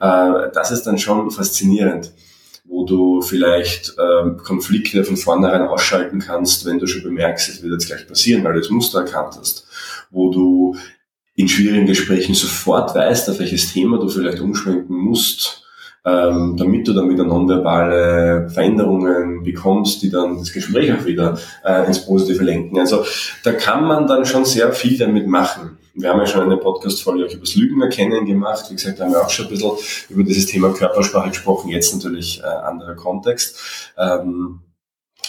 Äh, 0.00 0.50
das 0.52 0.70
ist 0.70 0.84
dann 0.84 0.98
schon 0.98 1.30
faszinierend 1.30 2.12
wo 2.68 2.84
du 2.84 3.22
vielleicht 3.22 3.94
ähm, 3.98 4.36
Konflikte 4.36 5.02
von 5.02 5.16
vornherein 5.16 5.62
ausschalten 5.62 6.18
kannst, 6.18 6.66
wenn 6.66 6.78
du 6.78 6.86
schon 6.86 7.02
bemerkst, 7.02 7.48
es 7.48 7.62
wird 7.62 7.72
jetzt 7.72 7.86
gleich 7.86 8.06
passieren, 8.06 8.44
weil 8.44 8.52
du 8.52 8.60
das 8.60 8.70
Muster 8.70 9.00
erkannt 9.00 9.36
hast. 9.38 9.66
Wo 10.10 10.30
du 10.30 10.76
in 11.34 11.48
schwierigen 11.48 11.86
Gesprächen 11.86 12.34
sofort 12.34 12.94
weißt, 12.94 13.30
auf 13.30 13.38
welches 13.38 13.72
Thema 13.72 13.98
du 13.98 14.08
vielleicht 14.08 14.40
umschwenken 14.40 14.96
musst, 14.96 15.64
ähm, 16.08 16.56
damit 16.56 16.88
du 16.88 16.92
dann 16.92 17.10
wieder 17.10 17.24
nonverbale 17.24 18.48
Veränderungen 18.48 19.42
bekommst, 19.42 20.02
die 20.02 20.10
dann 20.10 20.38
das 20.38 20.52
Gespräch 20.52 20.92
auch 20.92 21.04
wieder 21.04 21.38
äh, 21.64 21.86
ins 21.86 22.04
Positive 22.04 22.42
lenken. 22.42 22.78
Also 22.78 23.04
da 23.44 23.52
kann 23.52 23.84
man 23.84 24.06
dann 24.06 24.24
schon 24.24 24.44
sehr 24.44 24.72
viel 24.72 24.96
damit 24.96 25.26
machen. 25.26 25.78
Wir 25.94 26.10
haben 26.10 26.20
ja 26.20 26.26
schon 26.26 26.42
eine 26.42 26.56
Podcast-Folge 26.56 27.24
über 27.24 27.40
das 27.40 27.56
Lügen 27.56 27.82
erkennen 27.82 28.24
gemacht. 28.24 28.66
Wie 28.70 28.74
gesagt, 28.74 29.00
da 29.00 29.04
haben 29.04 29.12
wir 29.12 29.20
auch 29.20 29.30
schon 29.30 29.46
ein 29.46 29.50
bisschen 29.50 29.72
über 30.08 30.22
dieses 30.22 30.46
Thema 30.46 30.72
Körpersprache 30.72 31.30
gesprochen. 31.30 31.70
Jetzt 31.70 31.94
natürlich 31.94 32.40
äh, 32.40 32.46
anderer 32.46 32.94
Kontext. 32.94 33.92
Ähm, 33.98 34.60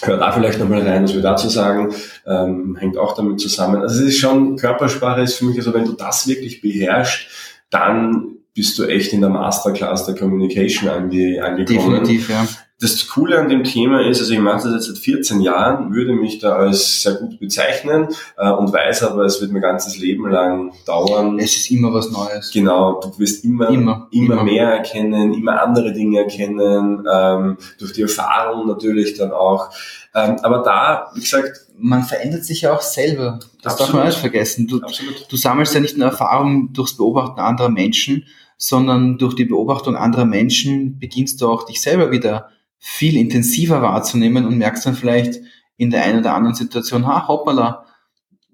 Hört 0.01 0.21
da 0.21 0.31
vielleicht 0.31 0.59
nochmal 0.59 0.81
rein, 0.87 1.03
was 1.03 1.13
wir 1.13 1.21
dazu 1.21 1.49
sagen, 1.49 1.93
ähm, 2.25 2.77
hängt 2.77 2.97
auch 2.97 3.15
damit 3.15 3.41
zusammen. 3.41 3.81
Also 3.81 4.01
es 4.01 4.07
ist 4.13 4.19
schon, 4.19 4.55
Körpersprache 4.55 5.21
ist 5.21 5.35
für 5.35 5.43
mich, 5.43 5.57
also 5.57 5.73
wenn 5.73 5.83
du 5.83 5.91
das 5.91 6.25
wirklich 6.25 6.61
beherrschst, 6.61 7.27
dann 7.69 8.38
bist 8.59 8.77
du 8.77 8.83
echt 8.83 9.13
in 9.13 9.21
der 9.21 9.29
Masterclass 9.29 10.05
der 10.05 10.15
Communication 10.15 10.89
ange, 10.89 11.41
angekommen. 11.41 12.03
Definitiv, 12.03 12.29
ja. 12.29 12.45
Das 12.81 13.07
Coole 13.07 13.39
an 13.39 13.47
dem 13.47 13.63
Thema 13.63 14.05
ist, 14.05 14.19
also 14.19 14.33
ich 14.33 14.39
mache 14.39 14.63
das 14.63 14.73
jetzt 14.73 14.87
seit 14.87 14.97
14 14.97 15.39
Jahren, 15.39 15.93
würde 15.93 16.11
mich 16.11 16.39
da 16.39 16.57
als 16.57 17.03
sehr 17.03 17.13
gut 17.13 17.39
bezeichnen 17.39 18.09
äh, 18.37 18.51
und 18.51 18.73
weiß 18.73 19.03
aber, 19.03 19.23
es 19.23 19.39
wird 19.39 19.53
mein 19.53 19.61
ganzes 19.61 19.97
Leben 19.97 20.29
lang 20.29 20.73
dauern. 20.85 21.39
Es 21.39 21.55
ist 21.55 21.71
immer 21.71 21.93
was 21.93 22.11
Neues. 22.11 22.51
Genau, 22.51 22.99
du 22.99 23.17
wirst 23.17 23.45
immer, 23.45 23.69
immer, 23.69 24.09
immer, 24.11 24.33
immer. 24.33 24.43
mehr 24.43 24.67
erkennen, 24.67 25.33
immer 25.33 25.61
andere 25.61 25.93
Dinge 25.93 26.19
erkennen, 26.19 27.07
ähm, 27.09 27.57
durch 27.79 27.93
die 27.93 28.01
Erfahrung 28.01 28.67
natürlich 28.67 29.17
dann 29.17 29.31
auch. 29.31 29.69
Ähm, 30.13 30.35
aber 30.41 30.63
da, 30.63 31.11
wie 31.15 31.21
gesagt, 31.21 31.67
man 31.77 32.03
verändert 32.03 32.43
sich 32.43 32.61
ja 32.61 32.73
auch 32.73 32.81
selber. 32.81 33.39
Das 33.61 33.73
Absolut. 33.73 33.89
darf 33.89 33.93
man 33.93 34.07
nicht 34.07 34.19
vergessen. 34.19 34.67
Du, 34.67 34.81
du 35.29 35.37
sammelst 35.37 35.73
ja 35.73 35.79
nicht 35.79 35.97
nur 35.97 36.07
Erfahrung 36.07 36.73
durchs 36.73 36.97
Beobachten 36.97 37.39
anderer 37.39 37.69
Menschen, 37.69 38.25
sondern 38.61 39.17
durch 39.17 39.35
die 39.35 39.45
Beobachtung 39.45 39.95
anderer 39.95 40.25
Menschen 40.25 40.99
beginnst 40.99 41.41
du 41.41 41.47
auch 41.49 41.65
dich 41.65 41.81
selber 41.81 42.11
wieder 42.11 42.49
viel 42.77 43.15
intensiver 43.15 43.81
wahrzunehmen 43.81 44.45
und 44.45 44.57
merkst 44.57 44.85
dann 44.85 44.95
vielleicht 44.95 45.39
in 45.77 45.91
der 45.91 46.03
einen 46.03 46.19
oder 46.19 46.35
anderen 46.35 46.55
Situation, 46.55 47.07
ha, 47.07 47.27
hoppala, 47.29 47.85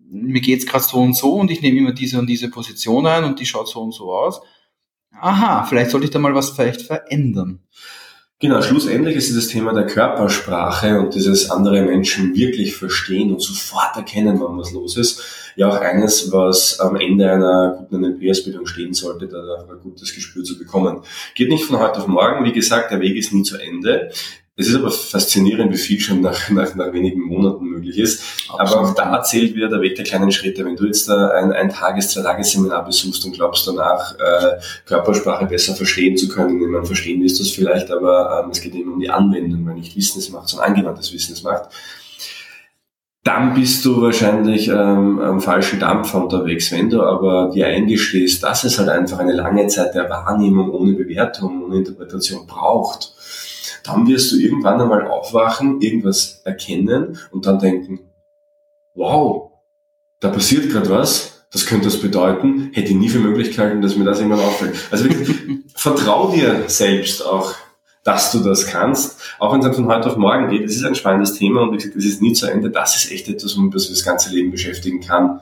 mir 0.08 0.42
geht's 0.42 0.68
gerade 0.68 0.84
so 0.84 1.02
und 1.02 1.16
so 1.16 1.34
und 1.34 1.50
ich 1.50 1.62
nehme 1.62 1.80
immer 1.80 1.92
diese 1.92 2.20
und 2.20 2.28
diese 2.28 2.52
Position 2.52 3.08
ein 3.08 3.24
und 3.24 3.40
die 3.40 3.48
schaut 3.48 3.68
so 3.68 3.82
und 3.82 3.94
so 3.94 4.14
aus. 4.14 4.42
aha, 5.20 5.64
vielleicht 5.64 5.90
sollte 5.90 6.06
ich 6.06 6.12
da 6.12 6.20
mal 6.20 6.36
was 6.36 6.52
vielleicht 6.52 6.84
verändern. 6.84 7.64
Genau, 8.42 8.62
schlussendlich 8.62 9.16
ist 9.16 9.30
dieses 9.30 9.48
Thema 9.48 9.74
der 9.74 9.86
Körpersprache 9.86 11.00
und 11.00 11.16
dieses 11.16 11.50
andere 11.50 11.82
Menschen 11.84 12.36
wirklich 12.36 12.76
verstehen 12.76 13.32
und 13.32 13.42
sofort 13.42 13.96
erkennen, 13.96 14.42
wann 14.42 14.58
was 14.58 14.74
los 14.74 14.98
ist, 14.98 15.54
ja 15.56 15.70
auch 15.70 15.80
eines, 15.80 16.34
was 16.34 16.78
am 16.82 16.98
Ende 16.98 17.32
einer 17.32 17.78
guten 17.78 18.02
NLP-Ausbildung 18.02 18.66
stehen 18.66 18.94
sollte, 18.94 19.30
da 19.30 19.38
ein 19.70 19.80
gutes 19.82 20.14
Gespür 20.14 20.44
zu 20.44 20.58
bekommen. 20.58 21.02
Geht 21.34 21.48
nicht 21.48 21.64
von 21.64 21.80
heute 21.80 22.00
auf 22.00 22.08
morgen, 22.08 22.44
wie 22.44 22.52
gesagt, 22.52 22.92
der 22.92 23.00
Weg 23.00 23.16
ist 23.16 23.32
nie 23.32 23.44
zu 23.44 23.58
Ende. 23.58 24.12
Es 24.58 24.70
ist 24.70 24.76
aber 24.76 24.90
faszinierend, 24.90 25.74
wie 25.74 25.78
viel 25.78 26.00
schon 26.00 26.22
nach, 26.22 26.50
nach, 26.50 26.76
nach 26.76 26.94
wenigen 26.94 27.22
Monaten 27.22 27.66
möglich 27.66 27.98
ist. 27.98 28.24
Absolut. 28.48 28.60
Aber 28.60 28.90
auch 28.90 28.96
da 28.96 29.22
zählt 29.22 29.54
wieder 29.54 29.68
der 29.68 29.82
Weg 29.82 29.96
der 29.96 30.06
kleinen 30.06 30.32
Schritte. 30.32 30.64
Wenn 30.64 30.78
du 30.78 30.86
jetzt 30.86 31.10
da 31.10 31.28
ein, 31.32 31.52
ein 31.52 31.70
Tages-, 31.70 32.12
zwei 32.12 32.22
Tagesseminar 32.22 32.86
besuchst 32.86 33.26
und 33.26 33.34
glaubst 33.34 33.68
danach, 33.68 34.16
äh, 34.18 34.58
Körpersprache 34.86 35.46
besser 35.46 35.76
verstehen 35.76 36.16
zu 36.16 36.30
können, 36.30 36.62
wenn 36.62 36.70
man 36.70 36.86
verstehen 36.86 37.22
wirst 37.22 37.40
du 37.40 37.44
es 37.44 37.52
vielleicht, 37.52 37.92
aber 37.92 38.44
ähm, 38.44 38.52
es 38.52 38.62
geht 38.62 38.74
eben 38.76 38.94
um 38.94 39.00
die 39.00 39.10
Anwendung, 39.10 39.66
weil 39.66 39.76
nicht 39.76 39.96
Wissen 39.98 40.20
es 40.20 40.30
macht, 40.30 40.48
sondern 40.48 40.70
angewandtes 40.70 41.12
Wissen 41.14 41.34
es 41.34 41.44
macht 41.44 41.70
dann 43.26 43.56
bist 43.56 43.84
du 43.84 44.04
wahrscheinlich 44.04 44.68
ähm, 44.68 45.20
am 45.20 45.42
falschen 45.42 45.80
Dampfer 45.80 46.24
unterwegs. 46.24 46.72
Wenn 46.72 46.92
du 46.92 47.02
aber 47.02 47.50
dir 47.52 47.66
eingestehst, 47.66 48.44
dass 48.44 48.64
es 48.64 48.78
halt 48.78 48.88
einfach 48.88 49.18
eine 49.18 49.34
lange 49.34 49.66
Zeit 49.66 49.96
der 49.96 50.08
Wahrnehmung 50.12 50.70
ohne 50.70 50.94
Bewertung, 50.94 51.64
ohne 51.64 51.78
Interpretation 51.78 52.46
braucht, 52.46 53.16
dann 53.86 54.08
wirst 54.08 54.32
du 54.32 54.38
irgendwann 54.38 54.82
einmal 54.82 55.08
aufwachen, 55.08 55.82
irgendwas 55.82 56.42
erkennen 56.44 57.18
und 57.32 57.46
dann 57.46 57.60
denken, 57.60 58.00
wow, 58.94 59.52
da 60.20 60.30
passiert 60.30 60.70
gerade 60.70 60.90
was, 60.90 61.46
das 61.52 61.66
könnte 61.66 61.86
das 61.86 62.02
bedeuten, 62.02 62.72
hätte 62.74 62.90
ich 62.90 62.96
nie 62.96 63.10
für 63.10 63.20
Möglichkeiten, 63.20 63.82
dass 63.82 63.96
mir 63.96 64.06
das 64.06 64.20
irgendwann 64.20 64.46
auffällt. 64.46 64.76
Also 64.92 65.08
vertrau 65.76 66.32
dir 66.32 66.64
selbst 66.68 67.26
auch, 67.26 67.54
dass 68.04 68.32
du 68.32 68.40
das 68.40 68.68
kannst, 68.68 69.20
auch 69.40 69.52
wenn 69.52 69.60
es 69.60 69.66
dann 69.66 69.74
von 69.74 69.88
heute 69.88 70.10
auf 70.10 70.18
morgen 70.18 70.50
geht. 70.50 70.64
Es 70.64 70.76
ist 70.76 70.86
ein 70.86 70.96
spannendes 70.96 71.34
Thema 71.34 71.62
und 71.62 71.74
wie 71.74 71.78
gesagt, 71.78 71.96
es 71.96 72.06
ist 72.06 72.22
nie 72.22 72.34
zu 72.34 72.46
Ende. 72.46 72.70
Das 72.70 72.96
ist 72.96 73.12
echt 73.12 73.28
etwas, 73.28 73.58
womit 73.58 73.74
du 73.74 73.78
das 73.78 74.04
ganze 74.04 74.32
Leben 74.32 74.52
beschäftigen 74.52 75.02
kann, 75.02 75.42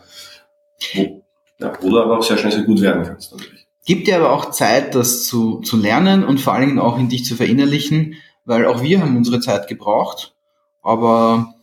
wo, 0.93 1.23
ja, 1.59 1.73
wo 1.81 1.89
du 1.89 1.99
aber 1.99 2.17
auch 2.17 2.23
sehr 2.23 2.37
schnell 2.37 2.51
sehr 2.51 2.63
gut 2.63 2.81
werden 2.81 3.03
kannst 3.03 3.31
natürlich. 3.31 3.67
Gibt 3.85 4.07
dir 4.07 4.17
aber 4.17 4.31
auch 4.31 4.51
Zeit, 4.51 4.95
das 4.95 5.25
zu, 5.25 5.59
zu 5.59 5.75
lernen 5.75 6.23
und 6.23 6.39
vor 6.39 6.53
allen 6.53 6.67
Dingen 6.67 6.79
auch 6.79 6.97
in 6.97 7.09
dich 7.09 7.25
zu 7.25 7.35
verinnerlichen 7.35 8.15
weil 8.45 8.65
auch 8.65 8.81
wir 8.81 9.01
haben 9.01 9.17
unsere 9.17 9.39
Zeit 9.39 9.67
gebraucht, 9.67 10.33
aber 10.81 11.55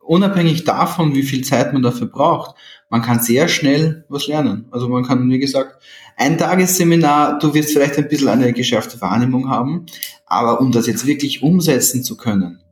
unabhängig 0.00 0.64
davon, 0.64 1.14
wie 1.14 1.22
viel 1.22 1.44
Zeit 1.44 1.72
man 1.72 1.82
dafür 1.82 2.06
braucht, 2.06 2.54
man 2.88 3.02
kann 3.02 3.20
sehr 3.20 3.48
schnell 3.48 4.04
was 4.08 4.26
lernen. 4.26 4.66
Also 4.70 4.88
man 4.88 5.04
kann, 5.04 5.28
wie 5.30 5.38
gesagt, 5.38 5.82
ein 6.16 6.38
Tagesseminar, 6.38 7.38
du 7.38 7.52
wirst 7.52 7.72
vielleicht 7.72 7.98
ein 7.98 8.08
bisschen 8.08 8.28
eine 8.28 8.52
geschärfte 8.52 9.00
Wahrnehmung 9.00 9.50
haben, 9.50 9.86
aber 10.24 10.60
um 10.60 10.72
das 10.72 10.86
jetzt 10.86 11.06
wirklich 11.06 11.42
umsetzen 11.42 12.02
zu 12.02 12.16
können, 12.16 12.62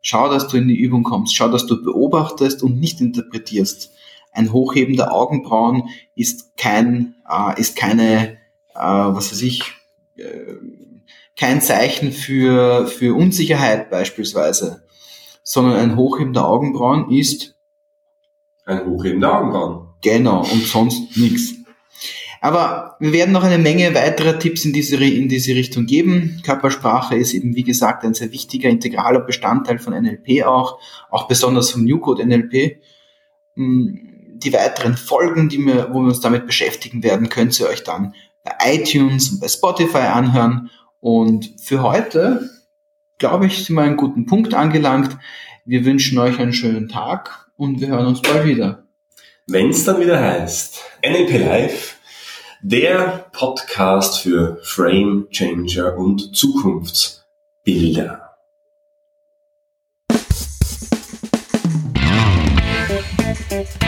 schau, 0.00 0.28
dass 0.28 0.48
du 0.48 0.56
in 0.56 0.68
die 0.68 0.78
Übung 0.78 1.02
kommst, 1.02 1.34
schau, 1.34 1.48
dass 1.48 1.66
du 1.66 1.82
beobachtest 1.82 2.62
und 2.62 2.78
nicht 2.78 3.00
interpretierst. 3.00 3.92
Ein 4.32 4.52
Hochheben 4.52 4.96
der 4.96 5.12
Augenbrauen 5.12 5.84
ist 6.14 6.56
kein, 6.56 7.14
äh, 7.28 7.60
ist 7.60 7.76
keine, 7.76 8.36
äh, 8.74 8.78
was 8.78 9.32
weiß 9.32 9.42
ich, 9.42 9.62
äh, 10.16 10.54
kein 11.36 11.60
Zeichen 11.60 12.12
für, 12.12 12.86
für 12.86 13.14
Unsicherheit 13.14 13.90
beispielsweise, 13.90 14.86
sondern 15.42 15.76
ein 15.76 15.96
Hochheben 15.96 16.32
der 16.32 16.46
Augenbrauen 16.46 17.10
ist 17.10 17.56
ein 18.64 18.84
Hochheben 18.84 19.20
der 19.20 19.34
Augenbrauen. 19.34 19.88
Genau, 20.02 20.40
und 20.40 20.66
sonst 20.66 21.16
nichts. 21.16 21.54
Aber 22.40 22.96
wir 23.00 23.12
werden 23.12 23.32
noch 23.32 23.44
eine 23.44 23.58
Menge 23.58 23.94
weiterer 23.94 24.38
Tipps 24.38 24.64
in 24.64 24.72
diese, 24.72 24.96
in 24.96 25.28
diese 25.28 25.54
Richtung 25.54 25.86
geben. 25.86 26.42
Körpersprache 26.44 27.16
ist 27.16 27.32
eben, 27.32 27.56
wie 27.56 27.62
gesagt, 27.62 28.04
ein 28.04 28.14
sehr 28.14 28.30
wichtiger, 28.32 28.68
integraler 28.68 29.20
Bestandteil 29.20 29.78
von 29.78 29.94
NLP 29.94 30.44
auch, 30.44 30.78
auch 31.10 31.28
besonders 31.28 31.70
vom 31.70 31.84
New 31.84 31.98
Code 31.98 32.24
NLP. 32.26 32.82
Hm, 33.54 34.12
die 34.34 34.52
weiteren 34.52 34.96
Folgen, 34.96 35.48
die 35.48 35.58
wir, 35.58 35.88
wo 35.92 36.00
wir 36.00 36.08
uns 36.08 36.20
damit 36.20 36.46
beschäftigen 36.46 37.02
werden, 37.02 37.30
könnt 37.30 37.58
ihr 37.58 37.68
euch 37.68 37.84
dann 37.84 38.14
bei 38.44 38.52
iTunes 38.74 39.30
und 39.30 39.40
bei 39.40 39.48
Spotify 39.48 39.98
anhören. 39.98 40.70
Und 41.06 41.54
für 41.60 41.84
heute, 41.84 42.50
glaube 43.18 43.46
ich, 43.46 43.64
sind 43.64 43.76
wir 43.76 43.82
einen 43.82 43.96
guten 43.96 44.26
Punkt 44.26 44.54
angelangt. 44.54 45.16
Wir 45.64 45.84
wünschen 45.84 46.18
euch 46.18 46.40
einen 46.40 46.52
schönen 46.52 46.88
Tag 46.88 47.48
und 47.56 47.80
wir 47.80 47.86
hören 47.86 48.06
uns 48.06 48.20
bald 48.22 48.44
wieder. 48.44 48.82
Wenn 49.46 49.70
es 49.70 49.84
dann 49.84 50.00
wieder 50.00 50.20
heißt, 50.20 50.82
NLP 51.08 51.38
Live, 51.38 52.00
der 52.60 53.26
Podcast 53.30 54.18
für 54.18 54.58
Frame 54.64 55.28
Changer 55.30 55.96
und 55.96 56.34
Zukunftsbilder. 56.34 58.22
Thank 63.48 63.85